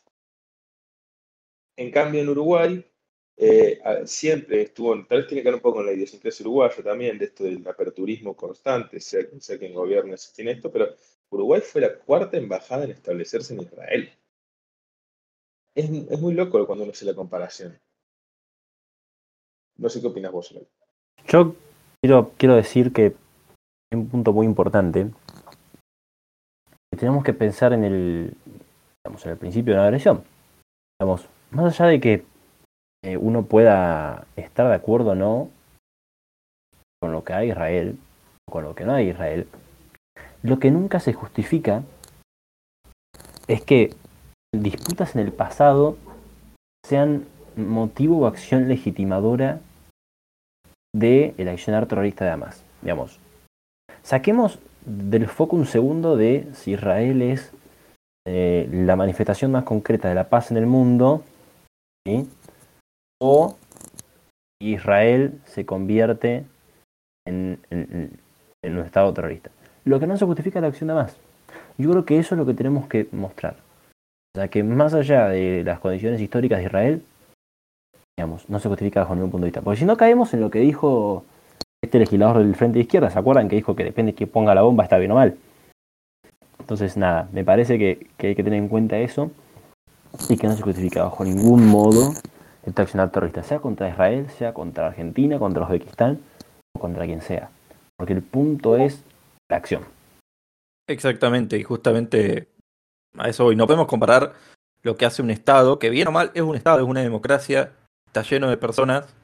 En 1.76 1.90
cambio, 1.90 2.20
en 2.20 2.29
Uruguay 2.29 2.85
eh, 3.37 3.81
siempre 4.05 4.62
estuvo, 4.62 4.94
tal 5.07 5.18
vez 5.18 5.26
tiene 5.29 5.42
que 5.42 5.48
ver 5.48 5.55
un 5.55 5.62
poco 5.62 5.76
con 5.79 5.87
la 5.87 5.92
idiosincrasia 5.92 6.44
uruguaya 6.44 6.83
también, 6.83 7.18
de 7.18 7.24
esto 7.24 7.44
del 7.44 7.66
aperturismo 7.66 8.37
constante, 8.37 9.00
sea, 9.00 9.22
sea 9.38 9.59
quien 9.59 9.72
gobierne 9.72 10.16
tiene 10.35 10.53
esto, 10.53 10.70
pero 10.70 10.94
Uruguay 11.31 11.62
fue 11.62 11.81
la 11.81 11.98
cuarta 11.98 12.37
embajada 12.37 12.85
en 12.85 12.90
establecerse 12.90 13.55
en 13.55 13.62
Israel. 13.62 14.11
Es, 15.74 15.88
es 15.88 16.20
muy 16.20 16.35
loco 16.35 16.66
cuando 16.66 16.85
uno 16.85 16.92
hace 16.92 17.07
la 17.07 17.14
comparación. 17.14 17.81
No 19.76 19.88
sé 19.88 20.00
qué 20.00 20.07
opinas 20.09 20.33
vos. 20.33 20.55
Yo 21.26 21.54
quiero, 22.02 22.33
quiero 22.37 22.56
decir 22.56 22.92
que 22.92 23.14
hay 23.92 23.98
un 23.98 24.09
punto 24.09 24.33
muy 24.33 24.46
importante. 24.46 25.09
Que 26.92 26.98
tenemos 26.98 27.24
que 27.24 27.33
pensar 27.33 27.72
en 27.72 27.85
el, 27.85 28.37
digamos, 29.04 29.24
en 29.24 29.33
el 29.33 29.38
principio 29.38 29.74
de 29.74 29.78
la 29.78 29.87
agresión. 29.87 30.24
Digamos, 31.00 31.28
más 31.50 31.80
allá 31.80 31.90
de 31.90 32.00
que 32.00 32.24
eh, 33.04 33.16
uno 33.16 33.44
pueda 33.44 34.26
estar 34.37 34.68
de 34.68 34.74
acuerdo 34.74 35.11
o 35.11 35.14
no 35.14 35.50
con 37.00 37.12
lo 37.12 37.24
que 37.24 37.33
hay 37.33 37.50
Israel, 37.50 37.98
o 38.46 38.52
con 38.52 38.64
lo 38.64 38.74
que 38.74 38.85
no 38.85 38.92
hay 38.92 39.09
Israel, 39.09 39.48
lo 40.42 40.59
que 40.59 40.70
nunca 40.70 41.00
se 41.00 41.14
justifica 41.14 41.83
es 43.48 43.62
que 43.62 43.94
disputas 44.54 45.14
en 45.14 45.22
el 45.22 45.33
pasado 45.33 45.96
sean 46.87 47.26
motivo 47.56 48.18
o 48.18 48.26
acción 48.26 48.68
legitimadora 48.68 49.61
del 50.94 51.35
el 51.38 51.48
accionar 51.48 51.87
terrorista 51.87 52.24
de 52.24 52.31
Hamas. 52.33 52.64
Digamos, 52.83 53.18
saquemos 54.03 54.59
del 54.85 55.29
foco 55.29 55.57
un 55.57 55.66
segundo 55.66 56.16
de 56.16 56.46
si 56.55 56.72
Israel 56.72 57.22
es 57.22 57.53
eh, 58.26 58.68
la 58.72 58.96
manifestación 58.96 59.53
más 59.53 59.64
concreta 59.64 60.09
de 60.09 60.14
la 60.14 60.29
paz 60.29 60.50
en 60.50 60.57
el 60.57 60.66
mundo, 60.66 61.24
o 63.22 63.57
Israel 64.61 65.40
se 65.44 65.64
convierte 65.64 66.44
en, 67.26 67.61
un 67.70 68.79
Estado 68.79 69.12
terrorista. 69.12 69.50
Lo 69.85 70.01
que 70.01 70.07
no 70.07 70.16
se 70.16 70.26
justifica 70.26 70.61
la 70.61 70.68
acción 70.68 70.88
de 70.88 70.95
Hamas. 70.95 71.16
Yo 71.78 71.91
creo 71.91 72.05
que 72.05 72.18
eso 72.18 72.34
es 72.34 72.38
lo 72.38 72.47
que 72.47 72.55
tenemos 72.55 72.88
que 72.88 73.09
mostrar. 73.12 73.57
O 74.34 74.38
sea, 74.38 74.49
que 74.49 74.62
más 74.62 74.95
allá 74.95 75.28
de 75.28 75.64
las 75.64 75.80
condiciones 75.80 76.20
históricas 76.20 76.59
de 76.59 76.66
Israel, 76.66 77.03
no 78.27 78.61
se 78.61 78.68
justifica 78.68 79.01
bajo 79.01 79.14
ningún 79.14 79.31
punto 79.31 79.45
de 79.45 79.49
vista. 79.49 79.61
Porque 79.61 79.81
si 79.81 79.85
no 79.85 79.97
caemos 79.97 80.33
en 80.35 80.41
lo 80.41 80.51
que 80.51 80.61
dijo 80.61 81.25
este 81.83 81.99
legislador 81.99 82.39
del 82.39 82.55
Frente 82.55 82.79
de 82.79 82.83
Izquierda, 82.83 83.11
¿se 83.11 83.18
acuerdan 83.18 83.49
que 83.49 83.57
dijo 83.57 83.75
que 83.75 83.85
depende 83.85 84.12
de 84.12 84.16
que 84.16 84.27
ponga 84.27 84.55
la 84.55 84.62
bomba, 84.62 84.85
está 84.85 84.99
bien 84.99 85.12
o 85.12 85.14
mal? 85.14 85.37
Entonces, 86.59 86.97
nada, 86.97 87.29
me 87.33 87.45
parece 87.45 87.79
que, 87.79 88.07
hay 88.18 88.35
que 88.35 88.45
tener 88.45 88.59
en 88.59 88.68
cuenta 88.68 88.99
eso 88.99 89.31
y 90.29 90.37
que 90.37 90.47
no 90.47 90.55
se 90.57 90.62
justifica 90.62 91.05
bajo 91.05 91.25
ningún 91.25 91.66
modo 91.66 92.12
esta 92.64 92.83
accionar 92.83 93.11
terrorista, 93.11 93.43
sea 93.43 93.59
contra 93.59 93.89
Israel, 93.89 94.29
sea 94.31 94.53
contra 94.53 94.89
Argentina, 94.89 95.39
contra 95.39 95.64
Uzbekistán 95.64 96.21
o 96.77 96.81
contra 96.81 97.07
quien 97.07 97.23
sea. 97.23 97.51
Porque 97.97 98.12
el 98.12 98.23
punto 98.23 98.77
es 98.77 99.03
la 99.49 99.57
acción. 99.57 99.83
Exactamente, 100.87 101.57
y 101.57 101.62
justamente 101.62 102.49
a 103.16 103.29
eso 103.29 103.47
hoy 103.47 103.57
no 103.57 103.66
podemos 103.66 103.87
comparar 103.87 104.35
lo 104.83 104.97
que 104.97 105.07
hace 105.07 105.23
un 105.23 105.31
Estado, 105.31 105.79
que 105.79 105.91
bien 105.91 106.09
o 106.09 106.12
mal 106.12 106.31
es 106.35 106.43
un 106.43 106.57
Estado, 106.57 106.81
es 106.81 106.87
una 106.87 107.01
democracia, 107.01 107.73
está 108.11 108.22
lleno 108.22 108.50
de 108.50 108.56
personas, 108.56 109.14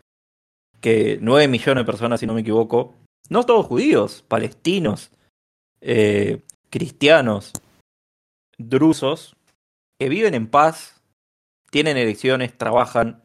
que 0.80 1.18
9 1.20 1.48
millones 1.48 1.82
de 1.82 1.90
personas, 1.90 2.20
si 2.20 2.26
no 2.26 2.34
me 2.34 2.42
equivoco, 2.42 2.94
no 3.28 3.44
todos 3.44 3.66
judíos, 3.66 4.24
palestinos, 4.28 5.10
eh, 5.80 6.42
cristianos, 6.70 7.52
drusos, 8.58 9.34
que 9.98 10.08
viven 10.08 10.34
en 10.34 10.46
paz, 10.46 11.02
tienen 11.70 11.96
elecciones, 11.96 12.56
trabajan, 12.56 13.24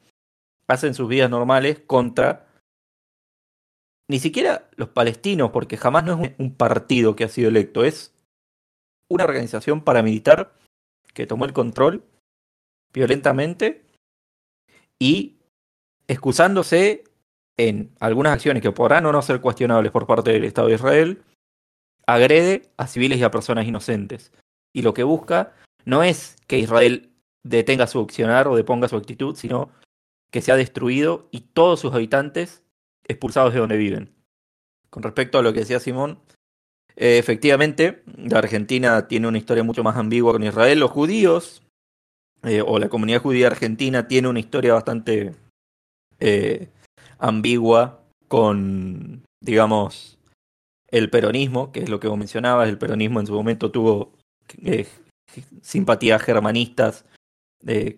hacen 0.68 0.96
sus 0.96 1.08
vidas 1.08 1.30
normales 1.30 1.80
contra 1.86 2.48
ni 4.08 4.20
siquiera 4.20 4.68
los 4.76 4.90
palestinos, 4.90 5.52
porque 5.52 5.78
jamás 5.78 6.04
no 6.04 6.24
es 6.24 6.34
un 6.40 6.56
partido 6.56 7.16
que 7.16 7.24
ha 7.24 7.30
sido 7.30 7.50
electo, 7.50 7.86
es 7.86 8.14
una 9.08 9.26
organización 9.26 9.84
paramilitar 9.84 10.54
que 11.14 11.28
tomó 11.28 11.46
el 11.46 11.54
control 11.54 12.04
violentamente 12.92 13.86
y 15.00 15.41
excusándose 16.12 17.06
en 17.58 17.96
algunas 18.02 18.34
acciones 18.34 18.62
que 18.62 18.74
podrán 18.74 19.06
o 19.06 19.14
no 19.14 19.22
ser 19.22 19.40
cuestionables 19.40 19.94
por 19.94 20.08
parte 20.08 20.32
del 20.32 20.44
Estado 20.44 20.68
de 20.68 20.74
Israel, 20.76 21.24
agrede 22.06 22.70
a 22.76 22.88
civiles 22.88 23.18
y 23.20 23.24
a 23.24 23.32
personas 23.32 23.66
inocentes. 23.66 24.34
Y 24.74 24.82
lo 24.82 24.94
que 24.94 25.04
busca 25.04 25.54
no 25.86 26.04
es 26.04 26.36
que 26.48 26.60
Israel 26.60 27.12
detenga 27.44 27.88
su 27.88 28.00
accionar 28.02 28.50
o 28.50 28.58
deponga 28.58 28.90
su 28.90 28.98
actitud, 28.98 29.38
sino 29.38 29.72
que 30.32 30.42
sea 30.42 30.58
destruido 30.58 31.30
y 31.32 31.42
todos 31.42 31.80
sus 31.80 31.94
habitantes 31.94 32.62
expulsados 33.08 33.54
de 33.54 33.60
donde 33.60 33.78
viven. 33.78 34.14
Con 34.90 35.04
respecto 35.04 35.40
a 35.40 35.42
lo 35.42 35.54
que 35.54 35.62
decía 35.62 35.80
Simón, 35.80 36.20
eh, 36.98 37.20
efectivamente, 37.20 38.04
la 38.18 38.40
Argentina 38.40 39.08
tiene 39.08 39.30
una 39.30 39.38
historia 39.38 39.64
mucho 39.64 39.82
más 39.82 39.96
ambigua 39.96 40.34
con 40.34 40.44
Israel. 40.44 40.80
Los 40.80 40.92
judíos, 40.92 41.64
eh, 42.44 42.62
o 42.62 42.80
la 42.80 42.90
comunidad 42.90 43.22
judía 43.22 43.48
argentina, 43.48 44.10
tiene 44.10 44.28
una 44.28 44.42
historia 44.42 44.74
bastante 44.74 45.34
eh, 46.22 46.70
ambigua 47.20 48.04
con, 48.28 49.24
digamos, 49.42 50.18
el 50.88 51.10
peronismo, 51.10 51.72
que 51.72 51.82
es 51.82 51.90
lo 51.90 52.00
que 52.00 52.08
vos 52.08 52.18
mencionabas. 52.18 52.70
El 52.70 52.78
peronismo 52.78 53.20
en 53.20 53.28
su 53.28 53.34
momento 53.34 53.72
tuvo 53.72 54.14
simpatías 55.62 56.22
germanistas 56.22 57.06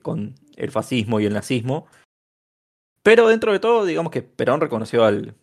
con 0.01 0.35
el 0.57 0.71
fascismo 0.71 1.19
y 1.19 1.25
el 1.25 1.33
nazismo. 1.33 1.87
Pero 3.01 3.27
dentro 3.27 3.51
de 3.51 3.59
todo, 3.59 3.85
digamos 3.85 4.11
que 4.11 4.21
Perón 4.21 4.61
reconoció 4.61 5.03
al, 5.03 5.35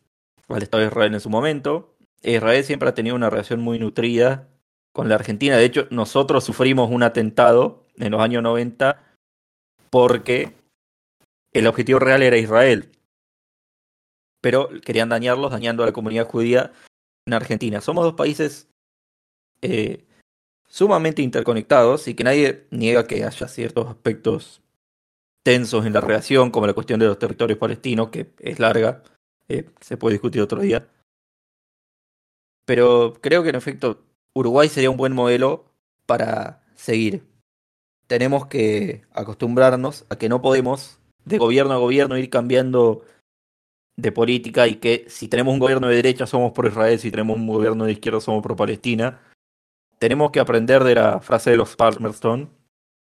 al 0.49 0.63
Estado 0.63 0.83
de 0.83 0.89
Israel 0.89 1.15
en 1.15 1.21
su 1.21 1.31
momento. 1.31 1.95
Israel 2.23 2.65
siempre 2.65 2.89
ha 2.89 2.95
tenido 2.95 3.17
una 3.17 3.31
relación 3.31 3.61
muy 3.61 3.79
nutrida 3.79 4.49
con 4.93 5.09
la 5.09 5.15
Argentina. 5.17 5.57
De 5.57 5.65
hecho, 5.65 5.87
nosotros 5.91 6.45
sufrimos 6.45 6.91
un 6.91 7.03
atentado 7.03 7.87
en 7.97 8.13
los 8.13 8.21
años 8.21 8.43
90 8.43 9.03
porque 9.91 10.53
el 11.53 11.67
objetivo 11.67 11.99
real 11.99 12.23
era 12.23 12.37
Israel. 12.37 12.91
Pero 14.41 14.69
querían 14.85 15.09
dañarlos, 15.09 15.51
dañando 15.51 15.83
a 15.83 15.87
la 15.87 15.93
comunidad 15.93 16.27
judía 16.29 16.73
en 17.27 17.35
Argentina. 17.35 17.81
Somos 17.81 18.05
dos 18.05 18.15
países 18.15 18.69
eh, 19.63 20.07
sumamente 20.67 21.23
interconectados 21.23 22.09
y 22.09 22.15
que 22.15 22.25
nadie 22.25 22.67
niega 22.71 23.07
que 23.07 23.25
haya 23.25 23.49
ciertos 23.49 23.89
aspectos 23.89 24.63
tensos 25.43 25.87
en 25.87 25.93
la 25.93 26.01
relación, 26.01 26.51
como 26.51 26.67
la 26.67 26.75
cuestión 26.75 27.01
de 27.01 27.07
los 27.07 27.19
territorios 27.19 27.59
palestinos, 27.59 28.11
que 28.11 28.33
es 28.39 28.59
larga, 28.59 29.03
eh, 29.49 29.69
se 29.81 29.97
puede 29.97 30.15
discutir 30.15 30.43
otro 30.43 30.61
día. 30.61 30.89
Pero 32.65 33.15
creo 33.21 33.43
que 33.43 33.49
en 33.49 33.57
efecto 33.57 34.05
Uruguay 34.33 34.69
sería 34.69 34.91
un 34.91 34.97
buen 34.97 35.13
modelo 35.13 35.65
para 36.07 36.63
seguir. 36.77 37.27
Tenemos 38.07 38.47
que 38.47 39.03
acostumbrarnos 39.13 40.07
a 40.09 40.17
que 40.17 40.29
no 40.29 40.41
podemos 40.43 41.00
de 41.25 41.39
gobierno 41.39 41.73
a 41.73 41.79
gobierno 41.79 42.17
ir 42.17 42.31
cambiando 42.31 43.05
de 43.97 44.13
política 44.13 44.67
y 44.67 44.77
que 44.77 45.05
si 45.09 45.29
tenemos 45.29 45.53
un 45.53 45.61
gobierno 45.61 45.89
de 45.89 45.97
derecha 45.97 46.27
somos 46.27 46.53
por 46.53 46.67
Israel, 46.67 46.99
si 46.99 47.11
tenemos 47.11 47.37
un 47.37 47.47
gobierno 47.47 47.85
de 47.85 47.93
izquierda 47.93 48.21
somos 48.21 48.43
por 48.43 48.57
Palestina. 48.57 49.21
Tenemos 49.99 50.31
que 50.31 50.41
aprender 50.41 50.85
de 50.85 50.95
la 50.95 51.21
frase 51.21 51.51
de 51.51 51.57
los 51.57 51.77
Palmerston 51.77 52.51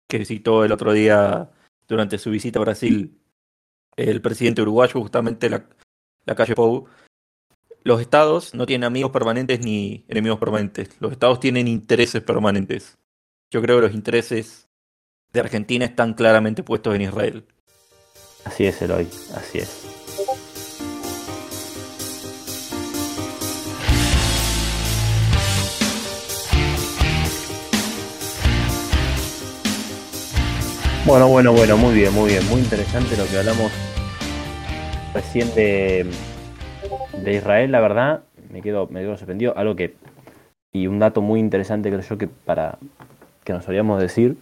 que 0.08 0.26
citó 0.26 0.64
el 0.64 0.72
otro 0.72 0.94
día 0.94 1.52
durante 1.88 2.18
su 2.18 2.32
visita 2.32 2.60
a 2.60 2.64
Brasil 2.64 3.20
el 3.96 4.22
presidente 4.22 4.62
uruguayo, 4.62 5.02
justamente 5.02 5.50
la, 5.50 5.68
la 6.26 6.36
calle 6.36 6.56
Pou, 6.56 6.88
los 7.84 8.02
estados 8.02 8.54
no 8.54 8.66
tienen 8.66 8.86
amigos 8.86 9.12
permanentes 9.12 9.60
ni 9.60 10.06
enemigos 10.08 10.40
permanentes. 10.40 10.90
Los 11.00 11.12
estados 11.12 11.40
tienen 11.40 11.68
intereses 11.68 12.22
permanentes. 12.22 12.98
Yo 13.50 13.62
creo 13.62 13.78
que 13.78 13.88
los 13.88 13.94
intereses 13.94 14.68
de 15.32 15.40
Argentina 15.40 15.86
están 15.86 16.14
claramente 16.14 16.64
puestos 16.64 16.96
en 16.96 17.04
Israel. 17.04 17.46
Así 18.48 18.66
es, 18.66 18.82
Eloy, 18.82 19.06
así 19.36 19.58
es. 19.58 19.84
Bueno, 31.06 31.28
bueno, 31.28 31.52
bueno, 31.52 31.76
muy 31.76 31.94
bien, 31.94 32.14
muy 32.14 32.30
bien, 32.30 32.48
muy 32.48 32.62
interesante 32.62 33.18
lo 33.18 33.26
que 33.26 33.38
hablamos 33.38 33.70
recién 35.14 35.54
de, 35.54 36.10
de 37.22 37.34
Israel, 37.34 37.74
la 37.74 37.82
verdad, 37.82 38.24
me 38.50 38.62
quedo, 38.62 38.88
me 38.88 39.02
quedo 39.02 39.18
sorprendido. 39.18 39.58
Algo 39.58 39.76
que, 39.76 39.94
y 40.74 40.88
un 40.88 41.00
dato 41.00 41.22
muy 41.22 41.42
interesante 41.42 41.90
creo 41.90 42.02
yo 42.02 42.18
que 42.18 42.30
para 42.30 42.78
que 43.44 43.52
nos 43.52 43.66
solíamos 43.66 44.02
decir, 44.02 44.38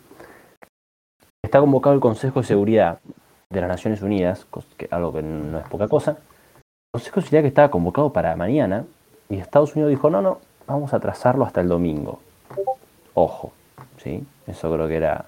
está 1.43 1.59
convocado 1.59 1.95
el 1.95 2.01
Consejo 2.01 2.41
de 2.41 2.45
Seguridad 2.45 2.99
de 3.55 3.61
las 3.61 3.69
Naciones 3.69 4.01
Unidas, 4.01 4.45
algo 4.91 5.13
que 5.13 5.21
no 5.21 5.59
es 5.59 5.67
poca 5.67 5.87
cosa. 5.87 6.11
El 6.11 7.01
Consejo 7.11 7.21
que 7.29 7.47
estaba 7.47 7.69
convocado 7.69 8.13
para 8.13 8.35
mañana, 8.35 8.85
y 9.29 9.37
Estados 9.37 9.75
Unidos 9.75 9.89
dijo, 9.89 10.09
no, 10.09 10.21
no, 10.21 10.39
vamos 10.67 10.93
a 10.93 10.99
trazarlo 10.99 11.45
hasta 11.45 11.61
el 11.61 11.67
domingo. 11.67 12.19
Ojo, 13.13 13.51
¿sí? 13.97 14.23
Eso 14.47 14.71
creo 14.71 14.87
que 14.87 14.97
era 14.97 15.25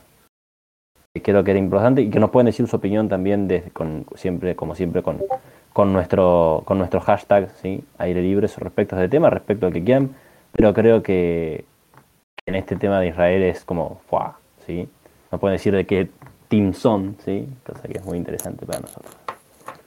creo 1.21 1.43
que 1.43 1.51
era 1.51 1.59
importante 1.59 2.01
y 2.01 2.09
que 2.09 2.19
nos 2.19 2.29
pueden 2.29 2.45
decir 2.45 2.67
su 2.67 2.75
opinión 2.75 3.09
también 3.09 3.47
con, 3.73 4.05
siempre, 4.15 4.55
como 4.55 4.75
siempre, 4.75 5.01
con, 5.03 5.21
con 5.73 5.93
nuestro, 5.93 6.63
con 6.65 6.77
nuestro 6.77 6.99
hashtag, 7.01 7.49
¿sí? 7.61 7.83
aire 7.97 8.21
libre 8.21 8.47
respecto 8.47 8.95
a 8.95 9.03
este 9.03 9.09
tema, 9.09 9.29
respecto 9.29 9.67
al 9.67 9.73
que 9.73 9.83
quieran, 9.83 10.15
pero 10.51 10.73
creo 10.73 11.03
que 11.03 11.65
en 12.45 12.55
este 12.55 12.75
tema 12.75 12.99
de 12.99 13.07
Israel 13.07 13.43
es 13.43 13.65
como, 13.65 13.99
¡fua! 14.09 14.39
¿sí? 14.65 14.89
Nos 15.31 15.41
pueden 15.41 15.55
decir 15.55 15.75
de 15.75 15.85
qué 15.85 16.09
team 16.47 16.73
son, 16.73 17.17
¿sí? 17.23 17.47
cosa 17.65 17.87
que 17.87 17.97
es 17.97 18.05
muy 18.05 18.17
interesante 18.17 18.65
para 18.65 18.79
nosotros. 18.79 19.15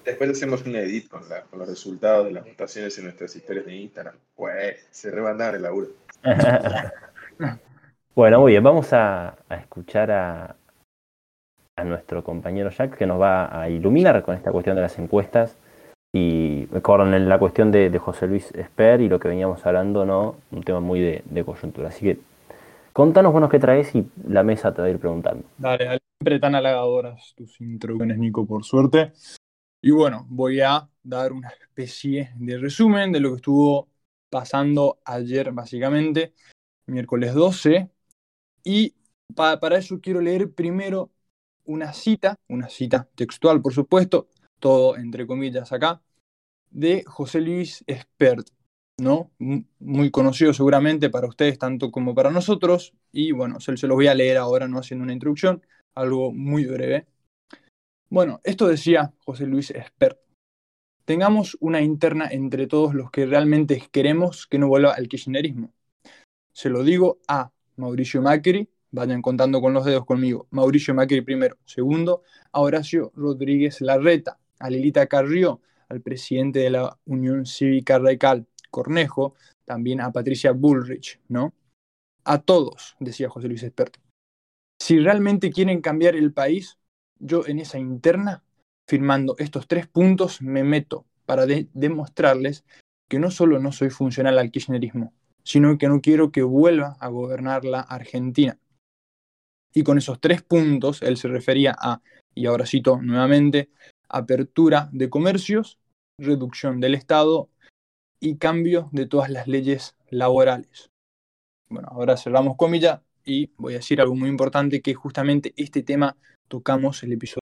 Después 0.04 0.30
hacemos 0.30 0.64
un 0.64 0.76
edit 0.76 1.08
con, 1.08 1.28
la, 1.28 1.42
con 1.42 1.58
los 1.58 1.68
resultados 1.68 2.26
de 2.26 2.32
las 2.32 2.44
votaciones 2.44 2.96
en 2.98 3.04
nuestras 3.04 3.34
historias 3.36 3.66
de 3.66 3.74
Instagram. 3.76 4.14
Pues, 4.34 4.86
se 4.90 5.10
rebandan 5.10 5.54
el 5.54 5.62
laburo. 5.62 5.88
bueno, 8.14 8.40
muy 8.40 8.52
bien, 8.52 8.62
vamos 8.62 8.92
a, 8.92 9.36
a 9.48 9.56
escuchar 9.56 10.10
a, 10.10 10.56
a 11.80 11.84
nuestro 11.84 12.22
compañero 12.22 12.70
Jack 12.70 12.96
que 12.96 13.06
nos 13.06 13.20
va 13.20 13.60
a 13.60 13.68
iluminar 13.68 14.22
con 14.22 14.34
esta 14.34 14.52
cuestión 14.52 14.76
de 14.76 14.82
las 14.82 14.98
encuestas 14.98 15.56
y 16.12 16.66
con 16.82 17.28
la 17.28 17.38
cuestión 17.38 17.70
de, 17.70 17.96
José 17.98 18.26
Luis 18.26 18.52
Esper 18.52 19.00
y 19.00 19.08
lo 19.08 19.20
que 19.20 19.28
veníamos 19.28 19.64
hablando, 19.64 20.04
¿no? 20.04 20.36
Un 20.50 20.62
tema 20.62 20.80
muy 20.80 21.00
de, 21.00 21.44
coyuntura. 21.44 21.88
Así 21.88 22.04
que 22.04 22.18
contanos, 23.00 23.32
bueno, 23.32 23.48
qué 23.48 23.58
traes 23.58 23.94
y 23.94 24.06
la 24.28 24.42
mesa 24.42 24.74
te 24.74 24.82
va 24.82 24.88
a 24.88 24.90
ir 24.90 24.98
preguntando. 24.98 25.42
Dale, 25.56 25.98
siempre 26.18 26.38
tan 26.38 26.54
halagadoras 26.54 27.32
tus 27.34 27.58
introducciones, 27.62 28.18
Nico, 28.18 28.44
por 28.46 28.62
suerte. 28.62 29.14
Y 29.80 29.90
bueno, 29.90 30.26
voy 30.28 30.60
a 30.60 30.86
dar 31.02 31.32
una 31.32 31.48
especie 31.48 32.30
de 32.36 32.58
resumen 32.58 33.10
de 33.10 33.20
lo 33.20 33.30
que 33.30 33.36
estuvo 33.36 33.88
pasando 34.28 35.00
ayer, 35.06 35.50
básicamente, 35.52 36.34
miércoles 36.84 37.32
12. 37.32 37.88
Y 38.64 38.94
para 39.34 39.78
eso 39.78 39.98
quiero 40.02 40.20
leer 40.20 40.52
primero 40.52 41.10
una 41.64 41.94
cita, 41.94 42.36
una 42.48 42.68
cita 42.68 43.08
textual, 43.14 43.62
por 43.62 43.72
supuesto, 43.72 44.28
todo 44.58 44.98
entre 44.98 45.26
comillas 45.26 45.72
acá, 45.72 46.02
de 46.68 47.02
José 47.06 47.40
Luis 47.40 47.82
Espert, 47.86 48.46
¿no? 49.00 49.30
Muy 49.78 50.10
conocido 50.10 50.52
seguramente 50.52 51.10
para 51.10 51.26
ustedes, 51.26 51.58
tanto 51.58 51.90
como 51.90 52.14
para 52.14 52.30
nosotros, 52.30 52.94
y 53.12 53.32
bueno, 53.32 53.60
se, 53.60 53.76
se 53.76 53.86
los 53.86 53.96
voy 53.96 54.06
a 54.06 54.14
leer 54.14 54.36
ahora, 54.36 54.68
no 54.68 54.78
haciendo 54.78 55.02
una 55.04 55.12
introducción, 55.12 55.62
algo 55.94 56.32
muy 56.32 56.64
breve. 56.66 57.06
Bueno, 58.08 58.40
esto 58.44 58.68
decía 58.68 59.12
José 59.24 59.46
Luis 59.46 59.70
Espert. 59.70 60.18
Tengamos 61.04 61.56
una 61.60 61.80
interna 61.80 62.28
entre 62.30 62.66
todos 62.66 62.94
los 62.94 63.10
que 63.10 63.26
realmente 63.26 63.82
queremos 63.90 64.46
que 64.46 64.58
no 64.58 64.68
vuelva 64.68 64.92
al 64.92 65.08
kirchnerismo. 65.08 65.72
Se 66.52 66.68
lo 66.70 66.84
digo 66.84 67.18
a 67.26 67.50
Mauricio 67.76 68.22
Macri, 68.22 68.68
vayan 68.90 69.22
contando 69.22 69.60
con 69.60 69.72
los 69.72 69.84
dedos 69.84 70.04
conmigo. 70.04 70.46
Mauricio 70.50 70.94
Macri 70.94 71.20
primero. 71.22 71.56
Segundo, 71.64 72.22
a 72.52 72.60
Horacio 72.60 73.12
Rodríguez 73.14 73.80
Larreta 73.80 74.38
a 74.60 74.70
Lilita 74.70 75.06
Carrió, 75.06 75.60
al 75.88 76.02
presidente 76.02 76.60
de 76.60 76.70
la 76.70 76.96
Unión 77.06 77.46
Cívica 77.46 77.98
Radical, 77.98 78.46
Cornejo, 78.70 79.34
también 79.64 80.00
a 80.00 80.12
Patricia 80.12 80.52
Bullrich, 80.52 81.20
¿no? 81.28 81.52
A 82.24 82.38
todos, 82.38 82.96
decía 83.00 83.28
José 83.28 83.48
Luis 83.48 83.62
Experto. 83.62 84.00
Si 84.80 84.98
realmente 84.98 85.50
quieren 85.50 85.80
cambiar 85.80 86.16
el 86.16 86.32
país, 86.32 86.78
yo 87.18 87.46
en 87.46 87.58
esa 87.58 87.78
interna, 87.78 88.42
firmando 88.88 89.36
estos 89.38 89.68
tres 89.68 89.86
puntos, 89.86 90.40
me 90.42 90.64
meto 90.64 91.04
para 91.26 91.46
demostrarles 91.46 92.64
que 93.08 93.18
no 93.18 93.30
solo 93.30 93.58
no 93.58 93.72
soy 93.72 93.90
funcional 93.90 94.38
al 94.38 94.50
kirchnerismo, 94.50 95.12
sino 95.42 95.76
que 95.78 95.88
no 95.88 96.00
quiero 96.00 96.32
que 96.32 96.42
vuelva 96.42 96.96
a 97.00 97.08
gobernar 97.08 97.64
la 97.64 97.80
Argentina. 97.80 98.58
Y 99.72 99.82
con 99.82 99.98
esos 99.98 100.20
tres 100.20 100.42
puntos, 100.42 101.02
él 101.02 101.16
se 101.16 101.28
refería 101.28 101.76
a, 101.78 102.02
y 102.34 102.46
ahora 102.46 102.66
cito 102.66 103.00
nuevamente, 103.00 103.70
apertura 104.08 104.88
de 104.92 105.08
comercios, 105.08 105.78
reducción 106.18 106.80
del 106.80 106.94
Estado 106.94 107.48
y 108.20 108.36
cambio 108.36 108.88
de 108.92 109.06
todas 109.06 109.30
las 109.30 109.48
leyes 109.48 109.96
laborales. 110.10 110.90
Bueno, 111.68 111.88
ahora 111.90 112.16
cerramos 112.16 112.56
comillas 112.56 113.00
y 113.24 113.50
voy 113.56 113.74
a 113.74 113.76
decir 113.76 114.00
algo 114.00 114.14
muy 114.14 114.28
importante 114.28 114.82
que 114.82 114.94
justamente 114.94 115.54
este 115.56 115.82
tema 115.82 116.16
tocamos 116.48 117.02
el 117.02 117.12
episodio 117.12 117.40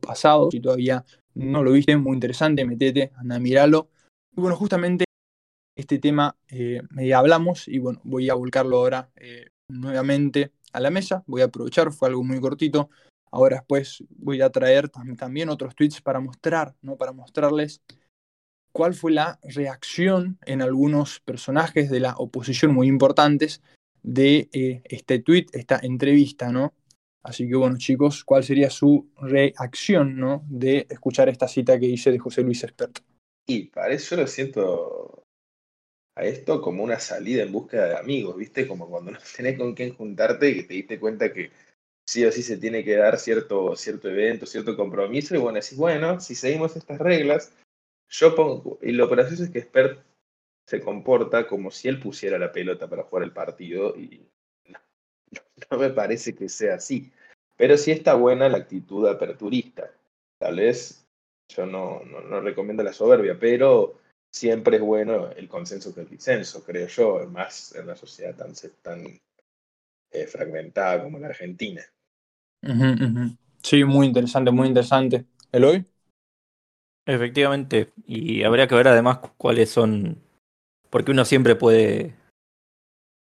pasado. 0.00 0.50
Si 0.50 0.60
todavía 0.60 1.04
no 1.34 1.62
lo 1.62 1.72
viste, 1.72 1.96
muy 1.96 2.14
interesante, 2.14 2.64
metete, 2.64 3.12
anda, 3.16 3.38
miralo. 3.38 3.88
Y 4.36 4.40
bueno, 4.40 4.56
justamente 4.56 5.04
este 5.76 5.98
tema 5.98 6.36
eh, 6.48 6.82
hablamos 7.14 7.68
y 7.68 7.78
bueno, 7.78 8.00
voy 8.04 8.28
a 8.30 8.34
volcarlo 8.34 8.78
ahora 8.78 9.10
eh, 9.16 9.48
nuevamente 9.68 10.52
a 10.72 10.80
la 10.80 10.90
mesa, 10.90 11.22
voy 11.26 11.42
a 11.42 11.46
aprovechar, 11.46 11.92
fue 11.92 12.08
algo 12.08 12.24
muy 12.24 12.40
cortito. 12.40 12.90
Ahora 13.30 13.56
después 13.56 14.04
voy 14.10 14.42
a 14.42 14.50
traer 14.50 14.90
también 14.90 15.48
otros 15.48 15.74
tweets 15.74 16.02
para 16.02 16.20
mostrar, 16.20 16.74
¿no? 16.82 16.96
Para 16.96 17.12
mostrarles 17.12 17.82
cuál 18.72 18.94
fue 18.94 19.12
la 19.12 19.38
reacción 19.42 20.38
en 20.46 20.62
algunos 20.62 21.20
personajes 21.20 21.90
de 21.90 22.00
la 22.00 22.14
oposición 22.16 22.74
muy 22.74 22.88
importantes 22.88 23.62
de 24.02 24.48
eh, 24.52 24.82
este 24.84 25.20
tweet, 25.20 25.46
esta 25.52 25.78
entrevista, 25.82 26.50
¿no? 26.50 26.74
Así 27.22 27.48
que 27.48 27.54
bueno, 27.54 27.78
chicos, 27.78 28.24
¿cuál 28.24 28.42
sería 28.42 28.68
su 28.68 29.08
reacción, 29.20 30.16
¿no? 30.16 30.44
De 30.48 30.86
escuchar 30.90 31.28
esta 31.28 31.46
cita 31.46 31.78
que 31.78 31.86
hice 31.86 32.10
de 32.10 32.18
José 32.18 32.42
Luis 32.42 32.64
Espert? 32.64 32.98
Y 33.46 33.66
para 33.66 33.92
eso 33.92 34.16
lo 34.16 34.26
siento 34.26 35.24
a 36.16 36.24
esto 36.24 36.60
como 36.60 36.82
una 36.82 36.98
salida 36.98 37.42
en 37.42 37.52
búsqueda 37.52 37.86
de 37.88 37.96
amigos, 37.96 38.36
¿viste? 38.36 38.66
Como 38.66 38.88
cuando 38.88 39.12
no 39.12 39.18
tenés 39.36 39.56
con 39.56 39.74
quién 39.74 39.94
juntarte 39.94 40.50
y 40.50 40.54
que 40.56 40.62
te 40.64 40.74
diste 40.74 41.00
cuenta 41.00 41.32
que 41.32 41.50
sí 42.04 42.24
o 42.24 42.32
sí 42.32 42.42
se 42.42 42.58
tiene 42.58 42.84
que 42.84 42.96
dar 42.96 43.18
cierto, 43.18 43.76
cierto 43.76 44.08
evento, 44.08 44.46
cierto 44.46 44.76
compromiso, 44.76 45.34
y 45.36 45.38
bueno, 45.38 45.60
decís, 45.60 45.78
bueno, 45.78 46.20
si 46.20 46.34
seguimos 46.34 46.76
estas 46.76 46.98
reglas, 46.98 47.52
yo 48.12 48.34
pongo, 48.34 48.78
y 48.82 48.92
lo 48.92 49.08
gracioso 49.08 49.44
es 49.44 49.50
que 49.50 49.62
Spert 49.62 50.04
se 50.66 50.80
comporta 50.80 51.46
como 51.46 51.70
si 51.70 51.88
él 51.88 51.98
pusiera 51.98 52.38
la 52.38 52.52
pelota 52.52 52.88
para 52.88 53.04
jugar 53.04 53.24
el 53.24 53.32
partido, 53.32 53.96
y 53.96 54.28
no, 55.70 55.78
me 55.78 55.90
parece 55.90 56.34
que 56.34 56.48
sea 56.48 56.74
así. 56.74 57.10
Pero 57.56 57.76
sí 57.76 57.90
está 57.90 58.14
buena 58.14 58.48
la 58.48 58.58
actitud 58.58 59.08
aperturista. 59.08 59.90
Tal 60.38 60.56
vez 60.56 61.06
yo 61.48 61.66
no, 61.66 62.02
no, 62.04 62.40
recomiendo 62.40 62.82
la 62.82 62.92
soberbia, 62.92 63.38
pero 63.38 63.98
siempre 64.30 64.76
es 64.76 64.82
bueno 64.82 65.30
el 65.30 65.48
consenso 65.48 65.94
que 65.94 66.02
el 66.02 66.08
disenso, 66.08 66.64
creo 66.64 66.88
yo, 66.88 67.26
más 67.30 67.74
en 67.74 67.84
una 67.84 67.96
sociedad 67.96 68.34
tan, 68.36 68.52
tan 68.82 69.06
eh, 70.10 70.26
fragmentada 70.26 71.02
como 71.02 71.18
la 71.18 71.28
Argentina. 71.28 71.82
Sí, 73.62 73.84
muy 73.84 74.06
interesante, 74.06 74.50
muy 74.50 74.68
interesante. 74.68 75.24
¿Eloy? 75.50 75.86
Efectivamente, 77.06 77.92
y 78.06 78.44
habría 78.44 78.68
que 78.68 78.76
ver 78.76 78.86
además 78.88 79.18
cuáles 79.36 79.70
son, 79.70 80.22
porque 80.90 81.10
uno 81.10 81.24
siempre 81.24 81.56
puede... 81.56 82.16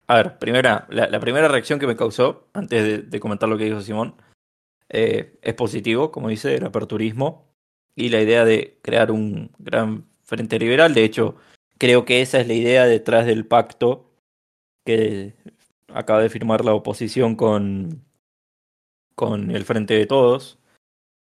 A 0.07 0.15
ver, 0.17 0.37
primera, 0.37 0.85
la, 0.89 1.19
primera 1.19 1.47
reacción 1.47 1.79
que 1.79 1.87
me 1.87 1.95
causó, 1.95 2.47
antes 2.53 3.09
de, 3.09 3.19
comentar 3.19 3.49
lo 3.49 3.57
que 3.57 3.65
dijo 3.65 3.81
Simón, 3.81 4.15
eh, 4.89 5.37
es 5.41 5.53
positivo, 5.55 6.11
como 6.11 6.29
dice, 6.29 6.55
el 6.55 6.65
aperturismo 6.65 7.51
y 7.95 8.09
la 8.09 8.21
idea 8.21 8.45
de 8.45 8.79
crear 8.83 9.11
un 9.11 9.51
gran 9.57 10.05
Frente 10.23 10.59
Liberal. 10.59 10.93
De 10.93 11.03
hecho, 11.03 11.37
creo 11.79 12.05
que 12.05 12.21
esa 12.21 12.39
es 12.39 12.47
la 12.47 12.53
idea 12.53 12.85
detrás 12.85 13.25
del 13.25 13.47
pacto 13.47 14.11
que 14.85 15.33
acaba 15.89 16.21
de 16.21 16.29
firmar 16.29 16.63
la 16.63 16.73
oposición 16.73 17.35
con, 17.35 18.05
con 19.15 19.51
el 19.51 19.65
Frente 19.65 19.95
de 19.95 20.05
Todos 20.05 20.59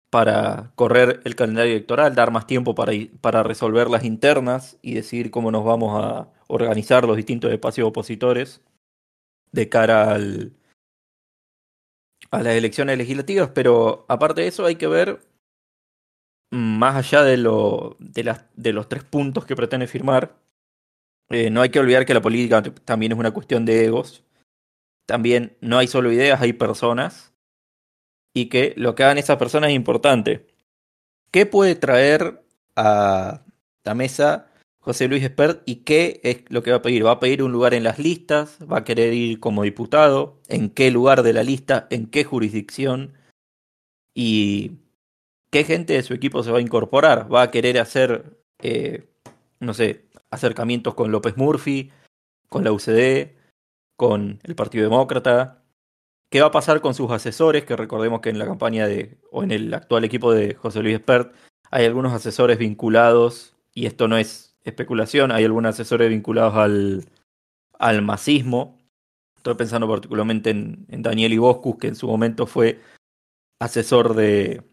para 0.10 0.72
correr 0.76 1.22
el 1.26 1.36
calendario 1.36 1.74
electoral, 1.74 2.16
dar 2.16 2.32
más 2.32 2.48
tiempo 2.48 2.76
para, 2.76 2.94
para 3.22 3.44
resolver 3.44 3.90
las 3.90 4.04
internas 4.04 4.78
y 4.82 4.94
decidir 4.94 5.32
cómo 5.32 5.52
nos 5.52 5.66
vamos 5.66 6.04
a 6.04 6.30
organizar 6.48 7.06
los 7.06 7.18
distintos 7.18 7.52
espacios 7.52 7.88
opositores 7.88 8.62
de 9.52 9.70
cara 9.70 10.12
al, 10.12 10.54
a 12.32 12.44
las 12.44 12.56
elecciones 12.56 12.98
legislativas, 12.98 13.50
pero 13.54 14.06
aparte 14.08 14.42
de 14.42 14.48
eso 14.48 14.66
hay 14.66 14.76
que 14.76 14.88
ver 14.88 15.22
más 16.52 16.96
allá 16.96 17.24
de, 17.24 17.38
lo, 17.38 17.98
de 18.00 18.74
los 18.74 18.88
tres 18.88 19.04
puntos 19.04 19.46
que 19.46 19.56
pretende 19.56 19.88
firmar, 19.88 20.38
eh, 21.30 21.50
no 21.50 21.62
hay 21.62 21.70
que 21.70 21.80
olvidar 21.80 22.06
que 22.06 22.14
la 22.14 22.22
política 22.22 22.64
también 22.86 23.12
es 23.12 23.18
una 23.18 23.32
cuestión 23.32 23.66
de 23.66 23.86
egos. 23.86 24.24
También 25.06 25.58
no 25.62 25.78
hay 25.78 25.88
solo 25.88 26.12
ideas, 26.12 26.42
hay 26.42 26.54
personas. 26.54 27.34
Y 28.38 28.50
que 28.50 28.76
lo 28.78 28.94
que 28.94 29.04
hagan 29.04 29.18
esas 29.18 29.38
personas 29.38 29.72
es 29.72 29.76
importante. 29.76 30.46
¿Qué 31.32 31.48
puede 31.48 31.74
traer 31.74 32.44
a 32.76 33.42
la 33.84 33.96
mesa 33.96 34.52
José 34.78 35.08
Luis 35.08 35.24
Espert 35.24 35.64
y 35.66 35.78
qué 35.78 36.22
es 36.24 36.44
lo 36.50 36.62
que 36.62 36.70
va 36.70 36.78
a 36.78 36.82
pedir? 36.84 37.04
¿Va 37.04 37.14
a 37.14 37.20
pedir 37.20 37.42
un 37.42 37.52
lugar 37.52 37.74
en 37.74 37.84
las 37.84 37.98
listas? 37.98 38.60
¿Va 38.72 38.78
a 38.78 38.84
querer 38.84 39.12
ir 39.16 39.40
como 39.40 39.64
diputado? 39.64 40.40
¿En 40.50 40.70
qué 40.70 40.92
lugar 40.92 41.24
de 41.24 41.34
la 41.34 41.42
lista? 41.42 41.88
¿En 41.90 42.06
qué 42.06 42.26
jurisdicción? 42.26 43.14
Y 44.14 44.74
qué 45.50 45.64
gente 45.64 45.94
de 45.94 46.04
su 46.04 46.14
equipo 46.14 46.44
se 46.44 46.52
va 46.52 46.60
a 46.60 46.62
incorporar. 46.62 47.34
Va 47.34 47.42
a 47.42 47.50
querer 47.50 47.80
hacer, 47.80 48.38
eh, 48.60 49.10
no 49.60 49.74
sé, 49.74 50.06
acercamientos 50.30 50.94
con 50.94 51.12
López 51.12 51.38
Murphy, 51.38 51.90
con 52.50 52.64
la 52.64 52.72
UCD, 52.72 53.32
con 53.96 54.40
el 54.44 54.54
Partido 54.54 54.84
Demócrata. 54.84 55.64
¿Qué 56.30 56.42
va 56.42 56.48
a 56.48 56.52
pasar 56.52 56.82
con 56.82 56.94
sus 56.94 57.12
asesores? 57.12 57.66
Que 57.66 57.76
recordemos 57.76 58.22
que 58.22 58.30
en 58.30 58.40
la 58.40 58.46
campaña 58.46 58.88
de, 58.88 59.18
o 59.32 59.44
en 59.44 59.52
el 59.52 59.74
actual 59.74 60.04
equipo 60.04 60.34
de 60.34 60.56
José 60.56 60.82
Luis 60.82 60.96
Espert, 60.96 61.34
hay 61.72 61.86
algunos 61.86 62.14
asesores 62.14 62.58
vinculados, 62.58 63.56
y 63.74 63.86
esto 63.86 64.08
no 64.08 64.18
es 64.18 64.58
especulación, 64.64 65.32
hay 65.32 65.46
algunos 65.46 65.70
asesores 65.76 66.10
vinculados 66.10 66.56
al, 66.56 67.06
al 67.80 68.02
masismo. 68.02 68.78
Estoy 69.38 69.56
pensando 69.56 69.88
particularmente 69.88 70.50
en, 70.50 70.86
en 70.90 71.02
Daniel 71.02 71.34
Iboscus, 71.34 71.78
que 71.78 71.88
en 71.88 71.96
su 71.96 72.08
momento 72.08 72.46
fue 72.46 72.82
asesor 73.60 74.14
de, 74.14 74.64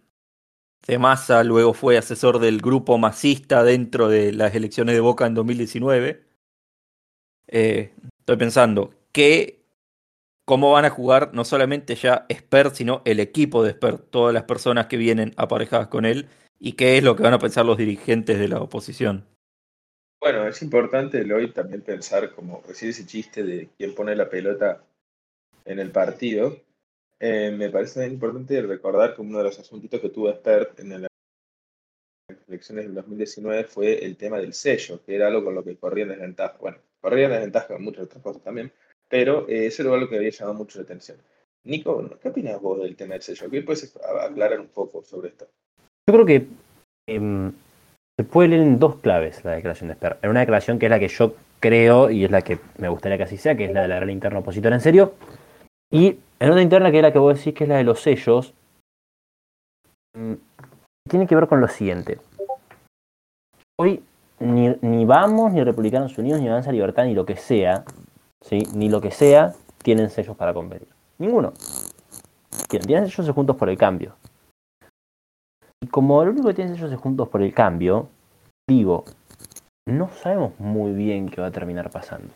de 0.87 0.99
Massa, 0.99 1.45
luego 1.45 1.73
fue 1.73 1.97
asesor 1.97 2.39
del 2.39 2.61
grupo 2.61 2.99
masista 2.99 3.63
dentro 3.63 4.09
de 4.09 4.33
las 4.33 4.55
elecciones 4.55 4.95
de 4.95 5.01
Boca 5.01 5.27
en 5.27 5.35
2019. 5.35 6.25
Eh, 7.47 7.95
estoy 8.19 8.37
pensando, 8.37 8.95
¿qué, 9.13 9.64
¿cómo 10.45 10.73
van 10.73 10.85
a 10.85 10.91
jugar 10.91 11.31
no 11.33 11.45
solamente 11.45 11.95
ya 11.95 12.27
Spert, 12.33 12.75
sino 12.75 13.03
el 13.05 13.21
equipo 13.21 13.63
de 13.63 13.73
Spert, 13.73 14.11
todas 14.11 14.35
las 14.35 14.45
personas 14.45 14.87
que 14.87 14.97
vienen 14.97 15.33
aparejadas 15.37 15.89
con 15.89 16.05
él, 16.05 16.29
y 16.59 16.73
qué 16.73 16.97
es 16.97 17.05
lo 17.05 17.17
que 17.17 17.23
van 17.23 17.35
a 17.35 17.39
pensar 17.39 17.65
los 17.67 17.79
dirigentes 17.79 18.39
de 18.39 18.49
la 18.49 18.61
oposición? 18.61 19.27
Bueno, 20.21 20.47
es 20.49 20.63
importante 20.63 21.21
hoy 21.33 21.53
también 21.53 21.83
pensar, 21.83 22.35
como 22.35 22.63
decir 22.67 22.91
ese 22.91 23.05
chiste 23.05 23.43
de 23.43 23.69
quién 23.77 23.95
pone 23.95 24.17
la 24.17 24.29
pelota 24.29 24.83
en 25.65 25.79
el 25.79 25.91
partido, 25.91 26.57
eh, 27.21 27.51
me 27.51 27.71
parece 27.71 28.07
importante 28.07 28.61
recordar 28.63 29.15
que 29.15 29.23
uno 29.23 29.39
de 29.39 29.45
los 29.45 29.59
asuntitos 29.59 30.01
que 30.01 30.09
tuvo 30.09 30.33
Spert 30.33 30.81
en 30.81 31.03
las 31.03 31.11
elecciones 32.49 32.87
del 32.87 32.95
2019 32.95 33.65
fue 33.65 34.05
el 34.05 34.17
tema 34.17 34.39
del 34.39 34.55
sello, 34.55 35.03
que 35.05 35.15
era 35.15 35.29
algo 35.29 35.45
con 35.45 35.55
lo 35.55 35.65
que 35.65 35.77
corría 35.77 36.05
en 36.05 36.11
desventaja. 36.11 36.57
Bueno, 36.59 36.79
corría 37.01 37.27
en 37.27 37.33
desventaja 37.33 37.69
con 37.69 37.85
muchas 37.85 38.05
otras 38.05 38.23
cosas 38.23 38.43
también, 38.43 38.73
pero 39.15 39.49
eh, 39.49 39.67
eso 39.67 39.83
era 39.83 39.95
algo 39.95 40.09
que 40.09 40.17
había 40.17 40.31
llamado 40.31 40.59
mucho 40.59 40.81
la 40.81 40.83
atención. 40.83 41.17
Nico, 41.63 42.19
¿qué 42.21 42.31
opinas 42.31 42.61
vos 42.61 42.81
del 42.81 42.97
tema 42.97 43.13
del 43.13 43.23
sello? 43.23 43.49
¿Qué 43.49 43.63
puedes 43.63 43.97
aclarar 44.21 44.59
un 44.59 44.67
poco 44.67 45.05
sobre 45.05 45.29
esto? 45.29 45.47
Yo 46.09 46.15
creo 46.15 46.27
que 46.27 46.49
em, 47.09 47.53
se 48.19 48.25
puede 48.25 48.49
leer 48.49 48.63
en 48.63 48.81
dos 48.81 48.97
claves 48.97 49.45
la 49.45 49.53
declaración 49.53 49.87
de 49.87 49.95
Spert. 49.95 50.25
En 50.25 50.31
una 50.31 50.41
declaración 50.41 50.81
que 50.81 50.87
es 50.87 50.91
la 50.91 50.99
que 50.99 51.07
yo 51.07 51.37
creo 51.61 52.11
y 52.11 52.25
es 52.25 52.31
la 52.33 52.43
que 52.43 52.59
me 52.79 52.89
gustaría 52.89 53.17
que 53.17 53.23
así 53.23 53.37
sea, 53.37 53.57
que 53.57 53.67
es 53.67 53.73
la 53.73 53.83
de 53.83 53.89
la 53.89 53.97
gran 53.97 54.11
interna 54.11 54.41
opositora 54.41 54.75
en 54.75 54.81
serio, 54.81 55.15
y 55.93 56.19
en 56.41 56.51
otra 56.51 56.63
interna, 56.63 56.91
que 56.91 56.97
es 56.97 57.03
la 57.05 57.13
que 57.13 57.21
vos 57.21 57.39
decís, 57.39 57.55
que 57.55 57.63
es 57.63 57.71
la 57.71 57.77
de 57.77 57.85
los 57.85 58.03
sellos, 58.03 58.53
mm, 60.19 60.35
tiene 61.09 61.29
que 61.29 61.37
ver 61.37 61.47
con 61.47 61.61
lo 61.61 61.69
siguiente. 61.69 62.19
Hoy 63.79 64.03
ni, 64.41 64.75
ni 64.83 65.05
Vamos, 65.05 65.53
ni 65.53 65.63
Republicanos 65.63 66.19
Unidos, 66.19 66.41
ni 66.41 66.49
Avanza 66.49 66.73
Libertad, 66.73 67.05
ni 67.05 67.15
lo 67.15 67.25
que 67.25 67.37
sea, 67.37 67.85
¿sí? 68.45 68.63
ni 68.75 68.89
lo 68.89 69.01
que 69.01 69.11
sea, 69.11 69.55
tienen 69.83 70.11
sellos 70.11 70.37
para 70.37 70.55
competir. 70.55 70.89
Ninguno. 71.19 71.53
Tienen 72.69 73.09
sellos 73.09 73.35
Juntos 73.35 73.57
por 73.57 73.69
el 73.69 73.77
Cambio. 73.77 74.17
Y 75.83 75.87
como 75.89 76.25
lo 76.25 76.31
único 76.31 76.49
que 76.49 76.55
tienen 76.55 76.75
sellos 76.75 76.91
de 76.91 76.97
Juntos 76.97 77.29
por 77.29 77.43
el 77.43 77.53
Cambio, 77.53 78.09
digo, 78.69 79.05
no 79.87 80.09
sabemos 80.09 80.59
muy 80.59 80.93
bien 80.93 81.29
qué 81.29 81.41
va 81.41 81.49
a 81.49 81.53
terminar 81.53 81.91
pasando. 81.91 82.33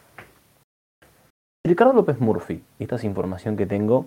Ricardo 1.66 1.92
López 1.92 2.20
Murphy, 2.20 2.62
esta 2.78 2.96
es 2.96 3.04
información 3.04 3.56
que 3.56 3.66
tengo, 3.66 4.06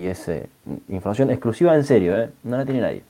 y 0.00 0.06
es 0.06 0.28
eh, 0.28 0.48
información 0.88 1.30
exclusiva 1.30 1.74
en 1.76 1.84
serio, 1.84 2.18
¿eh? 2.18 2.30
no 2.42 2.56
la 2.56 2.64
tiene 2.64 2.80
nadie. 2.80 3.02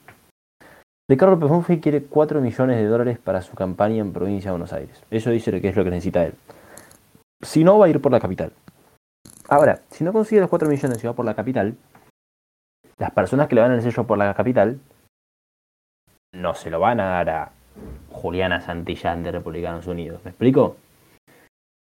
Ricardo 1.08 1.34
López 1.34 1.50
Murphy 1.50 1.80
quiere 1.80 2.02
4 2.04 2.40
millones 2.40 2.76
de 2.76 2.86
dólares 2.86 3.18
para 3.18 3.42
su 3.42 3.54
campaña 3.54 3.98
en 3.98 4.12
provincia 4.12 4.50
de 4.50 4.52
Buenos 4.52 4.72
Aires. 4.72 5.02
Eso 5.10 5.30
dice 5.30 5.60
que 5.60 5.68
es 5.68 5.76
lo 5.76 5.84
que 5.84 5.90
necesita 5.90 6.24
él. 6.24 6.34
Si 7.42 7.64
no, 7.64 7.78
va 7.78 7.86
a 7.86 7.88
ir 7.88 8.00
por 8.00 8.12
la 8.12 8.20
capital. 8.20 8.52
Ahora, 9.48 9.80
si 9.90 10.04
no 10.04 10.12
consigue 10.12 10.40
los 10.40 10.50
4 10.50 10.68
millones 10.68 11.02
y 11.02 11.06
va 11.06 11.12
por 11.12 11.24
la 11.24 11.34
capital, 11.34 11.76
las 12.98 13.10
personas 13.10 13.48
que 13.48 13.54
le 13.54 13.60
van 13.60 13.72
el 13.72 13.82
sello 13.82 14.06
por 14.06 14.16
la 14.16 14.32
capital 14.34 14.78
no 16.32 16.54
se 16.54 16.70
lo 16.70 16.80
van 16.80 17.00
a 17.00 17.08
dar 17.08 17.30
a 17.30 17.50
Juliana 18.10 18.60
Santillán 18.60 19.22
de 19.22 19.32
Republicanos 19.32 19.86
Unidos. 19.86 20.20
¿Me 20.24 20.30
explico? 20.30 20.76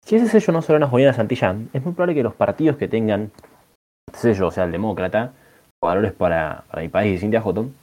Si 0.05 0.15
ese 0.15 0.27
sello 0.27 0.53
no 0.53 0.61
se 0.61 0.71
lo 0.71 0.79
dan 0.79 0.87
a 0.87 0.91
Juliana 0.91 1.13
Santillán, 1.13 1.69
es 1.73 1.83
muy 1.83 1.93
probable 1.93 2.15
que 2.15 2.23
los 2.23 2.33
partidos 2.33 2.77
que 2.77 2.87
tengan 2.87 3.31
sello, 4.13 4.47
o 4.47 4.51
sea, 4.51 4.63
el 4.63 4.71
demócrata, 4.71 5.33
valores 5.83 6.13
para, 6.13 6.63
para 6.69 6.81
mi 6.81 6.89
país 6.89 7.17
y 7.17 7.19
Cintia 7.19 7.41
Houghton, 7.41 7.75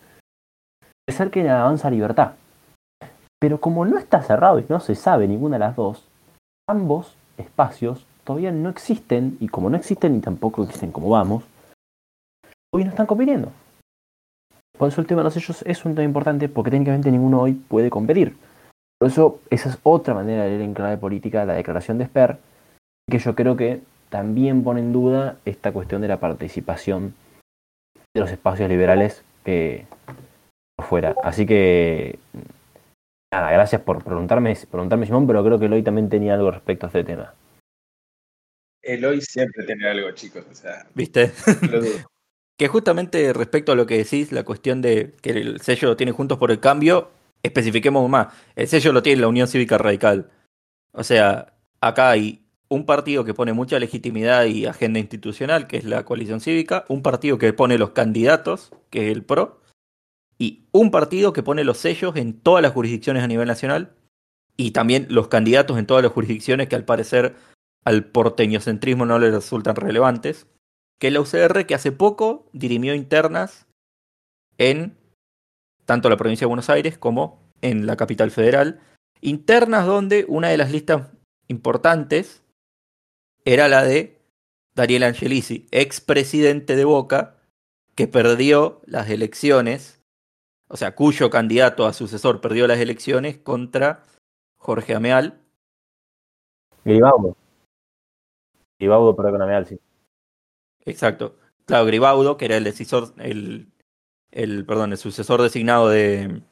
ser 1.08 1.30
que 1.30 1.48
avanza 1.48 1.90
libertad. 1.90 2.32
Pero 3.38 3.60
como 3.60 3.84
no 3.84 3.98
está 3.98 4.22
cerrado 4.22 4.58
y 4.58 4.66
no 4.68 4.80
se 4.80 4.94
sabe 4.94 5.28
ninguna 5.28 5.56
de 5.56 5.60
las 5.60 5.76
dos, 5.76 6.08
ambos 6.68 7.14
espacios 7.38 8.06
todavía 8.24 8.50
no 8.50 8.68
existen, 8.68 9.36
y 9.40 9.48
como 9.48 9.70
no 9.70 9.76
existen 9.76 10.16
y 10.16 10.20
tampoco 10.20 10.64
existen 10.64 10.90
como 10.90 11.08
vamos, 11.08 11.44
hoy 12.74 12.84
no 12.84 12.90
están 12.90 13.06
compitiendo. 13.06 13.52
Por 14.76 14.88
eso 14.88 15.00
el 15.00 15.06
tema 15.06 15.20
de 15.20 15.24
los 15.24 15.34
sellos 15.34 15.62
es 15.62 15.84
un 15.84 15.94
tema 15.94 16.04
importante 16.04 16.48
porque 16.48 16.70
técnicamente 16.70 17.10
ninguno 17.10 17.40
hoy 17.40 17.52
puede 17.52 17.88
competir. 17.88 18.36
Por 18.98 19.08
eso 19.08 19.40
esa 19.50 19.68
es 19.68 19.78
otra 19.82 20.14
manera 20.14 20.44
de 20.44 20.50
leer 20.50 20.62
en 20.62 20.74
clave 20.74 20.96
política 20.96 21.44
la 21.44 21.54
declaración 21.54 21.98
de 21.98 22.06
Sper, 22.06 22.38
que 23.08 23.18
yo 23.18 23.34
creo 23.34 23.56
que 23.56 23.80
también 24.08 24.64
pone 24.64 24.80
en 24.80 24.92
duda 24.92 25.36
esta 25.44 25.72
cuestión 25.72 26.02
de 26.02 26.08
la 26.08 26.18
participación 26.18 27.14
de 28.14 28.20
los 28.20 28.30
espacios 28.30 28.68
liberales 28.68 29.22
que 29.44 29.86
por 30.76 30.86
fuera. 30.86 31.14
Así 31.22 31.46
que 31.46 32.18
nada, 33.32 33.50
gracias 33.50 33.82
por 33.82 34.02
preguntarme, 34.02 34.56
preguntarme 34.70 35.06
Simón, 35.06 35.26
pero 35.26 35.44
creo 35.44 35.58
que 35.58 35.66
hoy 35.66 35.82
también 35.82 36.08
tenía 36.08 36.34
algo 36.34 36.50
respecto 36.50 36.86
a 36.86 36.88
este 36.88 37.04
tema. 37.04 37.34
Eloy 38.82 39.20
siempre 39.20 39.64
tiene 39.64 39.88
algo, 39.88 40.10
chicos. 40.12 40.44
O 40.50 40.54
sea, 40.54 40.86
¿Viste? 40.94 41.32
lo 41.70 41.80
dudo. 41.80 41.98
Que 42.58 42.68
justamente 42.68 43.34
respecto 43.34 43.72
a 43.72 43.74
lo 43.74 43.84
que 43.84 43.98
decís, 43.98 44.32
la 44.32 44.42
cuestión 44.42 44.80
de 44.80 45.12
que 45.20 45.28
el 45.28 45.60
sello 45.60 45.88
lo 45.88 45.96
tiene 45.96 46.12
Juntos 46.12 46.38
por 46.38 46.50
el 46.50 46.58
Cambio, 46.58 47.10
especifiquemos 47.42 48.08
más. 48.08 48.28
El 48.54 48.66
sello 48.66 48.94
lo 48.94 49.02
tiene 49.02 49.20
la 49.20 49.28
Unión 49.28 49.46
Cívica 49.46 49.76
Radical. 49.76 50.30
O 50.92 51.04
sea, 51.04 51.52
acá 51.82 52.08
hay 52.08 52.46
un 52.68 52.86
partido 52.86 53.24
que 53.24 53.34
pone 53.34 53.52
mucha 53.52 53.78
legitimidad 53.78 54.46
y 54.46 54.66
agenda 54.66 54.98
institucional, 54.98 55.66
que 55.66 55.76
es 55.76 55.84
la 55.84 56.04
coalición 56.04 56.40
cívica, 56.40 56.86
un 56.88 57.02
partido 57.02 57.36
que 57.36 57.52
pone 57.52 57.76
los 57.76 57.90
candidatos, 57.90 58.72
que 58.88 59.10
es 59.10 59.16
el 59.16 59.22
PRO, 59.22 59.60
y 60.38 60.64
un 60.72 60.90
partido 60.90 61.32
que 61.32 61.42
pone 61.42 61.64
los 61.64 61.78
sellos 61.78 62.16
en 62.16 62.38
todas 62.38 62.62
las 62.62 62.72
jurisdicciones 62.72 63.22
a 63.22 63.28
nivel 63.28 63.48
nacional, 63.48 63.94
y 64.56 64.70
también 64.70 65.06
los 65.10 65.28
candidatos 65.28 65.78
en 65.78 65.86
todas 65.86 66.02
las 66.02 66.12
jurisdicciones 66.12 66.68
que 66.68 66.76
al 66.76 66.84
parecer 66.84 67.36
al 67.84 68.04
porteñocentrismo 68.04 69.06
no 69.06 69.18
le 69.18 69.30
resultan 69.30 69.76
relevantes, 69.76 70.46
que 70.98 71.08
es 71.08 71.12
la 71.12 71.20
UCR 71.20 71.66
que 71.66 71.74
hace 71.74 71.92
poco 71.92 72.48
dirimió 72.52 72.94
internas 72.94 73.66
en 74.58 74.96
tanto 75.84 76.10
la 76.10 76.16
provincia 76.16 76.44
de 76.46 76.48
Buenos 76.48 76.70
Aires 76.70 76.98
como 76.98 77.40
en 77.62 77.86
la 77.86 77.96
capital 77.96 78.30
federal, 78.30 78.80
internas 79.20 79.86
donde 79.86 80.24
una 80.28 80.48
de 80.48 80.56
las 80.56 80.72
listas 80.72 81.08
importantes 81.48 82.42
era 83.44 83.68
la 83.68 83.84
de 83.84 84.18
Daniel 84.74 85.04
Angelici, 85.04 85.66
expresidente 85.70 86.76
de 86.76 86.84
Boca, 86.84 87.36
que 87.94 88.08
perdió 88.08 88.82
las 88.84 89.08
elecciones, 89.08 89.95
o 90.68 90.76
sea, 90.76 90.94
cuyo 90.94 91.30
candidato 91.30 91.86
a 91.86 91.92
sucesor 91.92 92.40
perdió 92.40 92.66
las 92.66 92.78
elecciones 92.78 93.38
contra 93.38 94.02
Jorge 94.56 94.94
Ameal. 94.94 95.40
Gribaudo. 96.84 97.36
Gribaudo 98.78 99.14
por 99.14 99.28
economía, 99.28 99.64
sí. 99.64 99.78
Exacto. 100.84 101.36
Claro, 101.64 101.86
Gribaudo, 101.86 102.36
que 102.36 102.44
era 102.46 102.56
el 102.56 102.64
decisor, 102.64 103.12
el, 103.18 103.68
el, 104.30 104.64
perdón, 104.64 104.92
el 104.92 104.98
sucesor 104.98 105.42
designado 105.42 105.88
de, 105.88 106.42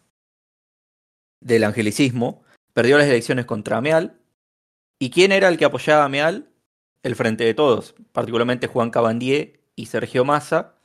del 1.40 1.64
angelicismo, 1.64 2.42
perdió 2.72 2.98
las 2.98 3.06
elecciones 3.06 3.46
contra 3.46 3.78
Ameal. 3.78 4.18
¿Y 4.98 5.10
quién 5.10 5.32
era 5.32 5.48
el 5.48 5.58
que 5.58 5.64
apoyaba 5.64 6.02
a 6.02 6.06
Ameal? 6.06 6.50
El 7.02 7.16
Frente 7.16 7.44
de 7.44 7.54
Todos, 7.54 7.94
particularmente 8.12 8.66
Juan 8.66 8.90
Cabandier 8.90 9.60
y 9.76 9.86
Sergio 9.86 10.24
Massa, 10.24 10.78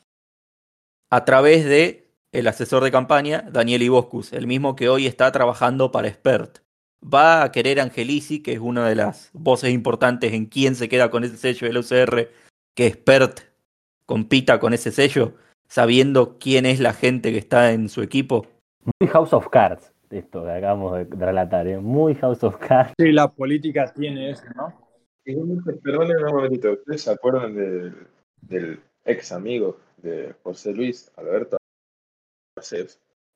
a 1.09 1.25
través 1.25 1.63
de 1.65 2.08
el 2.31 2.47
asesor 2.47 2.83
de 2.83 2.91
campaña, 2.91 3.45
Daniel 3.51 3.81
Iboscus, 3.83 4.33
el 4.33 4.47
mismo 4.47 4.75
que 4.75 4.89
hoy 4.89 5.07
está 5.07 5.31
trabajando 5.31 5.91
para 5.91 6.09
Spert. 6.09 6.59
Va 7.01 7.43
a 7.43 7.51
querer 7.51 7.79
Angelici, 7.79 8.43
que 8.43 8.53
es 8.53 8.59
una 8.59 8.87
de 8.87 8.95
las 8.95 9.31
voces 9.33 9.71
importantes 9.71 10.33
en 10.33 10.45
quién 10.45 10.75
se 10.75 10.89
queda 10.89 11.09
con 11.09 11.23
ese 11.23 11.37
sello 11.37 11.67
del 11.67 11.77
UCR, 11.77 12.29
que 12.75 12.89
Spert 12.91 13.41
compita 14.05 14.59
con 14.59 14.73
ese 14.73 14.91
sello, 14.91 15.33
sabiendo 15.67 16.37
quién 16.39 16.65
es 16.65 16.79
la 16.79 16.93
gente 16.93 17.31
que 17.31 17.37
está 17.37 17.71
en 17.71 17.89
su 17.89 18.01
equipo. 18.01 18.47
Muy 18.99 19.09
House 19.09 19.33
of 19.33 19.47
Cards, 19.49 19.93
esto 20.09 20.43
que 20.43 20.51
acabamos 20.51 20.97
de 20.97 21.25
relatar, 21.25 21.67
¿eh? 21.67 21.79
muy 21.79 22.15
House 22.15 22.43
of 22.43 22.57
Cards. 22.57 22.93
Sí, 22.97 23.11
la 23.11 23.29
política 23.31 23.91
tiene 23.93 24.31
eso, 24.31 24.43
¿no? 24.55 24.73
Igualmente, 25.25 25.73
Perdónenme 25.73 26.25
un 26.25 26.35
momentito, 26.35 26.71
¿ustedes 26.73 27.03
se 27.03 27.11
acuerdan 27.11 27.55
del, 27.55 28.07
del 28.41 28.79
ex 29.05 29.31
amigo 29.31 29.77
de 29.97 30.33
José 30.43 30.73
Luis 30.73 31.11
Alberto? 31.15 31.58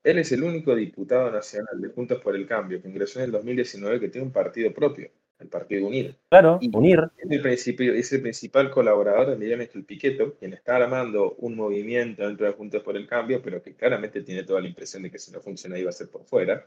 Él 0.03 0.17
es 0.19 0.31
el 0.31 0.43
único 0.43 0.75
diputado 0.75 1.31
nacional 1.31 1.79
de 1.79 1.89
Juntos 1.89 2.21
por 2.21 2.35
el 2.35 2.45
Cambio 2.47 2.81
que 2.81 2.87
ingresó 2.89 3.19
en 3.19 3.25
el 3.25 3.31
2019 3.31 3.99
que 3.99 4.09
tiene 4.09 4.27
un 4.27 4.33
partido 4.33 4.73
propio, 4.73 5.09
el 5.39 5.47
Partido 5.47 5.87
Unir. 5.87 6.15
Claro, 6.29 6.57
Y- 6.61 6.75
unir. 6.75 6.99
Es 7.17 7.31
el, 7.31 7.41
principio- 7.41 7.93
es 7.93 8.11
el 8.13 8.21
principal 8.21 8.69
colaborador 8.69 9.29
de 9.29 9.35
Miguel 9.37 9.61
Ángel 9.61 9.85
Piqueto, 9.85 10.35
quien 10.35 10.53
está 10.53 10.75
armando 10.75 11.35
un 11.39 11.55
movimiento 11.55 12.27
dentro 12.27 12.45
de 12.45 12.53
Juntos 12.53 12.83
por 12.83 12.97
el 12.97 13.07
Cambio, 13.07 13.41
pero 13.41 13.61
que 13.61 13.75
claramente 13.75 14.21
tiene 14.23 14.43
toda 14.43 14.61
la 14.61 14.67
impresión 14.67 15.03
de 15.03 15.11
que 15.11 15.19
si 15.19 15.31
no 15.31 15.39
funciona 15.41 15.75
ahí 15.77 15.83
va 15.83 15.89
a 15.89 15.93
ser 15.93 16.09
por 16.09 16.25
fuera, 16.25 16.65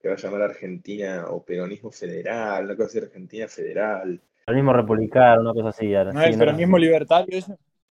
que 0.00 0.08
va 0.08 0.14
a 0.14 0.18
llamar 0.18 0.42
Argentina 0.42 1.26
o 1.28 1.44
Peronismo 1.44 1.90
Federal, 1.90 2.64
una 2.64 2.76
cosa 2.76 2.88
así, 2.88 2.98
Argentina 2.98 3.48
Federal. 3.48 4.20
El 4.46 4.54
mismo 4.54 4.72
republicano, 4.72 5.40
una 5.42 5.52
cosa 5.54 5.68
así. 5.70 5.94
ahora, 5.94 6.12
¿No 6.12 6.20
sí, 6.22 6.28
el 6.30 6.38
peronismo 6.38 6.78
libertario? 6.78 7.38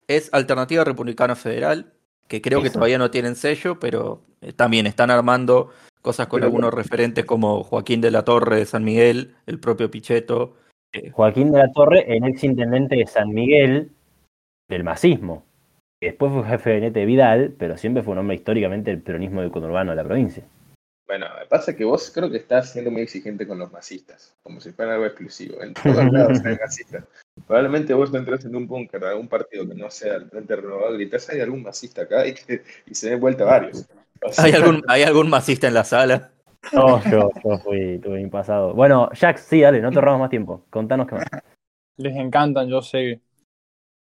Es 0.09 0.28
Alternativa 0.32 0.84
Republicana 0.84 1.36
Federal, 1.36 1.93
que 2.33 2.41
creo 2.41 2.62
que 2.62 2.70
todavía 2.70 2.97
no 2.97 3.11
tienen 3.11 3.37
sello, 3.37 3.78
pero 3.78 4.22
eh, 4.41 4.55
también 4.55 4.87
están 4.87 5.11
armando 5.11 5.68
cosas 6.01 6.28
con 6.28 6.41
Pero 6.41 6.47
algunos 6.47 6.72
referentes 6.72 7.26
como 7.26 7.62
Joaquín 7.62 8.01
de 8.01 8.11
la 8.11 8.24
Torre 8.24 8.57
de 8.57 8.64
San 8.64 8.85
Miguel, 8.85 9.35
el 9.45 9.61
propio 9.61 9.91
Pichetto. 9.91 10.55
Joaquín 11.12 11.53
de 11.53 11.59
la 11.59 11.70
Torre, 11.72 12.16
el 12.16 12.24
ex 12.24 12.43
intendente 12.43 12.97
de 12.97 13.07
San 13.07 13.28
Miguel 13.35 13.91
del 14.66 14.83
masismo. 14.83 15.45
Después 16.01 16.33
fue 16.33 16.45
jefe 16.45 16.70
de 16.70 16.76
gabinete 16.76 17.01
de 17.01 17.07
Vidal, 17.07 17.55
pero 17.59 17.76
siempre 17.76 18.03
fue 18.03 18.12
un 18.12 18.20
hombre 18.20 18.37
históricamente 18.37 18.91
del 18.91 19.03
peronismo 19.03 19.43
del 19.43 19.51
conurbano 19.51 19.91
de 19.91 19.97
la 19.97 20.05
provincia. 20.05 20.43
Bueno, 21.12 21.26
pasa 21.50 21.76
que 21.76 21.84
vos 21.84 22.10
creo 22.14 22.30
que 22.30 22.38
estás 22.38 22.72
siendo 22.72 22.90
muy 22.90 23.02
exigente 23.02 23.46
con 23.46 23.58
los 23.58 23.70
masistas, 23.70 24.34
como 24.42 24.62
si 24.62 24.72
fuera 24.72 24.94
algo 24.94 25.04
exclusivo. 25.04 25.62
En 25.62 25.74
todos 25.74 25.94
lados 26.10 26.38
hay 26.42 26.56
masistas. 26.56 27.04
Probablemente 27.46 27.92
vos 27.92 28.10
no 28.10 28.18
entres 28.18 28.46
en 28.46 28.56
un 28.56 28.66
búnker 28.66 28.98
de 28.98 29.08
algún 29.08 29.28
partido 29.28 29.68
que 29.68 29.74
no 29.74 29.90
sea 29.90 30.14
el 30.14 30.30
Frente 30.30 30.56
Renovado, 30.56 30.94
gritas, 30.94 31.28
hay 31.28 31.40
algún 31.40 31.64
masista 31.64 32.04
acá 32.04 32.26
y, 32.26 32.34
se 32.94 33.10
den 33.10 33.20
vuelta 33.20 33.44
varios. 33.44 33.86
O 34.22 34.32
sea, 34.32 34.44
¿Hay 34.44 34.52
algún, 34.52 34.82
¿Hay 34.88 35.02
algún 35.02 35.28
masista 35.28 35.68
en 35.68 35.74
la 35.74 35.84
sala? 35.84 36.32
No, 36.72 37.04
yo, 37.04 37.30
yo 37.44 37.58
fui, 37.58 37.98
tuve 37.98 38.22
mi 38.22 38.30
pasado. 38.30 38.72
Bueno, 38.72 39.10
Jax, 39.12 39.42
sí, 39.42 39.60
dale, 39.60 39.82
no 39.82 39.90
te 39.90 40.00
robamos 40.00 40.20
más 40.20 40.30
tiempo. 40.30 40.64
Contanos 40.70 41.08
qué 41.08 41.16
más. 41.16 41.26
Les 41.98 42.16
encantan, 42.16 42.70
yo 42.70 42.80
sé. 42.80 43.20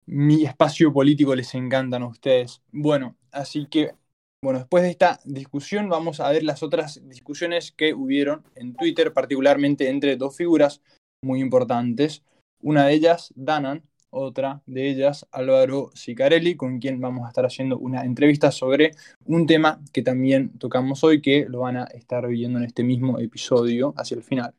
Mi 0.06 0.46
espacio 0.46 0.94
político 0.94 1.34
les 1.34 1.56
encantan 1.56 2.04
a 2.04 2.08
ustedes. 2.08 2.62
Bueno, 2.72 3.16
así 3.32 3.66
que, 3.66 3.94
bueno, 4.42 4.60
después 4.60 4.84
de 4.84 4.90
esta 4.90 5.20
discusión 5.26 5.90
vamos 5.90 6.20
a 6.20 6.30
ver 6.30 6.44
las 6.44 6.64
otras 6.64 7.02
discusiones 7.10 7.72
que 7.72 7.94
hubieron 7.94 8.44
en 8.56 8.74
Twitter, 8.74 9.12
particularmente 9.12 9.90
entre 9.90 10.16
dos 10.16 10.38
figuras 10.38 10.82
muy 11.22 11.42
importantes. 11.42 12.24
Una 12.62 12.86
de 12.86 12.94
ellas, 12.94 13.34
Danan, 13.36 13.84
otra 14.12 14.62
de 14.66 14.90
ellas, 14.90 15.28
Álvaro 15.32 15.92
Sicarelli, 15.94 16.56
con 16.56 16.80
quien 16.80 17.02
vamos 17.02 17.26
a 17.26 17.30
estar 17.30 17.46
haciendo 17.46 17.78
una 17.78 18.06
entrevista 18.06 18.52
sobre 18.52 18.92
un 19.26 19.46
tema 19.46 19.82
que 19.92 20.02
también 20.02 20.58
tocamos 20.58 21.04
hoy, 21.04 21.22
que 21.22 21.46
lo 21.48 21.60
van 21.60 21.78
a 21.78 21.84
estar 21.86 22.26
viendo 22.28 22.60
en 22.60 22.66
este 22.66 22.84
mismo 22.84 23.20
episodio 23.20 23.94
hacia 23.98 24.16
el 24.16 24.24
final. 24.24 24.54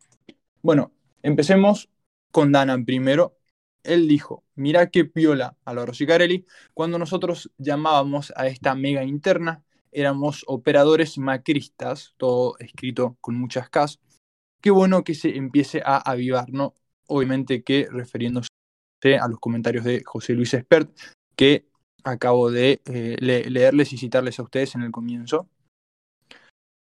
Bueno, 0.62 0.92
empecemos 1.22 1.88
con 2.30 2.52
Danan 2.52 2.84
primero. 2.84 3.36
Él 3.82 4.08
dijo, 4.08 4.44
mira 4.56 4.90
qué 4.90 5.06
piola 5.06 5.56
Álvaro 5.64 5.94
Sicarelli, 5.94 6.44
cuando 6.74 6.98
nosotros 6.98 7.50
llamábamos 7.56 8.30
a 8.36 8.46
esta 8.46 8.74
mega 8.74 9.04
interna, 9.04 9.64
éramos 9.92 10.44
operadores 10.46 11.18
macristas, 11.18 12.14
todo 12.16 12.56
escrito 12.58 13.16
con 13.20 13.36
muchas 13.36 13.68
Ks. 13.68 13.98
Qué 14.62 14.70
bueno 14.70 15.04
que 15.04 15.14
se 15.14 15.36
empiece 15.36 15.82
a 15.84 15.98
avivar, 15.98 16.50
¿no? 16.50 16.74
Obviamente 17.06 17.62
que 17.62 17.88
refiriéndose 17.90 18.48
a 19.20 19.28
los 19.28 19.40
comentarios 19.40 19.84
de 19.84 20.02
José 20.04 20.34
Luis 20.34 20.54
Espert, 20.54 20.90
que 21.34 21.66
acabo 22.04 22.50
de 22.50 22.80
eh, 22.86 23.16
le- 23.20 23.48
leerles 23.50 23.92
y 23.92 23.98
citarles 23.98 24.38
a 24.38 24.42
ustedes 24.42 24.74
en 24.74 24.82
el 24.82 24.90
comienzo. 24.90 25.48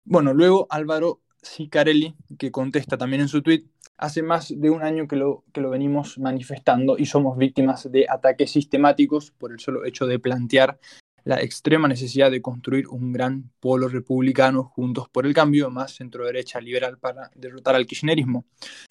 Bueno, 0.04 0.32
luego 0.32 0.66
Álvaro 0.70 1.20
Sicarelli, 1.42 2.16
que 2.38 2.50
contesta 2.50 2.96
también 2.96 3.22
en 3.22 3.28
su 3.28 3.42
tweet, 3.42 3.64
hace 3.98 4.22
más 4.22 4.52
de 4.56 4.70
un 4.70 4.82
año 4.82 5.06
que 5.06 5.16
lo, 5.16 5.44
que 5.52 5.60
lo 5.60 5.70
venimos 5.70 6.18
manifestando 6.18 6.96
y 6.96 7.06
somos 7.06 7.36
víctimas 7.36 7.90
de 7.90 8.06
ataques 8.08 8.50
sistemáticos 8.50 9.32
por 9.32 9.52
el 9.52 9.60
solo 9.60 9.84
hecho 9.84 10.06
de 10.06 10.18
plantear 10.18 10.78
la 11.24 11.40
extrema 11.40 11.88
necesidad 11.88 12.30
de 12.30 12.42
construir 12.42 12.88
un 12.88 13.12
gran 13.12 13.50
polo 13.60 13.88
republicano 13.88 14.64
juntos 14.64 15.08
por 15.08 15.26
el 15.26 15.34
cambio, 15.34 15.70
más 15.70 15.94
centro-derecha 15.94 16.60
liberal 16.60 16.98
para 16.98 17.30
derrotar 17.34 17.74
al 17.74 17.86
kirchnerismo. 17.86 18.44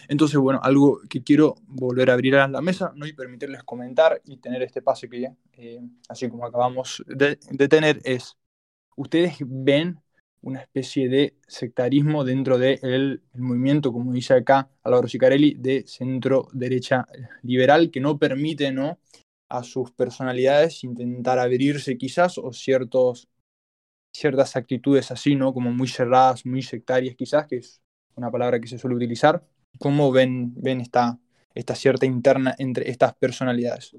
Entonces, 0.08 0.38
bueno, 0.38 0.60
algo 0.62 1.00
que 1.08 1.22
quiero 1.22 1.56
volver 1.66 2.10
a 2.10 2.14
abrir 2.14 2.36
a 2.36 2.48
la 2.48 2.60
mesa 2.60 2.92
¿no? 2.94 3.06
y 3.06 3.12
permitirles 3.12 3.62
comentar 3.64 4.20
y 4.24 4.38
tener 4.38 4.62
este 4.62 4.82
pase 4.82 5.08
que 5.08 5.32
eh, 5.52 5.80
así 6.08 6.28
como 6.28 6.46
acabamos 6.46 7.02
de, 7.06 7.38
de 7.50 7.68
tener, 7.68 8.00
es, 8.04 8.36
¿ustedes 8.96 9.36
ven 9.40 10.00
una 10.40 10.60
especie 10.60 11.08
de 11.08 11.34
sectarismo 11.46 12.24
dentro 12.24 12.58
del 12.58 13.22
movimiento, 13.34 13.92
como 13.92 14.12
dice 14.12 14.34
acá 14.34 14.70
Álvaro 14.82 15.08
Sicarelli, 15.08 15.54
de 15.54 15.84
centro 15.86 16.48
derecha 16.52 17.06
liberal, 17.42 17.90
que 17.90 18.00
no 18.00 18.18
permite 18.18 18.70
¿no? 18.72 18.98
A 19.48 19.62
sus 19.62 19.90
personalidades 19.92 20.84
intentar 20.84 21.38
abrirse 21.38 21.96
quizás 21.96 22.38
o 22.38 22.52
ciertos, 22.52 23.28
ciertas 24.12 24.56
actitudes 24.56 25.10
así, 25.10 25.36
¿no? 25.36 25.54
como 25.54 25.72
muy 25.72 25.88
cerradas, 25.88 26.44
muy 26.44 26.62
sectarias 26.62 27.16
quizás, 27.16 27.46
que 27.46 27.56
es 27.56 27.82
una 28.14 28.30
palabra 28.30 28.60
que 28.60 28.68
se 28.68 28.78
suele 28.78 28.96
utilizar. 28.96 29.42
¿Cómo 29.78 30.10
ven, 30.10 30.52
ven 30.56 30.80
esta, 30.80 31.18
esta 31.54 31.74
cierta 31.74 32.06
interna 32.06 32.54
entre 32.58 32.90
estas 32.90 33.14
personalidades? 33.14 33.96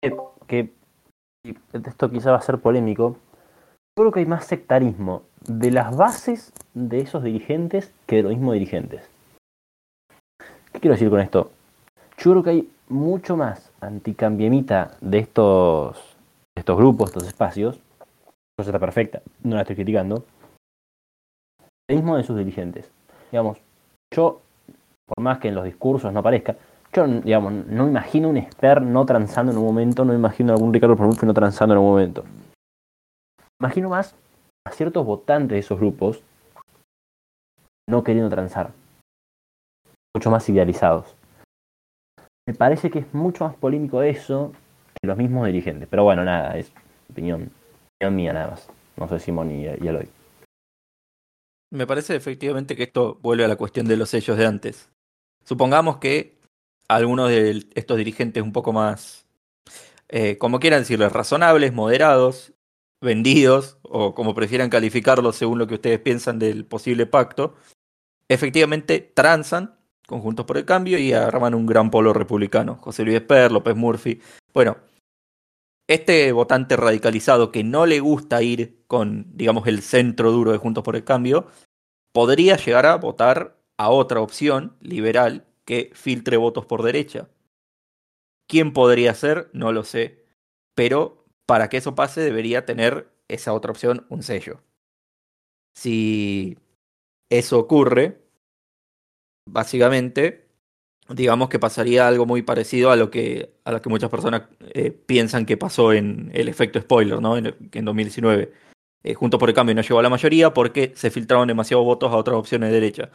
Creo 0.00 0.34
que, 0.46 0.72
que 1.42 1.56
esto 1.72 2.10
quizá 2.10 2.30
va 2.30 2.38
a 2.38 2.42
ser 2.42 2.58
polémico, 2.58 3.18
creo 3.96 4.12
que 4.12 4.20
hay 4.20 4.26
más 4.26 4.46
sectarismo 4.46 5.22
de 5.46 5.70
las 5.70 5.96
bases 5.96 6.52
de 6.74 7.00
esos 7.00 7.22
dirigentes 7.22 7.92
que 8.06 8.16
de 8.16 8.22
los 8.22 8.32
mismos 8.32 8.54
dirigentes. 8.54 9.08
¿Qué 10.72 10.80
quiero 10.80 10.94
decir 10.94 11.10
con 11.10 11.20
esto? 11.20 11.52
Yo 12.18 12.32
creo 12.32 12.42
que 12.42 12.50
hay 12.50 12.70
mucho 12.88 13.36
más 13.36 13.70
anticambiemita 13.86 14.96
de 15.00 15.18
estos, 15.18 16.16
estos 16.56 16.76
grupos, 16.76 17.10
estos 17.10 17.26
espacios. 17.26 17.78
Cosa 18.56 18.70
está 18.70 18.78
perfecta, 18.78 19.22
no 19.42 19.56
la 19.56 19.62
estoy 19.62 19.76
criticando. 19.76 20.24
El 21.88 21.96
mismo 21.96 22.16
de 22.16 22.24
sus 22.24 22.38
dirigentes. 22.38 22.90
Digamos, 23.30 23.58
yo, 24.14 24.40
por 25.06 25.22
más 25.22 25.38
que 25.38 25.48
en 25.48 25.54
los 25.54 25.64
discursos 25.64 26.12
no 26.12 26.20
aparezca, 26.20 26.56
yo, 26.92 27.06
digamos, 27.06 27.52
no 27.52 27.88
imagino 27.88 28.28
un 28.28 28.36
Esper 28.36 28.80
no 28.82 29.04
transando 29.04 29.50
en 29.50 29.58
un 29.58 29.64
momento, 29.64 30.04
no 30.04 30.14
imagino 30.14 30.52
algún 30.52 30.72
Ricardo 30.72 30.96
Pronunfio 30.96 31.26
no 31.26 31.34
transando 31.34 31.74
en 31.74 31.80
un 31.80 31.86
momento 31.86 32.24
imagino 33.64 33.88
más 33.88 34.14
a 34.66 34.72
ciertos 34.72 35.06
votantes 35.06 35.50
de 35.50 35.58
esos 35.58 35.78
grupos 35.78 36.22
no 37.88 38.04
queriendo 38.04 38.30
transar, 38.30 38.72
mucho 40.14 40.30
más 40.30 40.48
idealizados. 40.48 41.14
Me 42.46 42.54
parece 42.54 42.90
que 42.90 43.00
es 43.00 43.14
mucho 43.14 43.44
más 43.44 43.56
polémico 43.56 44.02
eso 44.02 44.52
que 45.00 45.06
los 45.06 45.16
mismos 45.16 45.46
dirigentes. 45.46 45.88
Pero 45.90 46.04
bueno, 46.04 46.24
nada, 46.24 46.56
es 46.58 46.72
opinión, 47.10 47.50
opinión 47.96 48.16
mía 48.16 48.32
nada 48.32 48.50
más. 48.50 48.68
No 48.96 49.08
sé 49.08 49.18
Simón 49.18 49.50
y, 49.50 49.64
y 49.64 49.88
Eloy. 49.88 50.08
Me 51.70 51.86
parece 51.86 52.14
efectivamente 52.14 52.76
que 52.76 52.84
esto 52.84 53.18
vuelve 53.20 53.44
a 53.44 53.48
la 53.48 53.56
cuestión 53.56 53.86
de 53.86 53.96
los 53.96 54.10
sellos 54.10 54.36
de 54.36 54.46
antes. 54.46 54.90
Supongamos 55.44 55.98
que 55.98 56.38
algunos 56.88 57.30
de 57.30 57.66
estos 57.74 57.96
dirigentes 57.96 58.42
un 58.42 58.52
poco 58.52 58.72
más, 58.72 59.26
eh, 60.08 60.38
como 60.38 60.60
quieran 60.60 60.80
decirles, 60.80 61.12
razonables, 61.12 61.72
moderados, 61.72 62.52
vendidos, 63.00 63.78
o 63.82 64.14
como 64.14 64.34
prefieran 64.34 64.70
calificarlos 64.70 65.36
según 65.36 65.58
lo 65.58 65.66
que 65.66 65.74
ustedes 65.74 66.00
piensan 66.00 66.38
del 66.38 66.64
posible 66.64 67.06
pacto, 67.06 67.56
efectivamente 68.28 69.00
transan 69.00 69.76
conjuntos 70.06 70.46
por 70.46 70.56
el 70.58 70.64
cambio 70.64 70.98
y 70.98 71.12
arman 71.12 71.54
un 71.54 71.66
gran 71.66 71.90
polo 71.90 72.12
republicano. 72.12 72.76
José 72.76 73.04
Luis 73.04 73.16
Esper, 73.16 73.52
López 73.52 73.76
Murphy. 73.76 74.20
Bueno, 74.52 74.76
este 75.88 76.32
votante 76.32 76.76
radicalizado 76.76 77.52
que 77.52 77.64
no 77.64 77.86
le 77.86 78.00
gusta 78.00 78.42
ir 78.42 78.82
con, 78.86 79.26
digamos, 79.36 79.66
el 79.66 79.82
centro 79.82 80.32
duro 80.32 80.52
de 80.52 80.58
Juntos 80.58 80.84
por 80.84 80.96
el 80.96 81.04
Cambio, 81.04 81.46
podría 82.12 82.56
llegar 82.56 82.86
a 82.86 82.96
votar 82.96 83.58
a 83.76 83.90
otra 83.90 84.20
opción 84.20 84.76
liberal 84.80 85.46
que 85.64 85.90
filtre 85.94 86.36
votos 86.36 86.66
por 86.66 86.82
derecha. 86.82 87.28
¿Quién 88.48 88.72
podría 88.72 89.14
ser? 89.14 89.50
No 89.52 89.72
lo 89.72 89.84
sé. 89.84 90.24
Pero 90.74 91.24
para 91.46 91.68
que 91.68 91.78
eso 91.78 91.94
pase 91.94 92.20
debería 92.20 92.64
tener 92.64 93.10
esa 93.28 93.52
otra 93.52 93.72
opción 93.72 94.06
un 94.08 94.22
sello. 94.22 94.60
Si 95.74 96.58
eso 97.30 97.58
ocurre, 97.58 98.23
básicamente, 99.46 100.46
digamos 101.08 101.48
que 101.48 101.58
pasaría 101.58 102.08
algo 102.08 102.26
muy 102.26 102.42
parecido 102.42 102.90
a 102.90 102.96
lo 102.96 103.10
que, 103.10 103.54
a 103.64 103.72
lo 103.72 103.82
que 103.82 103.88
muchas 103.90 104.10
personas 104.10 104.42
eh, 104.60 104.90
piensan 104.90 105.46
que 105.46 105.56
pasó 105.56 105.92
en 105.92 106.30
el 106.34 106.48
efecto 106.48 106.80
spoiler, 106.80 107.20
¿no? 107.20 107.36
En, 107.36 107.54
en 107.72 107.84
2019. 107.84 108.52
Eh, 109.04 109.14
Junto 109.14 109.38
por 109.38 109.50
el 109.50 109.54
Cambio 109.54 109.74
no 109.74 109.82
llegó 109.82 109.98
a 109.98 110.02
la 110.02 110.08
mayoría 110.08 110.54
porque 110.54 110.92
se 110.96 111.10
filtraron 111.10 111.48
demasiados 111.48 111.84
votos 111.84 112.10
a 112.10 112.16
otras 112.16 112.36
opciones 112.36 112.70
de 112.70 112.80
derecha. 112.80 113.10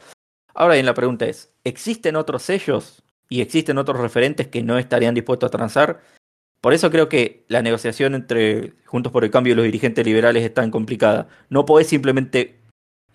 Ahora 0.54 0.74
bien, 0.74 0.86
la 0.86 0.94
pregunta 0.94 1.26
es, 1.26 1.52
¿existen 1.64 2.16
otros 2.16 2.42
sellos 2.42 3.02
y 3.28 3.40
existen 3.40 3.78
otros 3.78 4.00
referentes 4.00 4.48
que 4.48 4.62
no 4.62 4.78
estarían 4.78 5.14
dispuestos 5.14 5.48
a 5.48 5.50
transar? 5.50 6.00
Por 6.60 6.74
eso 6.74 6.90
creo 6.90 7.08
que 7.08 7.44
la 7.48 7.62
negociación 7.62 8.14
entre 8.14 8.74
Juntos 8.84 9.12
por 9.12 9.24
el 9.24 9.30
Cambio 9.30 9.52
y 9.52 9.56
los 9.56 9.64
dirigentes 9.64 10.04
liberales 10.04 10.44
es 10.44 10.52
tan 10.52 10.70
complicada. 10.70 11.28
No 11.48 11.64
podés 11.64 11.88
simplemente 11.88 12.60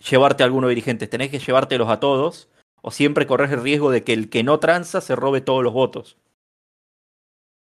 llevarte 0.09 0.43
a 0.43 0.45
algunos 0.47 0.69
dirigentes, 0.69 1.09
tenés 1.09 1.29
que 1.29 1.39
llevártelos 1.39 1.89
a 1.89 1.99
todos, 1.99 2.49
o 2.87 2.91
siempre 2.91 3.25
corres 3.25 3.51
el 3.51 3.63
riesgo 3.63 3.89
de 3.89 4.03
que 4.03 4.13
el 4.13 4.29
que 4.29 4.43
no 4.43 4.59
tranza 4.59 5.01
se 5.01 5.15
robe 5.15 5.41
todos 5.41 5.63
los 5.63 5.73
votos. 5.73 6.19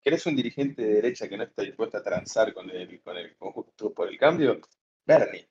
¿Querés 0.03 0.25
un 0.25 0.35
dirigente 0.35 0.81
de 0.81 0.95
derecha 0.95 1.29
que 1.29 1.37
no 1.37 1.43
está 1.43 1.61
dispuesto 1.61 1.97
a 1.97 2.03
transar 2.03 2.53
con 2.53 2.69
el, 2.69 3.01
con 3.01 3.15
el 3.15 3.33
Juntos 3.39 3.93
por 3.95 4.09
el 4.09 4.17
Cambio? 4.17 4.59
Bernie. 5.05 5.47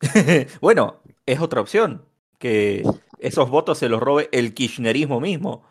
bueno, 0.60 1.00
es 1.26 1.40
otra 1.40 1.60
opción, 1.60 2.04
que 2.38 2.84
esos 3.18 3.50
votos 3.50 3.78
se 3.78 3.88
los 3.88 4.00
robe 4.00 4.28
el 4.30 4.54
kirchnerismo 4.54 5.20
mismo 5.20 5.64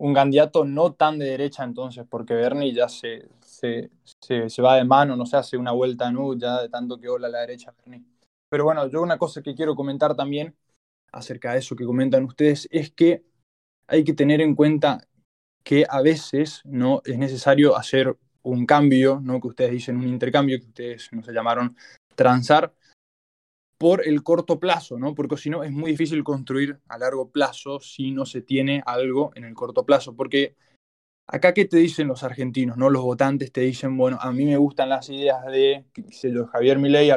un 0.00 0.14
candidato 0.14 0.64
no 0.64 0.94
tan 0.94 1.18
de 1.18 1.26
derecha 1.26 1.62
entonces, 1.62 2.06
porque 2.08 2.32
Bernie 2.32 2.72
ya 2.72 2.88
se, 2.88 3.28
se, 3.42 3.90
se, 4.48 4.62
va 4.62 4.76
de 4.76 4.84
mano, 4.84 5.14
no 5.14 5.26
se 5.26 5.36
hace 5.36 5.58
una 5.58 5.72
vuelta 5.72 6.08
a 6.08 6.10
nu 6.10 6.38
ya 6.38 6.62
de 6.62 6.70
tanto 6.70 6.98
que 6.98 7.06
hola 7.06 7.28
la 7.28 7.40
derecha 7.40 7.74
Bernie. 7.76 8.09
Pero 8.50 8.64
bueno, 8.64 8.86
yo 8.88 9.00
una 9.00 9.16
cosa 9.16 9.40
que 9.42 9.54
quiero 9.54 9.74
comentar 9.74 10.14
también 10.14 10.54
acerca 11.12 11.52
de 11.52 11.60
eso 11.60 11.74
que 11.76 11.84
comentan 11.84 12.24
ustedes 12.24 12.68
es 12.70 12.90
que 12.90 13.24
hay 13.86 14.04
que 14.04 14.12
tener 14.12 14.40
en 14.40 14.54
cuenta 14.54 15.06
que 15.64 15.86
a 15.88 16.02
veces 16.02 16.60
no 16.64 17.00
es 17.04 17.16
necesario 17.16 17.76
hacer 17.76 18.16
un 18.42 18.66
cambio, 18.66 19.20
no 19.22 19.40
que 19.40 19.48
ustedes 19.48 19.72
dicen 19.72 19.96
un 19.96 20.08
intercambio, 20.08 20.58
que 20.58 20.66
ustedes 20.66 21.08
no 21.12 21.22
se 21.22 21.32
llamaron 21.32 21.76
transar, 22.14 22.74
por 23.80 24.06
el 24.06 24.22
corto 24.22 24.60
plazo, 24.60 24.98
¿no? 24.98 25.14
Porque 25.14 25.38
si 25.38 25.48
no 25.48 25.64
es 25.64 25.72
muy 25.72 25.92
difícil 25.92 26.22
construir 26.22 26.78
a 26.88 26.98
largo 26.98 27.30
plazo 27.30 27.80
si 27.80 28.10
no 28.10 28.26
se 28.26 28.42
tiene 28.42 28.82
algo 28.84 29.30
en 29.34 29.44
el 29.44 29.54
corto 29.54 29.86
plazo. 29.86 30.14
Porque 30.14 30.54
acá, 31.26 31.54
¿qué 31.54 31.64
te 31.64 31.78
dicen 31.78 32.06
los 32.06 32.22
argentinos, 32.22 32.76
no? 32.76 32.90
Los 32.90 33.02
votantes 33.02 33.52
te 33.52 33.62
dicen, 33.62 33.96
bueno, 33.96 34.18
a 34.20 34.32
mí 34.32 34.44
me 34.44 34.58
gustan 34.58 34.90
las 34.90 35.08
ideas 35.08 35.46
de, 35.46 35.86
Javier 36.52 36.78
Milei, 36.78 37.12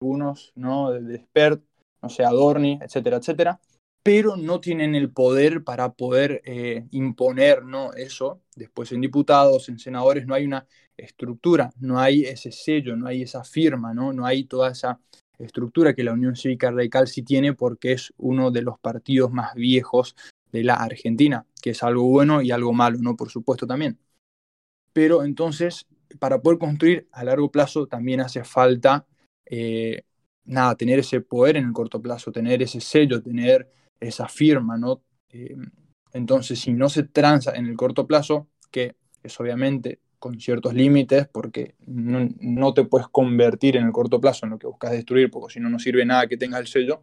algunos, 0.00 0.52
¿no? 0.54 0.92
De, 0.92 1.18
Spert, 1.18 1.62
no 2.02 2.08
sé, 2.08 2.24
Adorni, 2.24 2.78
etcétera, 2.82 3.18
etcétera. 3.18 3.60
Pero 4.02 4.36
no 4.36 4.60
tienen 4.60 4.94
el 4.94 5.10
poder 5.12 5.62
para 5.62 5.92
poder 5.92 6.40
eh, 6.44 6.86
imponer, 6.90 7.64
¿no? 7.64 7.92
Eso. 7.92 8.40
Después 8.56 8.90
en 8.92 9.02
diputados, 9.02 9.68
en 9.68 9.78
senadores, 9.78 10.26
no 10.26 10.34
hay 10.34 10.46
una 10.46 10.66
estructura, 10.96 11.70
no 11.78 11.98
hay 11.98 12.24
ese 12.24 12.50
sello, 12.50 12.96
no 12.96 13.06
hay 13.06 13.22
esa 13.22 13.44
firma, 13.44 13.92
¿no? 13.92 14.12
No 14.12 14.24
hay 14.24 14.44
toda 14.44 14.70
esa 14.70 14.98
estructura 15.38 15.94
que 15.94 16.04
la 16.04 16.12
Unión 16.12 16.34
Cívica 16.34 16.70
Radical 16.70 17.08
sí 17.08 17.22
tiene 17.22 17.52
porque 17.54 17.92
es 17.92 18.12
uno 18.16 18.50
de 18.50 18.62
los 18.62 18.78
partidos 18.78 19.30
más 19.32 19.54
viejos 19.54 20.16
de 20.50 20.64
la 20.64 20.74
Argentina, 20.74 21.46
que 21.62 21.70
es 21.70 21.82
algo 21.82 22.04
bueno 22.04 22.40
y 22.40 22.50
algo 22.50 22.72
malo, 22.72 22.98
¿no? 23.00 23.16
Por 23.16 23.30
supuesto 23.30 23.66
también. 23.66 23.98
Pero 24.92 25.24
entonces, 25.24 25.86
para 26.18 26.40
poder 26.40 26.58
construir 26.58 27.08
a 27.12 27.22
largo 27.22 27.50
plazo 27.50 27.86
también 27.86 28.20
hace 28.20 28.44
falta, 28.44 29.06
eh, 29.50 30.02
nada, 30.44 30.76
tener 30.76 31.00
ese 31.00 31.20
poder 31.20 31.56
en 31.56 31.66
el 31.66 31.72
corto 31.72 32.00
plazo, 32.00 32.30
tener 32.30 32.62
ese 32.62 32.80
sello, 32.80 33.20
tener 33.20 33.68
esa 33.98 34.28
firma, 34.28 34.78
¿no? 34.78 35.02
Eh, 35.28 35.56
entonces, 36.12 36.60
si 36.60 36.72
no 36.72 36.88
se 36.88 37.02
tranza 37.02 37.52
en 37.56 37.66
el 37.66 37.76
corto 37.76 38.06
plazo, 38.06 38.48
que 38.70 38.94
es 39.22 39.40
obviamente 39.40 40.00
con 40.20 40.38
ciertos 40.38 40.74
límites, 40.74 41.26
porque 41.28 41.74
no, 41.86 42.74
te 42.74 42.84
puedes 42.84 43.08
convertir 43.08 43.76
en 43.76 43.86
el 43.86 43.92
corto 43.92 44.20
plazo 44.20 44.46
en 44.46 44.50
lo 44.50 44.58
que 44.58 44.68
buscas 44.68 44.92
destruir, 44.92 45.30
porque 45.30 45.54
si 45.54 45.60
no, 45.60 45.68
no 45.68 45.78
sirve 45.78 46.04
nada 46.04 46.28
que 46.28 46.36
tengas 46.36 46.60
el 46.60 46.66
sello. 46.68 47.02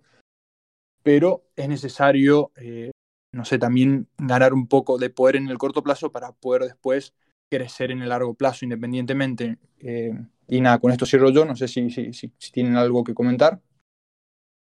Pero 1.04 1.44
es 1.56 1.68
necesario, 1.68 2.52
eh, 2.56 2.92
no 3.34 3.44
sé, 3.44 3.58
también 3.58 4.08
ganar 4.18 4.54
un 4.54 4.68
poco 4.68 4.98
de 4.98 5.10
poder 5.10 5.36
en 5.36 5.50
el 5.50 5.58
corto 5.58 5.84
plazo 5.84 6.12
para 6.12 6.32
poder 6.32 6.64
después 6.64 7.14
crecer 7.50 7.92
en 7.92 8.02
el 8.02 8.10
largo 8.10 8.34
plazo 8.34 8.66
independientemente. 8.66 9.58
Eh, 9.80 10.14
y 10.48 10.62
nada, 10.62 10.80
con 10.80 10.92
esto 10.92 11.06
cierro 11.06 11.30
yo, 11.30 11.46
no 11.46 11.56
sé 11.56 11.68
si, 11.68 11.90
si, 11.90 12.30
tienen 12.52 12.78
algo 12.78 13.04
que 13.04 13.14
comentar. 13.14 13.60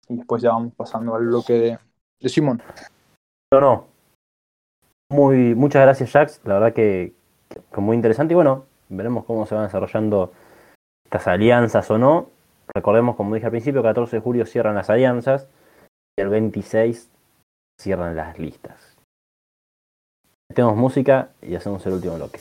Y 0.08 0.18
después 0.18 0.42
ya 0.42 0.50
vamos 0.50 0.74
pasando 0.76 1.16
al 1.16 1.28
bloque 1.28 1.54
de, 1.54 1.80
de 2.20 2.30
Simón. 2.30 2.62
No, 3.52 3.62
no. 3.62 3.88
Muy, 5.12 5.56
muchas 5.56 5.82
gracias, 5.84 6.12
Jax. 6.12 6.42
La 6.46 6.56
verdad 6.56 6.74
que, 6.74 7.14
que 7.50 7.82
muy 7.82 7.96
interesante 7.96 8.34
y 8.34 8.36
bueno, 8.36 8.66
veremos 8.90 9.26
cómo 9.26 9.46
se 9.46 9.56
van 9.56 9.66
desarrollando 9.66 10.34
estas 11.06 11.28
alianzas 11.28 11.90
o 11.92 11.98
no. 11.98 12.30
Recordemos, 12.74 13.16
como 13.16 13.34
dije 13.34 13.48
al 13.48 13.52
principio, 13.52 13.82
14 13.82 14.18
de 14.18 14.22
julio 14.22 14.46
cierran 14.46 14.76
las 14.76 14.90
alianzas 14.90 15.48
y 16.18 16.22
el 16.22 16.30
26 16.30 17.10
cierran 17.80 18.16
las 18.16 18.38
listas. 18.38 18.98
Tenemos 20.54 20.76
música 20.76 21.30
y 21.42 21.56
hacemos 21.56 21.86
el 21.86 21.94
último 21.94 22.16
bloque. 22.16 22.40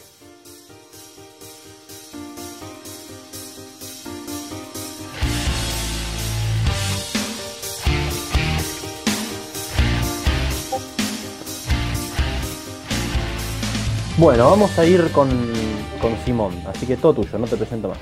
Bueno, 14.18 14.50
vamos 14.50 14.76
a 14.76 14.84
ir 14.84 15.12
con, 15.12 15.30
con 16.00 16.16
Simón, 16.24 16.52
así 16.66 16.88
que 16.88 16.96
todo 16.96 17.22
tuyo, 17.22 17.38
no 17.38 17.46
te 17.46 17.56
presento 17.56 17.90
más. 17.90 17.98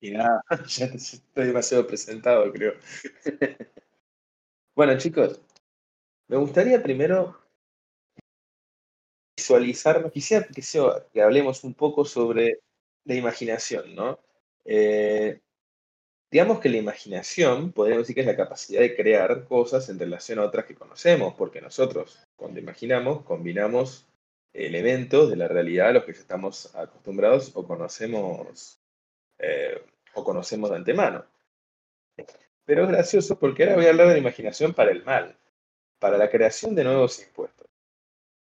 Y 0.00 0.10
nada, 0.10 0.42
ya 0.66 0.86
estoy 0.86 1.46
demasiado 1.46 1.86
presentado, 1.86 2.52
creo. 2.52 2.72
bueno, 4.74 4.98
chicos, 4.98 5.40
me 6.26 6.36
gustaría 6.36 6.82
primero 6.82 7.38
visualizar, 9.36 10.10
quisiera 10.10 10.48
que 11.12 11.22
hablemos 11.22 11.62
un 11.62 11.74
poco 11.74 12.04
sobre 12.04 12.58
la 13.04 13.14
imaginación, 13.14 13.94
¿no? 13.94 14.18
Eh, 14.64 15.42
digamos 16.28 16.58
que 16.58 16.70
la 16.70 16.78
imaginación, 16.78 17.70
podríamos 17.70 18.02
decir 18.02 18.16
que 18.16 18.22
es 18.22 18.26
la 18.26 18.36
capacidad 18.36 18.80
de 18.80 18.96
crear 18.96 19.44
cosas 19.44 19.88
en 19.90 19.98
relación 20.00 20.40
a 20.40 20.44
otras 20.44 20.64
que 20.64 20.74
conocemos, 20.74 21.34
porque 21.34 21.60
nosotros, 21.60 22.26
cuando 22.34 22.58
imaginamos, 22.58 23.22
combinamos 23.22 24.08
elementos 24.54 25.28
de 25.28 25.36
la 25.36 25.48
realidad 25.48 25.88
a 25.88 25.92
los 25.92 26.04
que 26.04 26.12
estamos 26.12 26.74
acostumbrados 26.76 27.50
o 27.54 27.66
conocemos, 27.66 28.78
eh, 29.38 29.82
o 30.14 30.24
conocemos 30.24 30.70
de 30.70 30.76
antemano. 30.76 31.24
Pero 32.64 32.84
es 32.84 32.88
gracioso 32.88 33.38
porque 33.38 33.64
ahora 33.64 33.76
voy 33.76 33.86
a 33.86 33.90
hablar 33.90 34.06
de 34.06 34.14
la 34.14 34.20
imaginación 34.20 34.72
para 34.72 34.92
el 34.92 35.04
mal, 35.04 35.36
para 35.98 36.16
la 36.16 36.30
creación 36.30 36.74
de 36.74 36.84
nuevos 36.84 37.20
impuestos. 37.20 37.68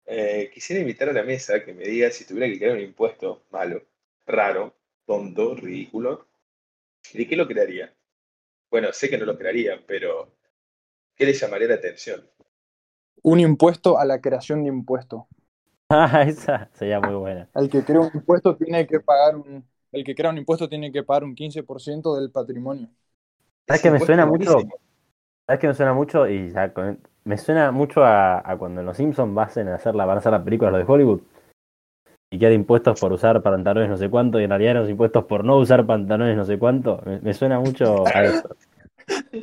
Eh, 0.05 0.51
quisiera 0.53 0.81
invitar 0.81 1.09
a 1.09 1.13
la 1.13 1.23
mesa 1.23 1.63
que 1.63 1.73
me 1.73 1.85
diga 1.85 2.11
si 2.11 2.25
tuviera 2.25 2.47
que 2.47 2.59
crear 2.59 2.75
un 2.75 2.83
impuesto 2.83 3.43
malo, 3.49 3.81
raro, 4.27 4.75
tonto, 5.05 5.55
ridículo, 5.55 6.27
¿de 7.13 7.27
qué 7.27 7.35
lo 7.35 7.47
crearía? 7.47 7.91
Bueno, 8.69 8.91
sé 8.91 9.09
que 9.09 9.17
no 9.17 9.25
lo 9.25 9.37
crearía, 9.37 9.81
pero 9.87 10.29
¿qué 11.15 11.25
le 11.25 11.33
llamaría 11.33 11.69
la 11.69 11.75
atención? 11.75 12.29
Un 13.23 13.39
impuesto 13.39 13.97
a 13.97 14.05
la 14.05 14.21
creación 14.21 14.63
de 14.63 14.69
impuesto. 14.69 15.27
Ah, 15.89 16.23
esa 16.27 16.69
sería 16.73 16.99
muy 16.99 17.15
buena. 17.15 17.49
El 17.55 17.69
que 17.71 17.83
crea 17.83 18.01
un 18.01 18.11
impuesto 18.13 18.55
tiene 18.55 18.85
que 18.85 18.99
pagar 18.99 19.35
un, 19.35 19.67
el 19.91 20.03
que 20.03 20.13
crea 20.13 20.29
un 20.29 20.37
impuesto 20.37 20.69
tiene 20.69 20.91
que 20.91 21.01
pagar 21.03 21.23
un 21.23 21.33
15% 21.35 22.15
del 22.15 22.31
patrimonio. 22.31 22.87
¿Sabes 23.67 23.81
que 23.81 23.91
me 23.91 23.99
suena 23.99 24.25
mucho? 24.25 24.57
¿Sabes 25.47 25.59
que 25.61 25.67
me 25.67 25.73
suena 25.75 25.93
mucho? 25.93 26.27
Y 26.27 26.51
ya 26.51 26.73
con- 26.73 26.99
me 27.25 27.37
suena 27.37 27.71
mucho 27.71 28.03
a, 28.03 28.39
a 28.49 28.57
cuando 28.57 28.81
en 28.81 28.87
los 28.87 28.97
Simpsons 28.97 29.33
van 29.35 29.49
a 29.69 29.75
hacer 29.75 29.95
la, 29.95 30.05
van 30.05 30.17
a 30.17 30.19
hacer 30.19 30.31
la 30.31 30.43
película 30.43 30.71
los 30.71 30.79
de 30.87 30.91
Hollywood. 30.93 31.21
Y 32.29 32.37
que 32.37 32.45
hay 32.45 32.53
impuestos 32.53 32.99
por 32.99 33.11
usar 33.13 33.41
pantalones 33.41 33.89
no 33.89 33.97
sé 33.97 34.09
cuánto, 34.11 34.39
y 34.39 34.43
en 34.43 34.49
realidad 34.51 34.71
eran 34.71 34.83
los 34.83 34.91
impuestos 34.91 35.25
por 35.25 35.43
no 35.43 35.57
usar 35.57 35.87
pantalones 35.87 36.37
no 36.37 36.45
sé 36.45 36.59
cuánto. 36.59 37.01
Me, 37.05 37.19
me 37.19 37.33
suena 37.33 37.59
mucho 37.59 38.15
a 38.15 38.25
eso. 38.25 38.49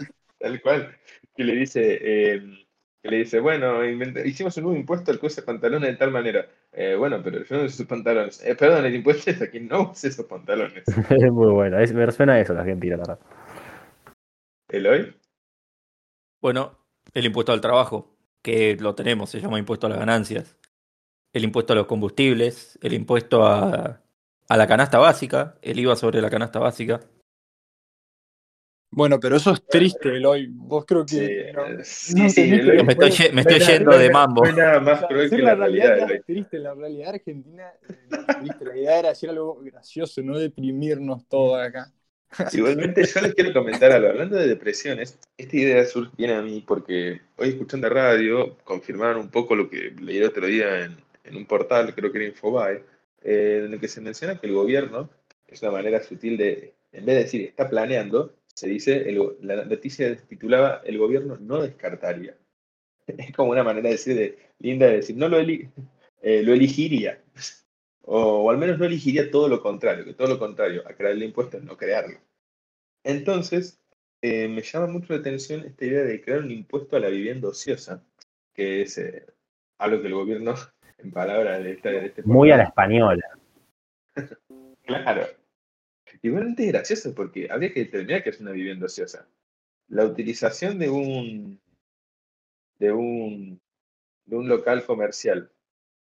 Tal 0.38 0.60
cual. 0.62 0.96
Que 1.34 1.44
le 1.44 1.54
dice, 1.54 1.98
eh, 2.34 2.61
que 3.02 3.10
le 3.10 3.16
dice, 3.18 3.40
bueno, 3.40 3.84
hicimos 4.24 4.56
un 4.58 4.62
nuevo 4.62 4.78
impuesto 4.78 5.10
al 5.10 5.18
que 5.18 5.26
usa 5.26 5.44
pantalones 5.44 5.90
de 5.90 5.96
tal 5.96 6.12
manera. 6.12 6.46
Eh, 6.72 6.94
bueno, 6.96 7.20
pero 7.22 7.42
yo 7.44 7.56
no 7.56 7.64
uso 7.64 7.74
esos 7.74 7.86
pantalones. 7.86 8.42
Eh, 8.44 8.54
perdón, 8.54 8.84
el 8.86 8.94
impuesto 8.94 9.30
es 9.30 9.42
a 9.42 9.50
quien 9.50 9.66
no 9.68 9.90
usa 9.90 10.08
esos 10.08 10.26
pantalones. 10.26 10.84
Es 11.10 11.32
muy 11.32 11.52
bueno. 11.52 11.78
Es- 11.80 11.92
me 11.92 12.10
suena 12.12 12.34
a 12.34 12.40
eso 12.40 12.54
la 12.54 12.60
Argentina, 12.60 12.96
la 12.96 13.02
verdad. 13.02 13.18
¿Eloy? 14.68 15.14
Bueno, 16.40 16.78
el 17.12 17.26
impuesto 17.26 17.52
al 17.52 17.60
trabajo, 17.60 18.16
que 18.42 18.76
lo 18.80 18.94
tenemos, 18.94 19.30
se 19.30 19.40
llama 19.40 19.58
impuesto 19.58 19.86
a 19.86 19.90
las 19.90 19.98
ganancias. 19.98 20.56
El 21.32 21.44
impuesto 21.44 21.72
a 21.72 21.76
los 21.76 21.86
combustibles, 21.86 22.78
el 22.82 22.92
impuesto 22.92 23.44
a, 23.46 24.00
a 24.48 24.56
la 24.56 24.66
canasta 24.66 24.98
básica, 24.98 25.56
el 25.62 25.78
IVA 25.80 25.96
sobre 25.96 26.20
la 26.20 26.30
canasta 26.30 26.58
básica. 26.58 27.00
Bueno, 28.92 29.18
pero 29.20 29.36
eso 29.36 29.52
es 29.52 29.66
triste, 29.68 30.10
Eloy. 30.16 30.48
Vos 30.50 30.84
creo 30.86 31.06
Sí, 31.06 31.18
que 31.18 31.52
no, 31.52 31.66
eh, 31.66 31.78
sí, 31.84 32.14
no 32.14 32.28
sí, 32.28 32.42
Eloy. 32.52 32.82
Me 32.84 32.92
estoy, 32.92 33.12
me 33.32 33.40
estoy 33.42 33.58
No 33.58 33.66
yendo 33.66 33.98
de 33.98 34.08
no 34.08 34.10
mambo. 34.10 34.44
No 34.44 34.52
nada 34.52 34.80
o 34.80 34.80
más 34.80 35.00
sea, 35.00 35.08
cruel 35.08 35.32
que 35.32 35.42
la 35.42 35.54
la 35.54 35.54
realidad 35.54 35.96
realidad, 35.96 36.10
es 36.10 36.24
triste, 36.24 36.58
la 36.58 36.74
realidad 36.74 37.10
argentina 37.14 37.72
eh, 37.88 38.06
no 38.10 38.30
triste. 38.30 38.64
La 38.66 38.76
idea 38.76 38.98
era 38.98 39.08
decir 39.10 39.30
algo 39.30 39.60
gracioso, 39.62 40.22
no 40.22 40.38
deprimirnos 40.38 41.26
todos 41.28 41.60
acá. 41.60 41.92
Igualmente, 42.52 43.04
yo 43.04 43.20
les 43.20 43.34
quiero 43.34 43.52
comentar 43.52 43.92
algo. 43.92 44.08
Hablando 44.08 44.36
de 44.36 44.46
depresiones, 44.48 45.18
esta 45.36 45.56
idea 45.56 45.84
surge 45.84 46.12
viene 46.16 46.34
a 46.34 46.42
mí 46.42 46.62
porque 46.66 47.20
hoy 47.36 47.50
escuchando 47.50 47.88
radio 47.88 48.56
confirmaron 48.64 49.20
un 49.22 49.30
poco 49.30 49.54
lo 49.54 49.68
que 49.68 49.94
leí 50.00 50.18
el 50.18 50.24
otro 50.24 50.46
día 50.46 50.84
en, 50.84 50.96
en 51.24 51.36
un 51.36 51.46
portal, 51.46 51.94
creo 51.94 52.10
que 52.12 52.18
era 52.18 52.28
Infobae, 52.28 52.84
eh, 53.22 53.62
en 53.66 53.74
el 53.74 53.80
que 53.80 53.88
se 53.88 54.00
menciona 54.00 54.38
que 54.40 54.46
el 54.46 54.54
gobierno 54.54 55.10
es 55.46 55.62
una 55.62 55.72
manera 55.72 56.02
sutil 56.02 56.36
de, 56.38 56.74
en 56.92 57.04
vez 57.04 57.16
de 57.16 57.22
decir 57.24 57.42
está 57.42 57.68
planeando, 57.68 58.34
se 58.54 58.68
dice, 58.68 59.08
el 59.08 59.20
la 59.40 59.64
noticia 59.64 60.16
titulaba 60.16 60.82
el 60.84 60.98
gobierno 60.98 61.36
no 61.38 61.62
descartaría. 61.62 62.36
Es 63.06 63.32
como 63.32 63.50
una 63.50 63.64
manera 63.64 63.88
de 63.88 63.94
decir, 63.94 64.16
de, 64.16 64.38
linda 64.58 64.86
de 64.86 64.96
decir, 64.96 65.16
no 65.16 65.28
lo, 65.28 65.38
eli- 65.40 65.68
eh, 66.22 66.42
lo 66.42 66.52
elegiría. 66.52 67.20
O, 68.04 68.18
o 68.18 68.50
al 68.50 68.58
menos 68.58 68.80
no 68.80 68.84
elegiría 68.84 69.30
todo 69.30 69.46
lo 69.48 69.62
contrario, 69.62 70.04
que 70.04 70.14
todo 70.14 70.26
lo 70.26 70.36
contrario 70.36 70.82
a 70.88 70.92
crear 70.92 71.12
el 71.12 71.22
impuesto 71.22 71.56
es 71.58 71.62
no 71.62 71.76
crearlo. 71.76 72.18
Entonces, 73.04 73.80
eh, 74.22 74.48
me 74.48 74.62
llama 74.62 74.88
mucho 74.88 75.12
la 75.12 75.20
atención 75.20 75.64
esta 75.64 75.84
idea 75.84 76.02
de 76.02 76.20
crear 76.20 76.40
un 76.40 76.50
impuesto 76.50 76.96
a 76.96 77.00
la 77.00 77.08
vivienda 77.08 77.46
ociosa, 77.48 78.04
que 78.54 78.82
es 78.82 78.98
eh, 78.98 79.24
algo 79.78 80.00
que 80.00 80.08
el 80.08 80.14
gobierno, 80.14 80.54
en 80.98 81.12
palabras 81.12 81.62
de, 81.62 81.72
esta, 81.72 81.90
de 81.90 82.06
este 82.06 82.22
Muy 82.24 82.50
a 82.50 82.56
la 82.56 82.64
española. 82.64 83.22
Claro. 84.84 85.26
Igualmente 86.22 86.64
es 86.64 86.72
gracioso 86.72 87.14
porque 87.14 87.48
habría 87.50 87.72
que 87.72 87.80
determinar 87.84 88.22
qué 88.22 88.30
es 88.30 88.40
una 88.40 88.52
vivienda 88.52 88.86
ociosa. 88.86 89.28
La 89.88 90.04
utilización 90.06 90.78
de 90.78 90.88
un 90.88 91.60
de 92.78 92.92
un 92.92 93.60
de 94.24 94.36
un 94.36 94.48
local 94.48 94.84
comercial 94.86 95.52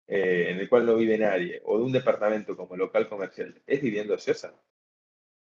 eh, 0.07 0.49
en 0.51 0.59
el 0.59 0.69
cual 0.69 0.85
no 0.85 0.95
vive 0.95 1.17
nadie, 1.17 1.61
o 1.65 1.77
de 1.77 1.85
un 1.85 1.91
departamento 1.91 2.57
como 2.57 2.75
local 2.75 3.07
comercial, 3.07 3.61
es 3.65 3.81
vivienda 3.81 4.15
ociosa. 4.15 4.53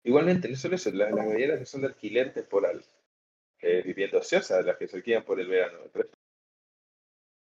Igualmente, 0.03 0.49
no 0.49 0.55
solo 0.55 0.75
eso, 0.75 0.91
las, 0.91 1.11
las 1.11 1.27
viviendas 1.27 1.59
que 1.59 1.65
son 1.65 1.81
de 1.81 1.87
alquiler 1.87 2.33
temporal, 2.33 2.83
eh, 3.61 3.81
vivienda 3.83 4.17
ociosa, 4.19 4.61
las 4.61 4.77
que 4.77 4.87
se 4.87 4.97
alquilan 4.97 5.23
por 5.23 5.39
el 5.39 5.47
verano, 5.47 5.79
el 5.83 5.93
resto 5.93 6.17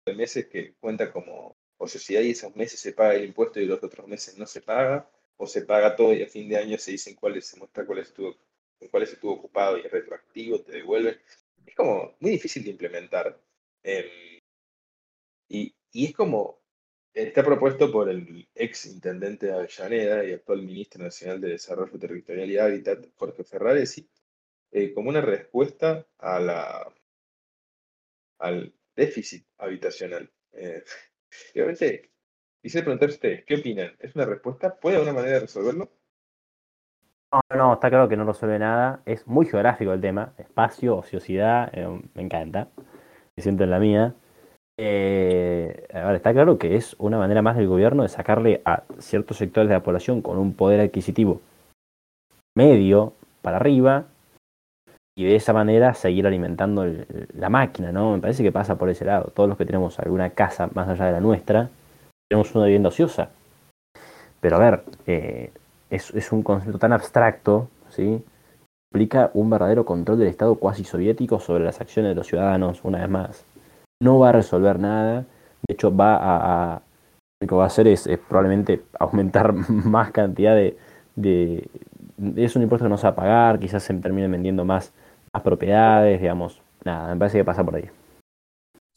de 0.06 0.14
meses 0.14 0.46
que 0.48 0.74
cuenta 0.74 1.12
como 1.12 1.56
ociosidad 1.78 2.20
y 2.22 2.30
esos 2.30 2.54
meses 2.56 2.80
se 2.80 2.92
paga 2.92 3.14
el 3.14 3.24
impuesto 3.24 3.61
y 3.61 3.66
los 3.66 3.82
otros 3.82 4.06
meses 4.09 4.36
no 4.38 4.46
se 4.46 4.61
paga, 4.61 5.09
o 5.39 5.47
se 5.47 5.62
paga 5.62 5.97
todo 5.97 6.12
y 6.12 6.22
a 6.22 6.26
fin 6.28 6.49
de 6.49 6.59
año 6.59 6.76
se 6.78 6.93
dicen 6.93 7.14
cuáles 7.14 7.47
se 7.47 7.57
muestra 7.59 7.86
cuáles 7.86 8.09
estuvo, 8.09 8.36
con 8.78 8.89
cuáles 8.89 9.12
estuvo 9.12 9.32
ocupado 9.32 9.78
y 9.78 9.82
es 9.86 9.91
retroactivo, 9.91 10.61
te 10.61 10.72
devuelven. 10.72 11.16
Es 11.66 11.74
como 11.74 12.16
muy 12.20 12.32
difícil 12.32 12.64
de 12.64 12.70
implementar. 12.70 13.41
em, 13.82 14.41
y, 15.49 15.74
y 15.93 16.07
es 16.07 16.14
como, 16.14 16.61
está 17.14 17.43
propuesto 17.45 17.91
por 17.91 18.09
el 18.11 18.49
ex 18.55 18.86
intendente 18.86 19.47
de 19.47 19.53
Avellaneda 19.53 20.24
y 20.24 20.32
actual 20.32 20.62
ministro 20.62 21.03
nacional 21.05 21.41
de 21.41 21.51
Desarrollo 21.51 21.99
Territorial 21.99 22.51
y 22.51 22.59
Hábitat, 22.59 23.07
Jorge 23.16 23.45
Ferraresi, 23.45 24.09
eh, 24.72 24.93
como 24.93 25.11
una 25.11 25.20
respuesta 25.20 26.07
a 26.18 26.41
la, 26.41 26.93
al 28.39 28.72
déficit 28.95 29.47
habitacional. 29.59 30.30
Eh, 30.53 30.82
obviamente, 31.55 32.11
quisiera 32.68 32.84
preguntar 32.84 33.08
a 33.08 33.12
ustedes, 33.12 33.44
¿qué 33.46 33.54
opinan? 33.54 33.92
¿Es 33.98 34.14
una 34.14 34.26
respuesta? 34.26 34.74
¿Puede 34.74 34.96
haber 34.96 35.08
una 35.08 35.18
manera 35.18 35.36
de 35.36 35.40
resolverlo? 35.40 35.88
No, 37.32 37.40
no, 37.56 37.72
está 37.72 37.88
claro 37.88 38.10
que 38.10 38.16
no 38.16 38.26
resuelve 38.26 38.58
nada. 38.58 39.00
Es 39.06 39.26
muy 39.26 39.46
geográfico 39.46 39.90
el 39.94 40.02
tema. 40.02 40.34
Espacio, 40.36 40.98
ociosidad, 40.98 41.70
eh, 41.72 41.88
me 42.14 42.22
encanta. 42.22 42.68
Me 43.36 43.42
siento 43.42 43.64
en 43.64 43.70
la 43.70 43.78
mía. 43.78 44.14
Eh, 44.78 45.86
a 45.94 46.08
ver, 46.08 46.16
está 46.16 46.34
claro 46.34 46.58
que 46.58 46.76
es 46.76 46.94
una 46.98 47.16
manera 47.16 47.40
más 47.40 47.56
del 47.56 47.68
gobierno 47.68 48.02
de 48.02 48.10
sacarle 48.10 48.60
a 48.66 48.82
ciertos 48.98 49.38
sectores 49.38 49.70
de 49.70 49.74
la 49.74 49.82
población 49.82 50.20
con 50.20 50.36
un 50.36 50.52
poder 50.52 50.80
adquisitivo 50.80 51.40
medio 52.54 53.14
para 53.40 53.56
arriba 53.56 54.04
y 55.16 55.24
de 55.24 55.36
esa 55.36 55.54
manera 55.54 55.94
seguir 55.94 56.26
alimentando 56.26 56.84
la 57.32 57.48
máquina, 57.48 57.92
¿no? 57.92 58.12
Me 58.12 58.20
parece 58.20 58.42
que 58.42 58.52
pasa 58.52 58.76
por 58.76 58.90
ese 58.90 59.06
lado. 59.06 59.32
Todos 59.34 59.48
los 59.48 59.56
que 59.56 59.64
tenemos 59.64 59.98
alguna 59.98 60.30
casa 60.30 60.68
más 60.74 60.86
allá 60.86 61.06
de 61.06 61.12
la 61.12 61.20
nuestra, 61.20 61.70
tenemos 62.29 62.55
una 62.55 62.64
vivienda 62.66 62.89
ociosa. 62.89 63.31
Pero 64.41 64.57
a 64.57 64.59
ver, 64.59 64.85
eh, 65.07 65.51
es, 65.91 66.11
es 66.14 66.33
un 66.33 66.43
concepto 66.43 66.79
tan 66.79 66.93
abstracto, 66.93 67.68
¿sí? 67.91 68.22
Implica 68.93 69.31
un 69.35 69.51
verdadero 69.51 69.85
control 69.85 70.18
del 70.20 70.29
Estado 70.29 70.57
cuasi 70.57 70.85
soviético 70.85 71.41
sobre 71.41 71.64
las 71.64 71.81
acciones 71.81 72.11
de 72.11 72.16
los 72.16 72.26
ciudadanos, 72.29 72.81
una 72.85 73.01
vez 73.01 73.11
más. 73.11 73.45
No 74.03 74.18
va 74.18 74.31
a 74.31 74.33
resolver 74.33 74.79
nada, 74.79 75.22
de 75.66 75.74
hecho 75.74 75.95
va 75.97 76.16
a, 76.16 76.74
a- 76.76 76.83
lo 77.41 77.49
que 77.49 77.55
va 77.55 77.64
a 77.64 77.68
hacer 77.68 77.89
es, 77.89 78.07
es 78.07 78.18
probablemente 78.18 78.83
aumentar 78.99 79.53
más 79.68 80.12
cantidad 80.12 80.55
de, 80.57 80.76
de- 81.16 81.68
Es 82.37 82.57
un 82.57 82.62
impuesto 82.62 82.87
que 82.87 82.91
no 82.91 82.99
se 82.99 83.05
va 83.05 83.11
a 83.11 83.16
pagar, 83.16 83.59
quizás 83.61 83.83
se 83.85 83.95
terminen 83.95 84.33
vendiendo 84.33 84.64
más, 84.64 84.93
más 85.35 85.43
propiedades, 85.43 86.20
digamos. 86.20 86.62
Nada, 86.85 87.12
me 87.14 87.18
parece 87.18 87.39
que 87.39 87.45
pasa 87.45 87.64
por 87.64 87.76
ahí. 87.76 87.91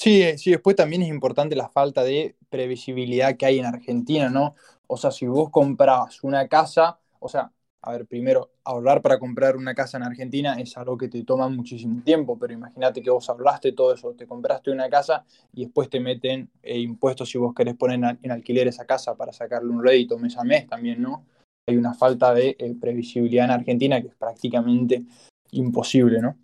Sí, 0.02 0.24
eh, 0.24 0.36
sí, 0.40 0.50
después 0.50 0.76
también 0.76 1.04
es 1.04 1.10
importante 1.10 1.56
la 1.56 1.70
falta 1.70 2.04
de 2.04 2.36
previsibilidad 2.50 3.38
que 3.38 3.46
hay 3.46 3.60
en 3.60 3.66
Argentina, 3.68 4.30
¿no? 4.32 4.56
O 4.88 4.98
sea, 4.98 5.12
si 5.12 5.28
vos 5.28 5.52
comprabas 5.52 6.24
una 6.24 6.48
casa, 6.48 6.98
o 7.20 7.30
sea, 7.30 7.52
a 7.84 7.92
ver, 7.92 8.08
primero, 8.08 8.50
ahorrar 8.64 9.04
para 9.04 9.20
comprar 9.20 9.56
una 9.56 9.76
casa 9.76 9.98
en 9.98 10.04
Argentina 10.04 10.56
es 10.60 10.76
algo 10.76 10.98
que 10.98 11.08
te 11.08 11.24
toma 11.24 11.50
muchísimo 11.50 12.02
tiempo, 12.04 12.36
pero 12.40 12.52
imagínate 12.52 13.04
que 13.04 13.12
vos 13.12 13.30
hablaste 13.30 13.74
todo 13.74 13.94
eso, 13.94 14.16
te 14.16 14.26
compraste 14.26 14.72
una 14.72 14.90
casa 14.90 15.24
y 15.54 15.66
después 15.66 15.88
te 15.88 16.00
meten 16.00 16.50
eh, 16.64 16.80
impuestos 16.80 17.30
si 17.30 17.38
vos 17.38 17.54
querés 17.54 17.76
poner 17.76 18.18
en 18.24 18.32
alquiler 18.32 18.68
esa 18.68 18.86
casa 18.88 19.16
para 19.16 19.32
sacarle 19.32 19.70
un 19.70 19.84
rédito 19.84 20.18
mes 20.18 20.36
a 20.36 20.44
mes 20.44 20.66
también, 20.66 21.00
¿no? 21.00 21.28
Hay 21.68 21.78
una 21.78 21.94
falta 21.94 22.34
de 22.34 22.56
eh, 22.58 22.74
previsibilidad 22.82 23.46
en 23.46 23.52
Argentina 23.52 24.02
que 24.02 24.08
es 24.08 24.16
prácticamente 24.16 25.04
imposible, 25.52 26.20
¿no? 26.22 26.38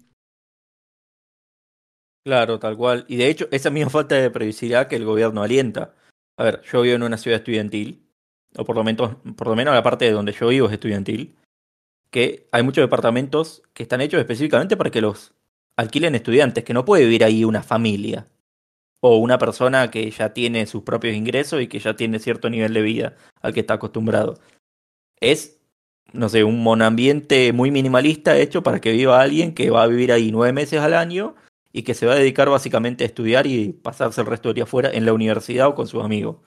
Claro, 2.28 2.60
tal 2.60 2.76
cual. 2.76 3.06
Y 3.08 3.16
de 3.16 3.30
hecho, 3.30 3.48
esa 3.52 3.70
misma 3.70 3.90
falta 3.90 4.16
de 4.16 4.30
previsibilidad 4.30 4.90
que 4.90 4.98
el 4.98 5.06
gobierno 5.06 5.44
alienta. 5.44 5.96
A 6.36 6.44
ver, 6.44 6.62
yo 6.64 6.82
vivo 6.82 6.98
en 6.98 7.04
una 7.04 7.16
ciudad 7.16 7.40
estudiantil 7.40 8.06
o 8.58 8.66
por 8.66 8.76
lo 8.76 8.84
menos, 8.84 9.16
por 9.38 9.48
lo 9.48 9.56
menos 9.56 9.74
la 9.74 9.82
parte 9.82 10.04
de 10.04 10.12
donde 10.12 10.34
yo 10.34 10.50
vivo 10.50 10.68
es 10.68 10.74
estudiantil, 10.74 11.38
que 12.12 12.50
hay 12.52 12.64
muchos 12.64 12.82
departamentos 12.82 13.64
que 13.74 13.84
están 13.84 14.02
hechos 14.02 14.20
específicamente 14.20 14.76
para 14.76 14.90
que 14.92 15.00
los 15.00 15.36
alquilen 15.78 16.16
estudiantes, 16.16 16.66
que 16.66 16.74
no 16.74 16.84
puede 16.84 17.06
vivir 17.06 17.24
ahí 17.24 17.46
una 17.46 17.64
familia 17.64 18.28
o 19.00 19.16
una 19.16 19.38
persona 19.38 19.90
que 19.90 20.12
ya 20.12 20.34
tiene 20.34 20.68
sus 20.68 20.84
propios 20.84 21.16
ingresos 21.16 21.62
y 21.62 21.68
que 21.68 21.80
ya 21.80 21.96
tiene 21.96 22.20
cierto 22.20 22.50
nivel 22.50 22.74
de 22.74 22.82
vida 22.82 23.16
al 23.42 23.54
que 23.54 23.62
está 23.62 23.76
acostumbrado. 23.76 24.38
Es, 25.22 25.62
no 26.12 26.28
sé, 26.28 26.44
un 26.44 26.62
monambiente 26.62 27.54
muy 27.54 27.72
minimalista 27.72 28.38
hecho 28.38 28.64
para 28.64 28.82
que 28.82 28.92
viva 28.92 29.22
alguien 29.22 29.54
que 29.54 29.70
va 29.70 29.84
a 29.84 29.88
vivir 29.88 30.12
ahí 30.12 30.30
nueve 30.30 30.52
meses 30.52 30.82
al 30.82 30.94
año 30.94 31.38
y 31.72 31.84
que 31.84 31.94
se 31.94 32.06
va 32.06 32.14
a 32.14 32.18
dedicar 32.18 32.50
básicamente 32.50 33.04
a 33.04 33.08
estudiar 33.08 33.48
y 33.48 33.74
pasarse 33.74 34.22
el 34.22 34.28
resto 34.28 34.50
del 34.50 34.56
día 34.56 34.64
afuera 34.64 34.90
en 34.92 35.06
la 35.06 35.14
universidad 35.14 35.68
o 35.68 35.76
con 35.76 35.88
sus 35.88 36.04
amigos. 36.04 36.38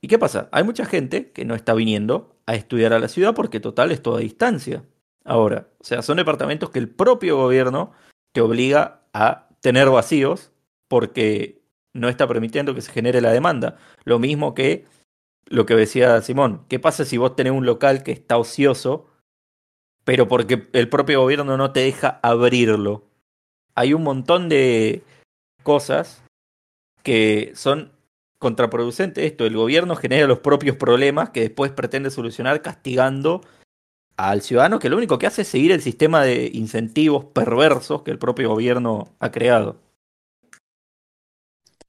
¿Y 0.00 0.08
qué 0.08 0.18
pasa? 0.18 0.48
Hay 0.52 0.62
mucha 0.64 0.84
gente 0.84 1.32
que 1.32 1.44
no 1.44 1.54
está 1.54 1.74
viniendo 1.74 2.36
a 2.46 2.54
estudiar 2.54 2.92
a 2.92 2.98
la 2.98 3.08
ciudad 3.08 3.34
porque 3.34 3.60
total 3.60 3.90
es 3.90 4.02
toda 4.02 4.20
distancia. 4.20 4.84
Ahora, 5.24 5.68
o 5.80 5.84
sea, 5.84 6.02
son 6.02 6.18
departamentos 6.18 6.70
que 6.70 6.78
el 6.78 6.88
propio 6.88 7.36
gobierno 7.36 7.92
te 8.32 8.40
obliga 8.40 9.02
a 9.12 9.48
tener 9.60 9.88
vacíos 9.90 10.52
porque 10.88 11.62
no 11.92 12.08
está 12.08 12.28
permitiendo 12.28 12.74
que 12.74 12.82
se 12.82 12.92
genere 12.92 13.20
la 13.20 13.32
demanda. 13.32 13.78
Lo 14.04 14.18
mismo 14.18 14.54
que 14.54 14.86
lo 15.46 15.66
que 15.66 15.74
decía 15.74 16.20
Simón. 16.22 16.64
¿Qué 16.68 16.78
pasa 16.78 17.04
si 17.04 17.16
vos 17.16 17.36
tenés 17.36 17.52
un 17.52 17.66
local 17.66 18.02
que 18.02 18.12
está 18.12 18.36
ocioso, 18.36 19.08
pero 20.04 20.28
porque 20.28 20.68
el 20.72 20.88
propio 20.88 21.20
gobierno 21.20 21.56
no 21.56 21.72
te 21.72 21.80
deja 21.80 22.20
abrirlo? 22.22 23.04
Hay 23.76 23.92
un 23.94 24.02
montón 24.02 24.48
de 24.48 25.02
cosas 25.62 26.22
que 27.02 27.52
son 27.54 27.92
contraproducente 28.38 29.26
esto. 29.26 29.44
El 29.46 29.56
gobierno 29.56 29.96
genera 29.96 30.26
los 30.26 30.40
propios 30.40 30.76
problemas 30.76 31.30
que 31.30 31.40
después 31.40 31.70
pretende 31.72 32.10
solucionar 32.10 32.62
castigando 32.62 33.42
al 34.16 34.40
ciudadano 34.40 34.78
que 34.78 34.88
lo 34.88 34.96
único 34.96 35.18
que 35.18 35.26
hace 35.26 35.42
es 35.42 35.48
seguir 35.48 35.72
el 35.72 35.82
sistema 35.82 36.22
de 36.22 36.50
incentivos 36.54 37.26
perversos 37.26 38.02
que 38.02 38.10
el 38.10 38.18
propio 38.18 38.48
gobierno 38.48 39.08
ha 39.20 39.30
creado. 39.30 39.76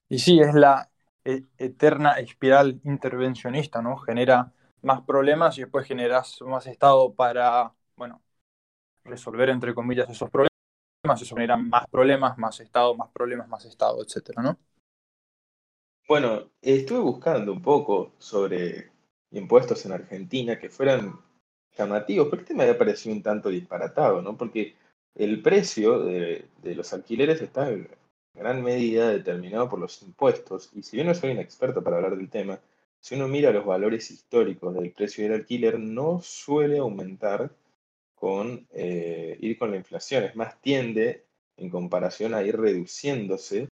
Y 0.10 0.20
sí, 0.20 0.40
es 0.40 0.54
la 0.54 0.90
e, 1.24 1.44
eterna 1.58 2.14
espiral 2.14 2.80
intervencionista, 2.84 3.82
¿no? 3.82 3.98
Genera 3.98 4.52
más 4.82 5.02
problemas 5.02 5.58
y 5.58 5.62
después 5.62 5.86
generas 5.86 6.42
más 6.42 6.68
Estado 6.68 7.14
para, 7.14 7.74
bueno, 7.96 8.22
resolver, 9.04 9.50
entre 9.50 9.74
comillas, 9.74 10.10
esos 10.10 10.30
problemas. 10.30 10.57
Eso 11.14 11.36
genera 11.36 11.58
más 11.58 11.88
problemas, 11.88 12.38
más 12.38 12.60
Estado, 12.60 12.95
más 12.95 13.10
problemas, 13.12 13.47
más 13.47 13.66
Estado, 13.66 14.03
etcétera, 14.03 14.41
¿no? 14.41 14.58
Bueno, 16.08 16.51
estuve 16.62 16.99
buscando 16.99 17.51
un 17.51 17.62
poco 17.62 18.14
sobre 18.18 18.91
impuestos 19.32 19.86
en 19.86 19.91
Argentina 19.91 20.58
que 20.58 20.70
fueran 20.70 21.20
llamativos, 21.78 22.28
pero 22.30 22.41
este 22.41 22.53
me 22.53 22.64
había 22.64 22.78
parecido 22.78 23.16
un 23.16 23.22
tanto 23.22 23.49
disparatado, 23.49 24.22
¿no? 24.22 24.38
Porque 24.38 24.76
el 25.16 25.41
precio 25.41 25.99
de, 25.99 26.47
los 26.64 26.93
alquileres 26.93 27.41
está 27.41 27.70
en 27.70 27.89
gran 28.34 28.64
medida 28.64 29.10
determinado 29.10 29.70
por 29.70 29.80
los 29.80 30.01
impuestos, 30.01 30.70
y 30.74 30.84
si 30.84 30.97
bien 30.97 31.08
no 31.08 31.14
soy 31.14 31.32
un 31.32 31.39
experto 31.39 31.84
para 31.84 31.97
hablar 31.97 32.16
del 32.18 32.30
tema, 32.30 32.60
si 32.99 33.16
uno 33.16 33.28
mira 33.28 33.51
los 33.51 33.66
valores 33.66 34.10
históricos 34.12 34.76
del 34.76 34.91
precio 34.91 35.24
del 35.24 35.34
alquiler, 35.41 35.80
no 35.80 36.22
suele 36.22 36.78
aumentar 36.80 37.51
con 38.20 38.68
eh, 38.72 39.38
ir 39.39 39.57
con 39.57 39.72
la 39.72 39.78
inflación, 39.78 40.24
es 40.24 40.36
más, 40.36 40.59
tiende 40.61 41.26
en 41.55 41.70
comparación 41.70 42.34
a 42.34 42.43
ir 42.43 42.57
reduciéndose 42.57 43.68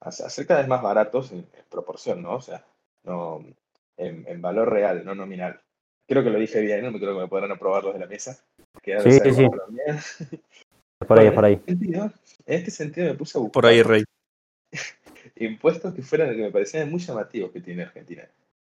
a, 0.00 0.10
ser 0.10 0.46
cada 0.46 0.60
vez 0.60 0.68
más 0.68 0.82
baratos 0.82 1.32
en, 1.32 1.46
proporción, 1.70 2.22
¿no? 2.22 2.36
O 2.36 2.40
sea, 2.40 2.64
no, 3.04 3.44
en, 3.96 4.40
valor 4.40 4.70
real, 4.70 5.04
no 5.04 5.14
nominal. 5.14 5.60
Creo 6.06 6.24
que 6.24 6.30
lo 6.30 6.38
dije 6.38 6.60
bien, 6.60 6.82
no 6.82 6.90
me 6.90 6.98
creo 6.98 7.14
que 7.14 7.22
me 7.22 7.28
podrán 7.28 7.52
aprobar 7.52 7.84
los 7.84 7.94
de 7.94 8.00
la 8.00 8.06
mesa. 8.06 8.42
sí, 8.82 9.12
sí, 9.12 9.32
sí. 9.32 9.46
Por 11.06 11.18
ahí, 11.18 11.30
por 11.30 11.44
ahí. 11.46 11.58
En 11.66 12.12
este 12.46 12.70
sentido 12.70 13.06
me 13.08 13.14
puse 13.14 13.38
a 13.38 13.40
buscar. 13.40 13.52
Por 13.52 13.66
ahí, 13.66 13.82
Rey. 13.82 14.04
impuestos 15.36 15.94
que 15.94 16.02
fueran 16.02 16.36
que 16.36 16.42
me 16.42 16.50
parecían 16.50 16.90
muy 16.90 17.00
llamativos 17.00 17.50
que 17.52 17.62
tiene 17.62 17.84
Argentina. 17.84 18.28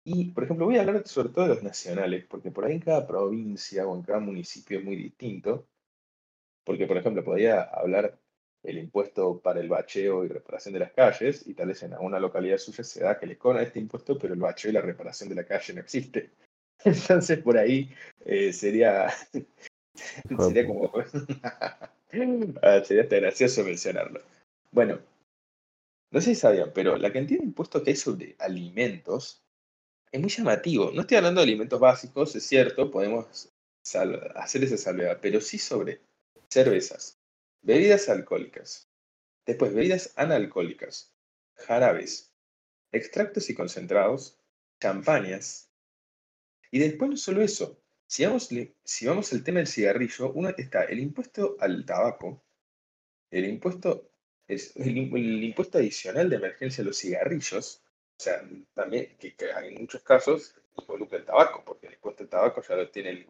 Y, 0.07 0.25
por 0.31 0.43
ejemplo, 0.43 0.67
voy 0.67 0.77
a 0.77 0.81
hablar 0.81 1.07
sobre 1.07 1.29
todo 1.29 1.47
de 1.47 1.55
los 1.55 1.63
nacionales, 1.63 2.25
porque 2.29 2.51
por 2.51 2.63
ahí 2.63 2.73
en 2.73 2.79
cada 2.79 3.07
provincia 3.07 3.87
o 3.87 3.95
en 3.95 4.03
cada 4.03 4.19
municipio 4.19 4.77
es 4.77 4.85
muy 4.85 4.95
distinto. 4.95 5.67
Porque, 6.63 6.85
por 6.85 6.97
ejemplo, 6.97 7.23
podría 7.23 7.63
hablar 7.63 8.19
el 8.61 8.77
impuesto 8.77 9.39
para 9.41 9.59
el 9.59 9.67
bacheo 9.67 10.23
y 10.23 10.27
reparación 10.27 10.73
de 10.73 10.79
las 10.81 10.91
calles, 10.91 11.47
y 11.47 11.55
tal 11.55 11.69
vez 11.69 11.81
en 11.81 11.93
alguna 11.93 12.19
localidad 12.19 12.59
suya 12.59 12.83
se 12.83 13.03
da 13.03 13.19
que 13.19 13.25
le 13.25 13.37
cobran 13.37 13.63
este 13.63 13.79
impuesto, 13.79 14.17
pero 14.17 14.35
el 14.35 14.39
bacheo 14.39 14.69
y 14.69 14.75
la 14.75 14.81
reparación 14.81 15.29
de 15.29 15.35
la 15.35 15.45
calle 15.45 15.73
no 15.73 15.81
existe. 15.81 16.31
Entonces 16.85 17.39
por 17.39 17.57
ahí 17.57 17.91
eh, 18.25 18.53
sería, 18.53 19.09
sería 20.39 20.67
como... 20.67 20.91
Ah, 22.61 22.81
sería 22.81 23.03
hasta 23.03 23.17
gracioso 23.17 23.61
mencionarlo. 23.65 24.21
Bueno, 24.71 24.99
no 26.11 26.21
sé 26.21 26.33
si 26.33 26.35
sabían, 26.35 26.71
pero 26.73 26.95
la 26.95 27.11
cantidad 27.11 27.39
de 27.39 27.47
impuestos 27.47 27.81
que 27.81 27.89
hay 27.89 27.95
sobre 27.97 28.37
alimentos 28.39 29.44
es 30.15 30.21
muy 30.21 30.29
llamativo. 30.29 30.91
No 30.91 31.01
estoy 31.01 31.17
hablando 31.17 31.41
de 31.41 31.47
alimentos 31.47 31.77
básicos, 31.77 32.35
es 32.35 32.45
cierto, 32.45 32.89
podemos 32.89 33.51
hacer 34.35 34.63
esa 34.63 34.77
salvedad, 34.77 35.19
pero 35.21 35.41
sí 35.41 35.57
sobre 35.57 36.01
cervezas, 36.49 37.19
bebidas 37.61 38.07
alcohólicas, 38.07 38.89
después 39.45 39.73
bebidas 39.73 40.13
analcohólicas, 40.15 41.13
jarabes, 41.55 42.33
extractos 42.93 43.49
y 43.49 43.55
concentrados, 43.55 44.39
champañas, 44.79 45.69
y 46.71 46.79
después 46.79 47.11
no 47.11 47.17
solo 47.17 47.41
eso, 47.41 47.81
si 48.07 48.25
vamos, 48.25 48.49
si 48.85 49.07
vamos 49.07 49.33
al 49.33 49.43
tema 49.43 49.59
del 49.59 49.67
cigarrillo, 49.67 50.31
uno 50.31 50.49
está 50.57 50.85
el 50.85 50.99
impuesto 50.99 51.57
al 51.59 51.85
tabaco, 51.85 52.41
el 53.31 53.45
impuesto, 53.45 54.09
es, 54.47 54.75
el, 54.77 54.97
impuesto 54.97 55.77
adicional 55.77 56.29
de 56.29 56.37
emergencia 56.37 56.83
a 56.83 56.85
los 56.85 56.97
cigarrillos, 56.97 57.84
o 58.17 58.23
sea, 58.23 58.41
también 58.73 59.15
que, 59.19 59.35
en 59.39 59.81
muchos 59.81 60.01
casos 60.01 60.55
involucra 60.77 61.19
el 61.19 61.25
tabaco, 61.25 61.63
porque 61.65 61.87
el 61.87 61.97
al 62.03 62.29
tabaco 62.29 62.61
ya 62.61 62.75
lo 62.75 62.89
tiene 62.89 63.27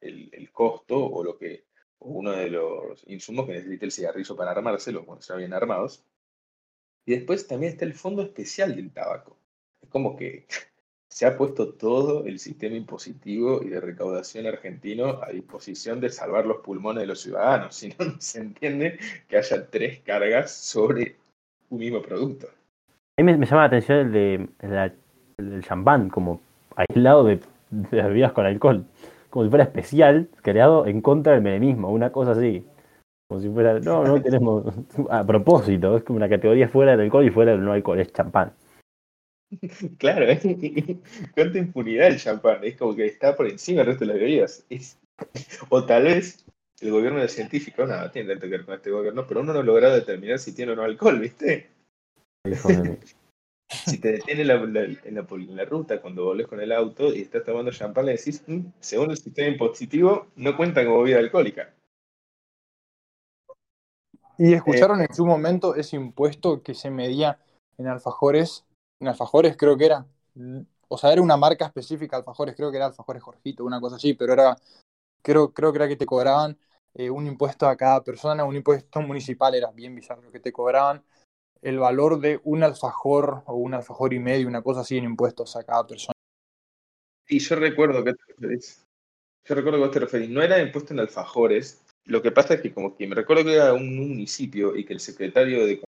el, 0.00 0.30
el 0.32 0.50
costo 0.52 0.98
o 0.98 1.22
lo 1.22 1.36
que 1.38 1.64
uno 2.00 2.32
de 2.32 2.50
los 2.50 3.02
insumos 3.06 3.46
que 3.46 3.52
necesita 3.52 3.86
el 3.86 3.92
cigarrillo 3.92 4.36
para 4.36 4.50
armárselo 4.50 5.04
cuando 5.04 5.20
están 5.20 5.38
bien 5.38 5.52
armados. 5.52 6.04
Y 7.04 7.12
después 7.12 7.46
también 7.46 7.72
está 7.72 7.84
el 7.84 7.94
fondo 7.94 8.22
especial 8.22 8.74
del 8.74 8.92
tabaco. 8.92 9.36
Es 9.80 9.88
como 9.88 10.16
que 10.16 10.46
se 11.08 11.26
ha 11.26 11.36
puesto 11.36 11.74
todo 11.74 12.26
el 12.26 12.38
sistema 12.38 12.76
impositivo 12.76 13.62
y 13.62 13.68
de 13.68 13.80
recaudación 13.80 14.46
argentino 14.46 15.22
a 15.22 15.30
disposición 15.30 16.00
de 16.00 16.10
salvar 16.10 16.46
los 16.46 16.58
pulmones 16.58 17.02
de 17.02 17.06
los 17.06 17.20
ciudadanos. 17.20 17.76
Si 17.76 17.88
no 17.88 18.20
se 18.20 18.40
entiende 18.40 18.98
que 19.28 19.38
haya 19.38 19.70
tres 19.70 20.00
cargas 20.00 20.52
sobre 20.52 21.16
un 21.70 21.78
mismo 21.78 22.02
producto. 22.02 22.48
A 23.18 23.22
mí 23.22 23.36
me, 23.36 23.46
llama 23.46 23.62
la 23.62 23.66
atención 23.66 23.98
el, 23.98 24.12
de, 24.12 24.92
el, 25.38 25.64
champán, 25.64 26.10
como 26.10 26.40
aislado 26.76 27.24
de, 27.24 27.40
bebidas 27.70 28.32
con 28.32 28.46
alcohol 28.46 28.84
como 29.36 29.44
si 29.44 29.50
fuera 29.50 29.64
especial, 29.64 30.30
creado 30.40 30.86
en 30.86 31.02
contra 31.02 31.34
del 31.34 31.42
menemismo, 31.42 31.92
una 31.92 32.10
cosa 32.10 32.30
así. 32.30 32.64
Como 33.28 33.38
si 33.42 33.50
fuera, 33.50 33.78
no, 33.80 34.02
no 34.02 34.22
tenemos, 34.22 34.64
a 35.10 35.26
propósito, 35.26 35.94
es 35.94 36.04
como 36.04 36.16
una 36.16 36.28
categoría 36.28 36.70
fuera 36.70 36.92
del 36.92 37.02
alcohol 37.02 37.26
y 37.26 37.30
fuera 37.30 37.52
del 37.52 37.62
no 37.62 37.72
alcohol, 37.72 38.00
es 38.00 38.10
champán. 38.14 38.54
Claro, 39.98 40.24
¿eh? 40.26 40.40
cuánta 41.34 41.58
impunidad 41.58 42.08
el 42.08 42.16
champán, 42.16 42.64
es 42.64 42.78
como 42.78 42.96
que 42.96 43.04
está 43.04 43.36
por 43.36 43.46
encima 43.46 43.80
del 43.80 43.88
resto 43.88 44.06
de 44.06 44.12
las 44.12 44.20
bebidas. 44.20 44.66
o 45.68 45.84
tal 45.84 46.04
vez 46.04 46.46
el 46.80 46.90
gobierno 46.90 47.20
de 47.20 47.28
científico, 47.28 47.86
nada, 47.86 48.10
tiene 48.10 48.38
que 48.38 48.46
ver 48.46 48.64
con 48.64 48.74
este 48.74 48.90
gobierno, 48.90 49.26
pero 49.28 49.40
uno 49.40 49.52
no 49.52 49.62
logra 49.62 49.92
determinar 49.92 50.38
si 50.38 50.54
tiene 50.54 50.72
o 50.72 50.76
no 50.76 50.82
alcohol, 50.82 51.20
¿viste? 51.20 51.75
si 53.68 53.98
te 53.98 54.12
detiene 54.12 54.44
la, 54.44 54.54
en, 54.54 55.56
la, 55.56 55.64
ruta 55.64 56.00
cuando 56.00 56.24
volvés 56.24 56.46
con 56.46 56.60
el 56.60 56.72
auto 56.72 57.12
y 57.12 57.22
estás 57.22 57.44
tomando 57.44 57.72
champán, 57.72 58.06
le 58.06 58.12
decís, 58.12 58.42
mm, 58.46 58.60
según 58.80 59.10
el 59.10 59.16
sistema 59.16 59.48
impositivo, 59.48 60.28
no 60.36 60.56
cuenta 60.56 60.84
como 60.84 60.98
bebida 60.98 61.18
alcohólica. 61.18 61.74
¿Y 64.38 64.52
escucharon 64.52 65.00
en 65.00 65.12
su 65.14 65.24
momento 65.24 65.74
ese 65.74 65.96
impuesto 65.96 66.62
que 66.62 66.74
se 66.74 66.90
medía 66.90 67.38
en 67.78 67.88
alfajores? 67.88 68.64
En 69.00 69.08
alfajores 69.08 69.56
creo 69.56 69.76
que 69.76 69.86
era 69.86 70.06
O 70.88 70.98
sea, 70.98 71.12
era 71.12 71.22
una 71.22 71.36
marca 71.36 71.66
específica, 71.66 72.16
alfajores, 72.16 72.54
creo 72.54 72.70
que 72.70 72.76
era 72.76 72.86
alfajores 72.86 73.22
Jorgito, 73.22 73.64
una 73.64 73.80
cosa 73.80 73.96
así, 73.96 74.14
pero 74.14 74.34
era, 74.34 74.56
creo, 75.22 75.52
creo 75.52 75.72
que 75.72 75.78
era 75.78 75.88
que 75.88 75.96
te 75.96 76.06
cobraban 76.06 76.58
eh, 76.94 77.10
un 77.10 77.26
impuesto 77.26 77.66
a 77.66 77.76
cada 77.76 78.04
persona, 78.04 78.44
un 78.44 78.56
impuesto 78.56 79.00
municipal, 79.00 79.54
era 79.54 79.70
bien 79.72 79.94
bizarro, 79.94 80.30
que 80.30 80.40
te 80.40 80.52
cobraban 80.52 81.02
el 81.66 81.80
valor 81.80 82.20
de 82.20 82.40
un 82.44 82.62
alfajor 82.62 83.42
o 83.46 83.56
un 83.56 83.74
alfajor 83.74 84.14
y 84.14 84.20
medio, 84.20 84.46
una 84.46 84.62
cosa 84.62 84.82
así 84.82 84.96
en 84.96 85.04
impuestos 85.04 85.56
a 85.56 85.64
cada 85.64 85.84
persona. 85.84 86.12
Y 87.28 87.40
yo 87.40 87.56
recuerdo 87.56 88.04
que. 88.04 88.12
Yo 88.40 89.54
recuerdo 89.54 89.78
que 89.78 89.84
vos 89.84 89.90
te 89.90 89.98
referís. 89.98 90.30
No 90.30 90.42
era 90.42 90.62
impuesto 90.62 90.94
en 90.94 91.00
alfajores. 91.00 91.84
Lo 92.04 92.22
que 92.22 92.30
pasa 92.30 92.54
es 92.54 92.60
que 92.60 92.72
como 92.72 92.96
que 92.96 93.08
me 93.08 93.16
recuerdo 93.16 93.44
que 93.44 93.54
era 93.54 93.72
un 93.74 93.96
municipio 93.96 94.76
y 94.76 94.84
que 94.84 94.92
el 94.92 95.00
secretario 95.00 95.66
de 95.66 95.82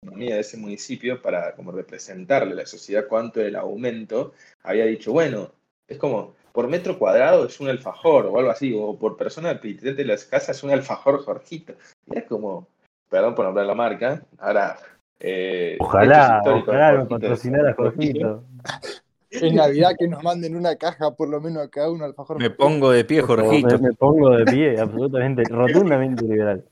economía 0.00 0.36
de 0.36 0.42
ese 0.42 0.56
municipio, 0.56 1.20
para 1.20 1.56
como 1.56 1.72
representarle 1.72 2.52
a 2.52 2.56
la 2.56 2.66
sociedad 2.66 3.08
cuánto 3.08 3.40
era 3.40 3.48
el 3.48 3.56
aumento, 3.56 4.32
había 4.62 4.86
dicho, 4.86 5.10
bueno, 5.10 5.52
es 5.88 5.98
como 5.98 6.36
por 6.52 6.68
metro 6.68 7.00
cuadrado 7.00 7.46
es 7.46 7.58
un 7.58 7.68
alfajor 7.68 8.26
o 8.26 8.38
algo 8.38 8.50
así, 8.50 8.72
o 8.76 8.96
por 8.96 9.16
persona 9.16 9.54
de 9.54 10.04
las 10.04 10.24
casas 10.24 10.58
es 10.58 10.62
un 10.62 10.70
alfajor 10.70 11.24
Jorgito. 11.24 11.74
Era 12.06 12.24
como, 12.26 12.68
perdón 13.12 13.34
por 13.34 13.44
nombrar 13.44 13.66
la 13.66 13.74
marca, 13.74 14.22
ahora... 14.38 14.78
Eh, 15.20 15.76
Ojalá, 15.78 16.42
ojalá 16.44 16.92
nos 16.92 17.08
Jorgito, 17.08 17.20
patrocinara 17.20 17.74
Jorgito. 17.74 18.44
En 19.34 19.54
Navidad 19.54 19.92
que 19.98 20.08
nos 20.08 20.22
manden 20.22 20.56
una 20.56 20.76
caja, 20.76 21.10
por 21.12 21.26
lo 21.30 21.40
menos 21.40 21.62
a 21.62 21.70
cada 21.70 21.90
uno 21.90 22.04
alfajor. 22.04 22.38
Me 22.38 22.50
pongo 22.50 22.90
de 22.90 23.02
pie, 23.06 23.22
Jorgito. 23.22 23.78
Me, 23.78 23.88
me 23.88 23.92
pongo 23.94 24.36
de 24.36 24.44
pie, 24.44 24.78
absolutamente, 24.80 25.42
rotundamente 25.44 26.24
liberal. 26.24 26.62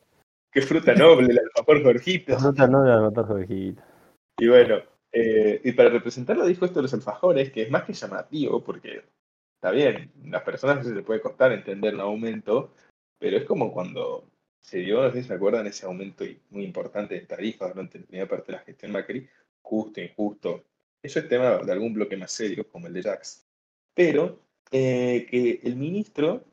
Qué 0.52 0.60
fruta 0.60 0.94
noble 0.94 1.28
el 1.30 1.38
alfajor 1.38 1.82
Jorgito. 1.82 2.38
Fruta 2.38 2.66
no 2.66 2.82
de 2.82 2.92
anotar 2.92 3.24
Jorgito. 3.24 3.82
Y 4.38 4.48
bueno, 4.48 4.76
eh, 5.12 5.60
y 5.64 5.72
para 5.72 5.88
representarlo 5.88 6.46
dijo 6.46 6.66
esto 6.66 6.80
de 6.80 6.82
los 6.82 6.94
alfajores, 6.94 7.50
que 7.50 7.62
es 7.62 7.70
más 7.70 7.84
que 7.84 7.94
llamativo, 7.94 8.62
porque 8.62 9.04
está 9.54 9.70
bien, 9.70 10.12
las 10.24 10.42
personas 10.42 10.76
a 10.76 10.78
veces 10.80 10.94
les 10.94 11.04
puede 11.04 11.22
costar 11.22 11.52
entender 11.52 11.94
un 11.94 12.00
aumento, 12.00 12.74
pero 13.18 13.38
es 13.38 13.44
como 13.44 13.72
cuando 13.72 14.24
se 14.60 14.78
dio, 14.78 15.02
no 15.02 15.10
sé 15.10 15.22
si 15.22 15.28
se 15.28 15.34
acuerdan, 15.34 15.66
ese 15.66 15.86
aumento 15.86 16.24
muy 16.50 16.64
importante 16.64 17.14
de 17.14 17.22
tarifas 17.22 17.74
durante 17.74 17.98
la 17.98 18.06
primera 18.06 18.28
parte 18.28 18.52
de 18.52 18.58
la 18.58 18.64
gestión 18.64 18.92
Macri, 18.92 19.28
justo, 19.62 20.00
injusto. 20.00 20.64
Eso 21.02 21.18
es 21.18 21.28
tema 21.28 21.58
de 21.58 21.72
algún 21.72 21.94
bloque 21.94 22.16
más 22.16 22.30
serio, 22.30 22.66
como 22.70 22.86
el 22.86 22.92
de 22.92 23.02
Jax. 23.02 23.46
Pero 23.94 24.38
eh, 24.70 25.26
que 25.30 25.60
el 25.64 25.76
ministro 25.76 26.44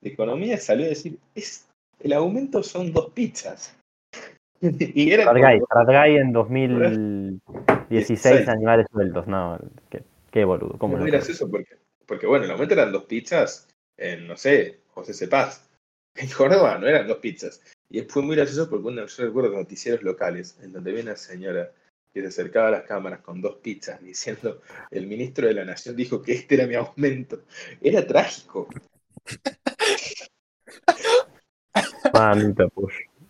de 0.00 0.10
Economía 0.10 0.56
salió 0.58 0.86
a 0.86 0.90
decir, 0.90 1.18
es, 1.34 1.68
el 1.98 2.12
aumento 2.12 2.62
son 2.62 2.92
dos 2.92 3.10
pizzas. 3.10 3.76
y 4.60 5.10
era 5.10 5.24
en 5.30 6.32
2016 6.32 7.40
16. 7.88 8.48
animales 8.48 8.86
sueltos, 8.92 9.26
no, 9.26 9.58
qué, 9.90 10.04
qué 10.30 10.44
boludo, 10.44 10.78
cómo 10.78 10.96
Es 10.96 11.02
muy 11.02 11.10
gracioso 11.10 11.50
porque, 11.50 11.76
porque, 12.06 12.26
bueno, 12.26 12.44
el 12.44 12.50
aumento 12.52 12.74
eran 12.74 12.92
dos 12.92 13.04
pizzas 13.04 13.68
en, 13.96 14.26
no 14.26 14.36
sé, 14.36 14.80
José 14.88 15.12
Cepaz. 15.12 15.69
En 16.14 16.28
Córdoba 16.30 16.78
no 16.78 16.86
eran 16.86 17.06
dos 17.06 17.18
pizzas. 17.18 17.62
Y 17.88 18.02
fue 18.02 18.22
muy 18.22 18.36
gracioso 18.36 18.68
porque 18.70 18.88
una, 18.88 19.06
yo 19.06 19.24
recuerdo 19.24 19.50
noticieros 19.52 20.02
locales 20.02 20.58
en 20.60 20.72
donde 20.72 20.90
había 20.90 21.02
una 21.02 21.16
señora 21.16 21.72
que 22.12 22.20
se 22.22 22.26
acercaba 22.28 22.68
a 22.68 22.72
las 22.72 22.82
cámaras 22.82 23.20
con 23.20 23.40
dos 23.40 23.56
pizzas 23.56 24.00
diciendo, 24.04 24.60
el 24.90 25.06
ministro 25.06 25.46
de 25.46 25.54
la 25.54 25.64
Nación 25.64 25.96
dijo 25.96 26.20
que 26.22 26.32
este 26.32 26.56
era 26.56 26.66
mi 26.66 26.74
aumento. 26.74 27.42
Era 27.80 28.06
trágico. 28.06 28.68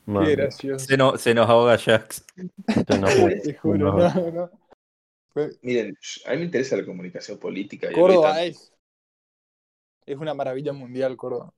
Qué 0.06 0.12
Mamita, 0.12 0.42
gracioso. 0.42 0.84
Se, 0.86 0.96
no- 0.96 1.16
se 1.16 1.34
nos 1.34 1.48
ahoga 1.48 1.78
Jax. 1.78 2.24
Te 2.86 3.54
juro, 3.62 3.92
No. 3.98 4.14
no, 4.14 4.30
no. 4.32 4.50
Fue- 5.32 5.50
Miren, 5.62 5.96
a 6.26 6.30
mí 6.32 6.38
me 6.38 6.44
interesa 6.44 6.76
la 6.76 6.84
comunicación 6.84 7.38
política. 7.38 7.90
y 7.90 7.94
Córdoba 7.94 8.30
ahorita- 8.34 8.44
es. 8.46 8.72
Es 10.06 10.16
una 10.16 10.34
maravilla 10.34 10.72
mundial, 10.72 11.16
Córdoba. 11.16 11.52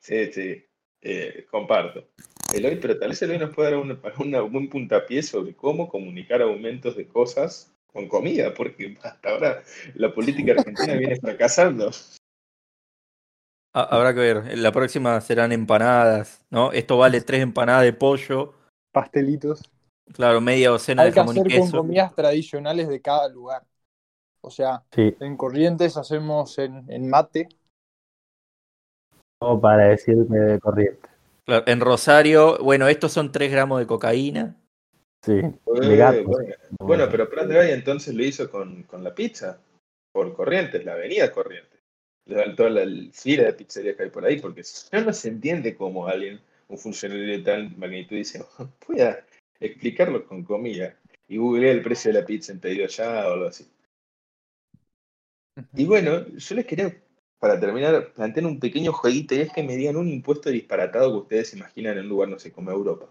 Sí, 0.00 0.32
sí, 0.32 0.64
eh, 1.02 1.46
comparto. 1.50 2.08
Eloy, 2.52 2.76
pero 2.76 2.98
tal 2.98 3.10
vez 3.10 3.22
Eloy 3.22 3.38
nos 3.38 3.54
puede 3.54 3.70
dar 3.72 3.80
un, 3.80 4.00
una- 4.18 4.42
un 4.42 4.52
buen 4.52 4.68
puntapié 4.70 5.22
sobre 5.22 5.54
cómo 5.54 5.88
comunicar 5.88 6.42
aumentos 6.42 6.96
de 6.96 7.06
cosas 7.06 7.74
con 7.92 8.08
comida, 8.08 8.54
porque 8.54 8.96
hasta 9.02 9.30
ahora 9.30 9.62
la 9.94 10.12
política 10.12 10.52
argentina 10.52 10.94
viene 10.94 11.16
fracasando. 11.16 11.90
Ha- 13.74 13.82
Habrá 13.82 14.14
que 14.14 14.20
ver. 14.20 14.58
La 14.58 14.72
próxima 14.72 15.20
serán 15.20 15.52
empanadas, 15.52 16.44
¿no? 16.50 16.72
Esto 16.72 16.98
vale 16.98 17.20
tres 17.20 17.42
empanadas 17.42 17.84
de 17.84 17.92
pollo. 17.92 18.54
Pastelitos. 18.92 19.62
Claro, 20.14 20.40
media 20.40 20.70
docena 20.70 21.02
Hay 21.02 21.08
de 21.10 21.14
que 21.14 21.20
jamón 21.20 21.36
y 21.36 21.40
hacer 21.40 21.60
con 21.60 21.70
comidas 21.70 22.14
tradicionales 22.14 22.88
de 22.88 23.00
cada 23.00 23.28
lugar. 23.28 23.64
O 24.40 24.50
sea, 24.50 24.84
Sí, 24.94 25.14
en 25.20 25.36
Corrientes 25.36 25.96
hacemos 25.96 26.58
en, 26.58 26.84
en 26.90 27.08
mate. 27.10 27.48
Todo 29.38 29.60
para 29.60 29.88
decirme 29.88 30.38
de 30.38 30.60
corriente. 30.60 31.08
Claro, 31.44 31.64
en 31.66 31.80
Rosario, 31.80 32.58
bueno, 32.58 32.88
estos 32.88 33.12
son 33.12 33.32
3 33.32 33.50
gramos 33.50 33.80
de 33.80 33.86
cocaína. 33.86 34.56
Sí, 35.24 35.32
Eh, 35.32 35.56
de 35.66 36.22
bueno, 36.22 36.54
bueno, 36.78 37.08
pero 37.10 37.28
Prat 37.28 37.46
de 37.46 37.56
Valle 37.56 37.72
entonces 37.72 38.14
lo 38.14 38.22
hizo 38.22 38.50
con, 38.50 38.84
con 38.84 39.02
la 39.02 39.14
pizza, 39.14 39.60
por 40.12 40.34
Corrientes, 40.34 40.84
la 40.84 40.92
avenida 40.92 41.32
Corrientes. 41.32 41.78
Toda 42.56 42.70
la 42.70 43.10
fila 43.12 43.44
de 43.44 43.52
pizzerías 43.54 43.96
que 43.96 44.02
hay 44.04 44.10
por 44.10 44.24
ahí, 44.24 44.38
porque 44.38 44.62
si 44.62 44.88
no, 44.92 45.06
no 45.06 45.12
se 45.12 45.28
entiende 45.28 45.74
cómo 45.74 46.06
alguien, 46.06 46.40
un 46.68 46.78
funcionario 46.78 47.26
de 47.26 47.38
tal 47.38 47.74
magnitud, 47.76 48.16
dice, 48.16 48.44
pueda 48.86 49.24
explicarlo 49.58 50.26
con 50.26 50.44
comida. 50.44 50.94
Y 51.26 51.38
googlea 51.38 51.72
el 51.72 51.82
precio 51.82 52.12
de 52.12 52.20
la 52.20 52.26
pizza 52.26 52.52
en 52.52 52.60
pedido 52.60 52.86
ya 52.86 53.28
o 53.28 53.32
algo 53.32 53.46
así. 53.46 53.66
Y 55.74 55.84
bueno, 55.84 56.26
yo 56.26 56.54
les 56.54 56.66
quería, 56.66 56.94
para 57.38 57.58
terminar, 57.60 58.12
plantear 58.12 58.46
un 58.46 58.58
pequeño 58.58 58.92
jueguito 58.92 59.34
y 59.34 59.40
es 59.40 59.52
que 59.52 59.62
me 59.62 59.76
digan 59.76 59.96
un 59.96 60.08
impuesto 60.08 60.50
disparatado 60.50 61.12
que 61.12 61.18
ustedes 61.18 61.54
imaginan 61.54 61.94
en 61.98 62.04
un 62.04 62.08
lugar, 62.08 62.28
no 62.28 62.38
sé, 62.38 62.52
como 62.52 62.70
Europa. 62.70 63.06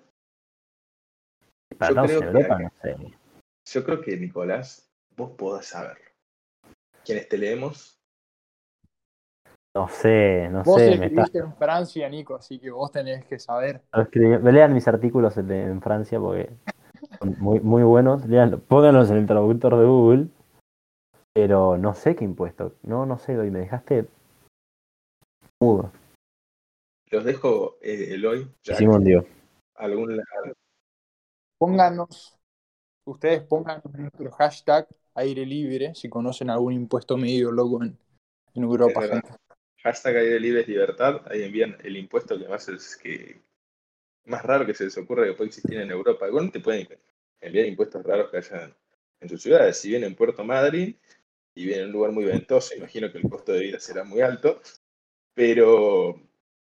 Todos 1.80 1.94
creo 2.06 2.20
en 2.20 2.20
que 2.20 2.26
Europa, 2.26 2.58
hay- 2.58 2.64
no 2.64 2.72
sé. 2.82 3.18
Yo 3.70 3.84
creo 3.84 4.02
que, 4.02 4.18
Nicolás, 4.18 4.90
vos 5.16 5.32
podás 5.38 5.66
saberlo. 5.68 6.04
Quienes 7.06 7.28
te 7.30 7.38
leemos, 7.38 7.94
No 9.76 9.88
sé, 9.90 10.50
no 10.50 10.64
Vos 10.64 10.82
sé, 10.82 10.88
me 10.90 10.96
está. 10.96 11.06
escribiste 11.06 11.38
en 11.38 11.54
Francia, 11.56 12.10
Nico, 12.10 12.36
así 12.36 12.58
que 12.58 12.72
vos 12.72 12.92
tenés 12.92 13.24
que 13.26 13.38
saber. 13.38 13.84
escribi- 13.92 14.42
Lean 14.52 14.74
mis 14.74 14.88
artículos 14.88 15.38
en, 15.38 15.52
en 15.52 15.82
Francia 15.84 16.20
porque 16.20 16.50
son 17.20 17.36
muy, 17.38 17.60
muy 17.60 17.84
buenos. 17.84 18.24
Pónganlos 18.68 19.12
en 19.12 19.18
el 19.18 19.28
traductor 19.28 19.78
de 19.78 19.86
Google. 19.86 20.28
Pero 21.32 21.78
no 21.78 21.94
sé 21.94 22.16
qué 22.16 22.26
impuesto. 22.26 22.74
No, 22.82 23.06
no 23.06 23.20
sé, 23.20 23.38
hoy 23.38 23.52
me 23.52 23.60
dejaste 23.60 24.08
mudo. 25.60 25.92
los 27.10 27.24
dejo, 27.24 27.78
eh, 27.82 28.14
Eloy, 28.14 28.48
ya 28.64 28.76
Simón 28.76 29.04
dio. 29.04 29.26
algún 29.76 30.22
Pónganos, 31.60 32.38
ustedes 33.06 33.42
pongan 33.44 33.82
nuestro 33.92 34.32
hashtag 34.32 34.88
aire 35.16 35.46
libre 35.46 35.96
si 35.96 36.10
conocen 36.10 36.50
algún 36.50 36.74
impuesto 36.74 37.18
medio 37.18 37.52
loco 37.52 37.84
en, 37.84 37.98
en 38.54 38.64
Europa, 38.64 39.02
gente. 39.02 39.30
hashtag 39.82 40.18
aire 40.18 40.40
libre 40.40 40.62
es 40.62 40.68
libertad, 40.68 41.22
ahí 41.26 41.44
envían 41.44 41.76
el 41.84 41.98
impuesto 41.98 42.38
que 42.38 42.48
más 42.48 42.70
es 42.70 42.96
que 42.98 43.42
más 44.26 44.44
raro 44.44 44.66
que 44.66 44.74
se 44.74 44.84
les 44.84 44.98
ocurra 44.98 45.26
que 45.26 45.34
puede 45.34 45.48
existir 45.48 45.80
en 45.80 45.90
Europa. 45.90 46.28
Igual 46.28 46.52
te 46.52 46.60
pueden 46.60 46.88
enviar 47.40 47.66
impuestos 47.66 48.04
raros 48.04 48.30
que 48.30 48.38
hayan 48.38 48.76
en 49.20 49.30
sus 49.30 49.42
ciudades. 49.42 49.78
Si 49.78 49.90
viene 49.90 50.06
en 50.06 50.16
Puerto 50.16 50.44
Madryn 50.44 51.00
y 51.56 51.66
viene 51.66 51.84
en 51.84 51.88
un 51.88 51.94
lugar 51.94 52.12
muy 52.12 52.26
ventoso, 52.26 52.76
imagino 52.76 53.12
que 53.12 53.20
el 53.20 53.30
costo 53.30 53.54
de 53.54 53.62
vida 53.62 53.80
será 53.80 54.04
muy 54.04 54.22
alto. 54.22 54.62
Pero 55.38 56.20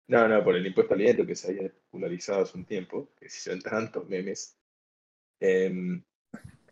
no, 0.08 0.28
no, 0.28 0.44
por 0.44 0.56
el 0.56 0.66
impuesto 0.66 0.96
al 0.96 1.00
viento 1.00 1.28
que 1.28 1.36
se 1.36 1.52
había 1.52 1.70
popularizado 1.70 2.42
hace 2.42 2.58
un 2.58 2.66
tiempo, 2.66 3.10
que 3.20 3.30
se 3.30 3.38
hicieron 3.38 3.62
tantos 3.62 4.10
memes. 4.10 4.58
Em, 5.40 6.04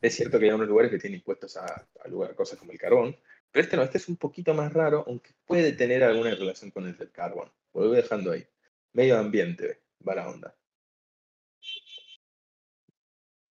es 0.02 0.16
cierto 0.16 0.40
que 0.40 0.46
hay 0.46 0.52
unos 0.52 0.68
lugares 0.68 0.90
que 0.90 0.98
tienen 0.98 1.20
impuestos 1.20 1.56
a, 1.58 1.66
a 2.04 2.08
lugar- 2.08 2.34
cosas 2.34 2.58
como 2.58 2.72
el 2.72 2.80
carbón, 2.80 3.16
pero 3.52 3.64
este 3.64 3.78
no, 3.78 3.84
este 3.84 4.00
es 4.00 4.10
un 4.10 4.16
poquito 4.18 4.56
más 4.56 4.74
raro, 4.74 5.04
aunque 5.06 5.30
puede 5.46 5.74
tener 5.74 6.04
alguna 6.04 6.34
relación 6.34 6.72
con 6.72 6.88
el 6.88 6.98
del 6.98 7.12
carbón. 7.12 7.52
Lo 7.76 7.82
voy 7.88 7.96
dejando 7.98 8.32
ahí. 8.32 8.48
Medio 8.94 9.20
ambiente, 9.20 9.82
va 10.08 10.16
la 10.16 10.28
onda. 10.28 10.56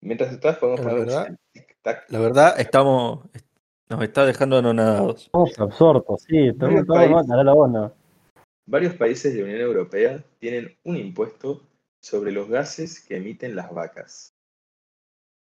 Mientras 0.00 0.32
estás, 0.32 0.58
podemos 0.58 0.80
La 0.80 0.90
poner 0.90 1.06
verdad-. 1.06 1.38
La 2.08 2.18
verdad, 2.18 2.58
estamos. 2.58 3.26
Nos 3.88 4.02
está 4.02 4.24
dejando 4.26 4.58
anonadados. 4.58 5.26
Estamos 5.26 5.56
absortos, 5.60 6.22
sí. 6.22 6.48
Estamos 6.48 6.84
todos 6.84 7.26
la 7.44 7.54
onda. 7.54 7.94
Varios 8.70 8.94
países 8.94 9.34
de 9.34 9.40
la 9.40 9.44
Unión 9.46 9.60
Europea 9.62 10.24
tienen 10.38 10.76
un 10.84 10.96
impuesto 10.96 11.60
sobre 12.00 12.30
los 12.30 12.48
gases 12.48 13.00
que 13.00 13.16
emiten 13.16 13.56
las 13.56 13.70
vacas. 13.74 14.32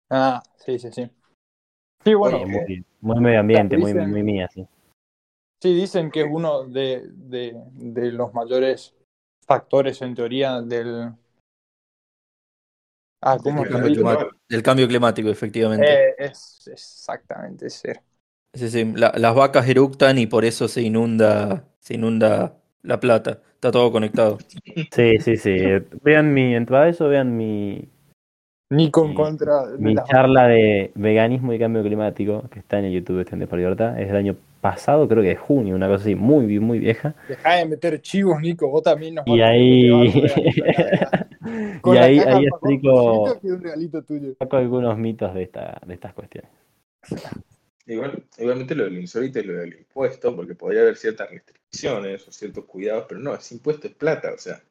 Ah, 0.09 0.41
sí, 0.63 0.77
sí, 0.79 0.91
sí. 0.91 1.09
Sí, 2.03 2.13
bueno, 2.13 2.37
Oye, 2.37 2.45
Muy, 2.45 2.85
muy 3.01 3.19
medio 3.19 3.39
ambiente, 3.39 3.77
muy, 3.77 3.93
Dicen- 3.93 4.09
muy 4.09 4.23
mía, 4.23 4.47
sí. 4.53 4.67
sí, 5.61 5.73
dicen 5.73 6.11
que 6.11 6.21
es 6.21 6.27
uno 6.29 6.65
de, 6.65 7.03
de, 7.11 7.53
de 7.73 8.11
los 8.11 8.33
mayores 8.33 8.93
factores 9.47 10.01
en 10.01 10.15
teoría 10.15 10.61
del... 10.61 11.13
Ah, 13.21 13.37
¿cómo 13.41 13.63
Del 13.63 13.67
se 13.67 13.71
cambio 13.73 13.91
climático. 13.91 14.29
Del 14.47 14.63
cambio 14.63 14.87
climático, 14.87 15.29
efectivamente. 15.29 15.93
Eh, 15.93 16.15
es 16.17 16.67
exactamente 16.67 17.69
ser. 17.69 18.01
Sí, 18.53 18.69
sí. 18.69 18.85
La- 18.95 19.13
las 19.17 19.35
vacas 19.35 19.67
eructan 19.67 20.17
y 20.17 20.27
por 20.27 20.45
eso 20.45 20.67
se 20.67 20.81
inunda, 20.81 21.67
se 21.79 21.95
inunda 21.95 22.61
la 22.85 22.99
plata. 22.99 23.39
Está 23.55 23.71
todo 23.71 23.91
conectado. 23.91 24.37
Sí, 24.91 25.17
sí, 25.19 25.37
sí. 25.37 25.55
Vean 26.03 26.33
mi, 26.33 26.55
entre 26.55 26.89
eso, 26.89 27.07
vean 27.07 27.35
mi, 27.35 27.87
Nico 28.69 29.03
en 29.03 29.09
Sí. 29.11 29.15
contra 29.15 29.67
de 29.67 29.77
mi 29.77 29.95
charla 29.95 30.47
de 30.47 30.91
veganismo 30.95 31.53
y 31.53 31.59
cambio 31.59 31.83
climático, 31.83 32.43
que 32.49 32.59
está 32.59 32.79
en 32.79 32.85
el 32.85 32.93
YouTube 32.93 33.19
Estudiantes 33.19 33.47
por 33.47 33.59
Libertad. 33.59 33.99
Es 33.99 34.07
del 34.07 34.17
año 34.17 34.35
pasado, 34.59 35.07
creo 35.07 35.21
que 35.21 35.29
de 35.29 35.35
junio, 35.35 35.75
una 35.75 35.87
cosa 35.87 36.01
así, 36.03 36.15
muy, 36.15 36.59
muy 36.59 36.79
vieja. 36.79 37.13
Dejá 37.27 37.57
de 37.57 37.65
meter 37.65 38.01
chivos, 38.01 38.41
Nico, 38.41 38.67
vos 38.69 38.81
también 38.81 39.15
nos 39.15 39.27
Y 39.27 39.39
vas 39.39 39.41
a 39.41 39.51
ahí, 39.51 39.87
y 41.85 41.97
ahí, 41.97 42.19
de 42.19 42.47
explico, 42.47 43.39
saco 44.39 44.57
algunos 44.57 44.97
mitos 44.97 45.33
de, 45.35 45.43
esta, 45.43 45.79
de 45.85 45.93
estas 45.93 46.13
cuestiones. 46.13 46.49
Igual, 47.85 48.23
igualmente 48.39 48.73
lo 48.73 48.85
del 48.85 48.97
insólito 48.97 49.39
y 49.39 49.43
lo 49.43 49.53
del 49.53 49.75
impuesto, 49.75 50.35
porque 50.35 50.55
podría 50.55 50.81
haber 50.81 50.97
ciertas 50.97 51.31
o 51.83 52.31
ciertos 52.31 52.65
cuidados, 52.65 53.05
pero 53.07 53.19
no, 53.19 53.35
es 53.35 53.51
impuesto, 53.51 53.87
es 53.87 53.93
plata, 53.95 54.33
o 54.33 54.37
sea, 54.37 54.63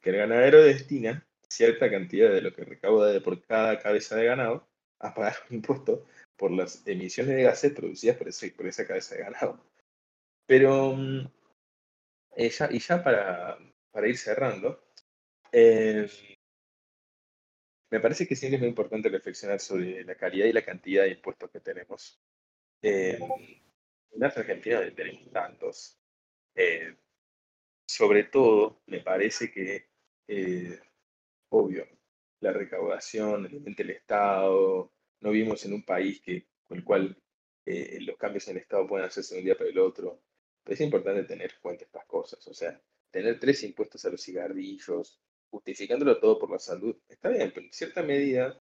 que 0.00 0.10
el 0.10 0.16
ganadero 0.16 0.62
destina 0.62 1.26
cierta 1.48 1.90
cantidad 1.90 2.30
de 2.32 2.42
lo 2.42 2.52
que 2.52 2.64
recauda 2.64 3.12
de 3.12 3.20
por 3.20 3.40
cada 3.42 3.78
cabeza 3.80 4.16
de 4.16 4.26
ganado 4.26 4.66
a 5.00 5.14
pagar 5.14 5.36
un 5.50 5.56
impuesto 5.56 6.06
por 6.36 6.50
las 6.50 6.86
emisiones 6.86 7.36
de 7.36 7.42
gases 7.44 7.72
producidas 7.72 8.16
por, 8.16 8.28
ese- 8.28 8.50
por 8.52 8.66
esa 8.66 8.86
cabeza 8.86 9.14
de 9.16 9.22
ganado. 9.22 9.60
Pero, 10.46 10.94
mm, 10.96 11.26
eh, 12.36 12.50
ya- 12.50 12.68
y 12.70 12.78
ya 12.78 13.02
para, 13.02 13.58
para 13.90 14.08
ir 14.08 14.18
cerrando, 14.18 14.84
eh, 15.52 16.08
me 17.90 18.00
parece 18.00 18.26
que 18.26 18.36
siempre 18.36 18.56
es 18.56 18.60
muy 18.60 18.68
importante 18.68 19.08
reflexionar 19.08 19.60
sobre 19.60 20.04
la 20.04 20.14
calidad 20.16 20.46
y 20.46 20.52
la 20.52 20.64
cantidad 20.64 21.04
de 21.04 21.10
impuestos 21.12 21.50
que 21.50 21.60
tenemos. 21.60 22.20
Eh, 22.82 23.18
en 24.12 24.24
Argentina 24.24 24.80
tenemos 24.94 25.30
tantos. 25.32 25.98
Eh, 26.54 26.96
sobre 27.86 28.24
todo, 28.24 28.82
me 28.86 29.00
parece 29.00 29.50
que, 29.52 29.88
eh, 30.28 30.80
obvio, 31.50 31.86
la 32.40 32.52
recaudación, 32.52 33.46
obviamente 33.46 33.82
el 33.82 33.90
Estado, 33.90 34.92
no 35.20 35.30
vivimos 35.30 35.64
en 35.64 35.74
un 35.74 35.84
país 35.84 36.20
que, 36.20 36.46
con 36.64 36.78
el 36.78 36.84
cual 36.84 37.16
eh, 37.66 37.98
los 38.02 38.16
cambios 38.18 38.46
en 38.48 38.56
el 38.56 38.62
Estado 38.62 38.86
pueden 38.86 39.06
hacerse 39.06 39.34
de 39.34 39.40
un 39.40 39.46
día 39.46 39.56
para 39.56 39.70
el 39.70 39.78
otro. 39.78 40.20
Pero 40.62 40.74
es 40.74 40.80
importante 40.80 41.24
tener 41.24 41.50
en 41.52 41.60
cuenta 41.60 41.84
estas 41.84 42.06
cosas. 42.06 42.46
O 42.48 42.54
sea, 42.54 42.80
tener 43.10 43.38
tres 43.38 43.62
impuestos 43.64 44.04
a 44.04 44.10
los 44.10 44.22
cigarrillos, 44.22 45.20
justificándolo 45.50 46.18
todo 46.18 46.38
por 46.38 46.50
la 46.50 46.58
salud, 46.58 46.96
está 47.08 47.28
bien, 47.28 47.52
pero 47.54 47.66
en 47.66 47.72
cierta 47.72 48.02
medida, 48.02 48.60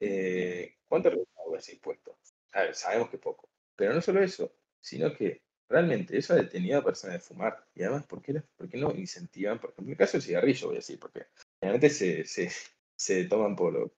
eh, 0.00 0.78
¿cuánto 0.88 1.10
recauda 1.10 1.58
ese 1.58 1.74
impuesto? 1.74 2.18
A 2.52 2.62
ver, 2.62 2.74
sabemos 2.74 3.08
que 3.10 3.18
poco. 3.18 3.48
Pero 3.76 3.94
no 3.94 4.02
solo 4.02 4.22
eso, 4.22 4.52
sino 4.80 5.14
que 5.14 5.42
realmente 5.72 6.16
eso 6.16 6.34
ha 6.34 6.36
detenido 6.36 6.78
a 6.78 6.84
personas 6.84 7.14
de 7.16 7.20
fumar. 7.20 7.64
Y 7.74 7.82
además, 7.82 8.06
¿por 8.06 8.22
qué, 8.22 8.34
la- 8.34 8.44
por 8.56 8.68
qué 8.68 8.76
no 8.78 8.92
incentivan? 8.94 9.58
Por 9.58 9.70
ejemplo, 9.70 9.86
en 9.86 9.92
el 9.92 9.96
caso 9.98 10.12
del 10.12 10.22
cigarrillo, 10.22 10.66
voy 10.68 10.76
a 10.76 10.78
decir, 10.78 10.98
porque 11.00 11.26
realmente 11.60 11.90
se, 11.90 12.24
se, 12.24 12.50
se 12.94 13.24
toman 13.24 13.56
por 13.56 13.72
lo- 13.72 13.94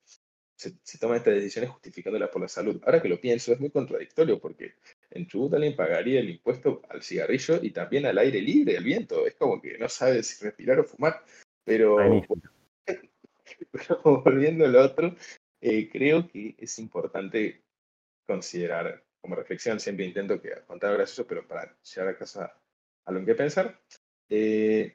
se, 0.56 0.74
se 0.82 0.98
toman 0.98 1.16
estas 1.18 1.34
decisiones 1.34 1.70
justificándolas 1.70 2.30
por 2.30 2.40
la 2.42 2.48
salud. 2.48 2.80
Ahora 2.86 3.02
que 3.02 3.08
lo 3.08 3.20
pienso, 3.20 3.52
es 3.52 3.58
muy 3.60 3.70
contradictorio 3.70 4.38
porque 4.40 4.74
en 5.10 5.26
Chubut 5.26 5.52
alguien 5.54 5.74
pagaría 5.74 6.20
el 6.20 6.30
impuesto 6.30 6.80
al 6.88 7.02
cigarrillo 7.02 7.58
y 7.62 7.70
también 7.72 8.06
al 8.06 8.16
aire 8.18 8.40
libre, 8.40 8.76
al 8.78 8.84
viento. 8.84 9.26
Es 9.26 9.34
como 9.34 9.60
que 9.60 9.76
no 9.78 9.88
sabe 9.88 10.22
si 10.22 10.44
respirar 10.44 10.78
o 10.78 10.84
fumar. 10.84 11.24
Pero, 11.64 11.98
pero 13.72 14.00
volviendo 14.24 14.64
al 14.64 14.76
otro, 14.76 15.14
eh, 15.60 15.88
creo 15.90 16.28
que 16.28 16.54
es 16.58 16.78
importante 16.78 17.62
considerar, 18.26 19.04
como 19.24 19.36
reflexión, 19.36 19.80
siempre 19.80 20.04
intento 20.04 20.38
que 20.38 20.50
contar 20.66 20.92
gracioso, 20.92 21.26
pero 21.26 21.48
para 21.48 21.74
llegar 21.82 22.08
a 22.10 22.18
casa 22.18 22.54
a 23.06 23.10
lo 23.10 23.24
qué 23.24 23.34
pensar, 23.34 23.80
eh, 24.28 24.94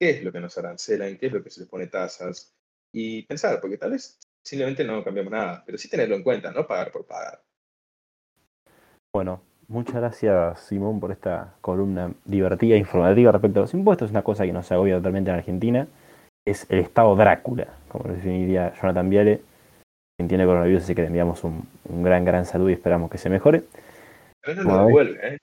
qué 0.00 0.10
es 0.10 0.24
lo 0.24 0.32
que 0.32 0.40
nos 0.40 0.58
arancelan, 0.58 1.16
qué 1.16 1.26
es 1.26 1.32
lo 1.32 1.44
que 1.44 1.50
se 1.50 1.60
les 1.60 1.68
pone 1.68 1.86
tasas, 1.86 2.52
y 2.92 3.22
pensar, 3.22 3.60
porque 3.60 3.78
tal 3.78 3.92
vez 3.92 4.18
simplemente 4.42 4.82
no 4.82 5.04
cambiamos 5.04 5.30
nada, 5.30 5.62
pero 5.64 5.78
sí 5.78 5.88
tenerlo 5.88 6.16
en 6.16 6.24
cuenta, 6.24 6.50
no 6.50 6.66
pagar 6.66 6.90
por 6.90 7.06
pagar. 7.06 7.40
Bueno, 9.14 9.42
muchas 9.68 9.94
gracias 9.94 10.60
Simón 10.62 10.98
por 10.98 11.12
esta 11.12 11.54
columna 11.60 12.12
divertida 12.24 12.74
e 12.74 12.78
informativa 12.78 13.30
respecto 13.30 13.60
a 13.60 13.62
los 13.62 13.74
impuestos. 13.74 14.06
Es 14.06 14.10
una 14.10 14.24
cosa 14.24 14.44
que 14.44 14.52
nos 14.52 14.72
agobia 14.72 14.96
totalmente 14.96 15.30
en 15.30 15.36
Argentina. 15.36 15.86
Es 16.44 16.66
el 16.68 16.80
estado 16.80 17.14
Drácula, 17.14 17.78
como 17.86 18.08
lo 18.08 18.14
definiría 18.14 18.72
Jonathan 18.74 19.08
Viale. 19.08 19.47
Quien 20.18 20.26
tiene 20.28 20.44
coronavirus, 20.46 20.82
así 20.82 20.96
que 20.96 21.02
le 21.02 21.06
enviamos 21.06 21.44
un, 21.44 21.62
un 21.88 22.02
gran, 22.02 22.24
gran 22.24 22.44
saludo 22.44 22.70
y 22.70 22.72
esperamos 22.72 23.08
que 23.08 23.18
se 23.18 23.30
mejore. 23.30 23.62
Pero 24.42 24.64
no 24.64 24.76
lo 24.78 24.86
devuelve, 24.86 25.34
¿eh? 25.34 25.38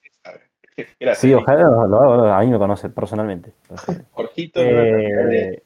Sí, 1.16 1.32
ojalá 1.32 1.62
lo, 1.62 1.86
lo- 1.86 2.16
lo- 2.18 2.32
a 2.34 2.40
mí 2.42 2.48
me 2.48 2.58
conoce 2.58 2.90
personalmente. 2.90 3.52
Jorgito, 4.12 4.60
Eh, 4.62 5.62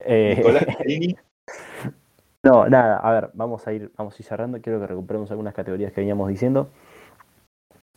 eh, 0.00 0.34
Nicolás. 0.38 0.64
No, 2.42 2.66
nada, 2.68 2.98
a 2.98 3.12
ver, 3.12 3.30
vamos 3.34 3.66
a 3.66 3.72
ir, 3.74 3.90
vamos 3.96 4.14
a 4.14 4.16
ir 4.22 4.24
cerrando. 4.26 4.60
Quiero 4.60 4.78
que 4.80 4.86
recuperemos 4.86 5.30
algunas 5.30 5.52
categorías 5.54 5.92
que 5.92 6.00
veníamos 6.02 6.28
diciendo. 6.28 6.68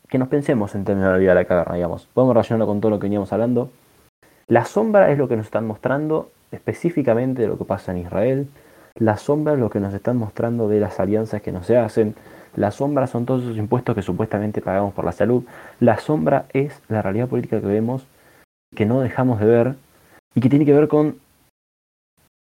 Que 0.09 0.17
nos 0.17 0.27
pensemos 0.29 0.73
en 0.75 0.83
términos 0.85 1.07
de 1.09 1.13
la 1.13 1.19
vida 1.19 1.29
de 1.31 1.35
la 1.35 1.45
caverna, 1.45 1.75
digamos. 1.75 2.05
Podemos 2.13 2.33
relacionarlo 2.33 2.65
con 2.65 2.79
todo 2.81 2.91
lo 2.91 2.99
que 2.99 3.03
veníamos 3.07 3.31
hablando. 3.33 3.69
La 4.47 4.63
sombra 4.65 5.11
es 5.11 5.17
lo 5.17 5.27
que 5.27 5.35
nos 5.37 5.45
están 5.47 5.65
mostrando 5.67 6.31
específicamente 6.51 7.41
de 7.41 7.47
lo 7.49 7.57
que 7.57 7.65
pasa 7.65 7.91
en 7.91 7.97
Israel. 7.99 8.47
La 8.99 9.17
sombra 9.17 9.53
es 9.53 9.59
lo 9.59 9.69
que 9.69 9.79
nos 9.79 9.93
están 9.93 10.17
mostrando 10.17 10.67
de 10.67 10.79
las 10.79 10.99
alianzas 10.99 11.41
que 11.41 11.51
no 11.51 11.63
se 11.63 11.77
hacen. 11.77 12.15
La 12.55 12.71
sombra 12.71 13.05
son 13.05 13.25
todos 13.25 13.43
esos 13.43 13.57
impuestos 13.57 13.95
que 13.95 14.01
supuestamente 14.01 14.61
pagamos 14.61 14.93
por 14.93 15.05
la 15.05 15.11
salud. 15.11 15.43
La 15.79 15.99
sombra 15.99 16.45
es 16.53 16.81
la 16.89 17.03
realidad 17.03 17.27
política 17.27 17.61
que 17.61 17.67
vemos, 17.67 18.07
que 18.75 18.85
no 18.85 19.01
dejamos 19.01 19.39
de 19.39 19.45
ver 19.45 19.75
y 20.33 20.41
que 20.41 20.49
tiene 20.49 20.65
que 20.65 20.73
ver 20.73 20.87
con 20.87 21.19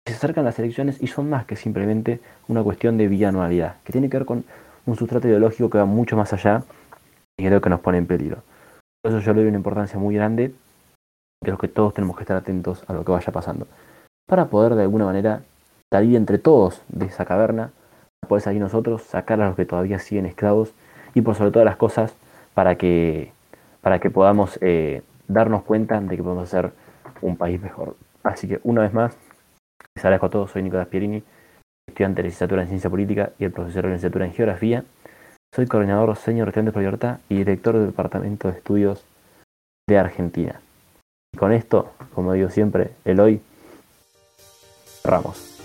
se 0.07 0.15
acercan 0.15 0.45
las 0.45 0.59
elecciones 0.59 1.03
y 1.03 1.09
son 1.09 1.29
más 1.29 1.47
que 1.47 1.57
simplemente 1.57 2.21
una 2.47 2.63
cuestión 2.63 2.97
de 2.97 3.09
bianualidad, 3.09 3.77
que 3.83 3.93
tiene 3.93 4.09
que 4.09 4.19
ver 4.19 4.27
con 4.27 4.45
un 4.87 4.97
sustrato 4.97 5.27
ideológico 5.27 5.69
que 5.69 5.79
va 5.79 5.85
mucho 5.85 6.17
más 6.17 6.33
allá 6.33 6.63
y 7.37 7.45
creo 7.45 7.61
que 7.61 7.69
nos 7.69 7.81
pone 7.81 7.99
en 7.99 8.07
peligro. 8.07 8.43
Por 9.03 9.13
eso 9.13 9.21
yo 9.21 9.35
le 9.35 9.41
doy 9.41 9.49
una 9.49 9.59
importancia 9.59 9.99
muy 9.99 10.15
grande, 10.15 10.55
creo 11.43 11.59
que 11.59 11.67
todos 11.67 11.93
tenemos 11.93 12.17
que 12.17 12.23
estar 12.23 12.37
atentos 12.37 12.85
a 12.87 12.93
lo 12.93 13.05
que 13.05 13.11
vaya 13.11 13.33
pasando, 13.33 13.67
para 14.29 14.47
poder 14.47 14.77
de 14.77 14.83
alguna 14.83 15.07
manera 15.07 15.43
salir 15.93 16.17
entre 16.17 16.39
todos 16.39 16.83
de 16.89 17.07
esa 17.07 17.25
caverna, 17.25 17.71
para 18.21 18.29
poder 18.29 18.43
salir 18.43 18.61
nosotros, 18.61 19.03
sacar 19.03 19.41
a 19.41 19.47
los 19.47 19.57
que 19.57 19.65
todavía 19.65 19.99
siguen 19.99 20.27
esclavos 20.27 20.73
y 21.15 21.21
por 21.23 21.35
sobre 21.35 21.51
todas 21.51 21.67
las 21.67 21.77
cosas 21.77 22.15
para 22.55 22.77
que, 22.77 23.33
para 23.81 23.99
que 23.99 24.11
podamos 24.11 24.59
eh, 24.61 25.03
darnos 25.29 25.63
cuenta 25.63 26.01
de 26.01 26.17
que 26.17 26.23
podemos 26.23 26.49
ser 26.49 26.73
un 27.21 27.37
país 27.37 27.61
mejor. 27.61 27.97
Así 28.23 28.49
que 28.49 28.61
una 28.65 28.83
vez 28.83 28.93
más, 28.93 29.17
les 29.95 30.05
agradezco 30.05 30.27
a 30.27 30.31
todos, 30.31 30.51
soy 30.51 30.63
Nicolás 30.63 30.89
Pierini, 30.89 31.23
estudiante 31.89 32.23
de 32.23 32.29
licenciatura 32.29 32.63
en 32.63 32.69
Ciencia 32.69 32.91
Política 32.91 33.33
y 33.39 33.45
el 33.45 33.53
profesor 33.53 33.85
de 33.85 33.91
licenciatura 33.91 34.27
en 34.27 34.33
Geografía. 34.33 34.85
Soy 35.55 35.67
coordinador 35.67 36.15
senior 36.17 36.49
Estudiantes 36.49 36.75
por 36.75 36.83
Libertad 36.83 37.19
y 37.29 37.37
director 37.37 37.77
del 37.77 37.87
Departamento 37.87 38.51
de 38.51 38.59
Estudios 38.59 39.05
de 39.89 39.99
Argentina. 39.99 40.61
Y 41.33 41.39
con 41.39 41.53
esto, 41.53 41.93
como 42.15 42.33
digo 42.33 42.51
siempre, 42.51 42.91
el 43.05 43.21
hoy, 43.21 43.41
cerramos. 45.03 45.56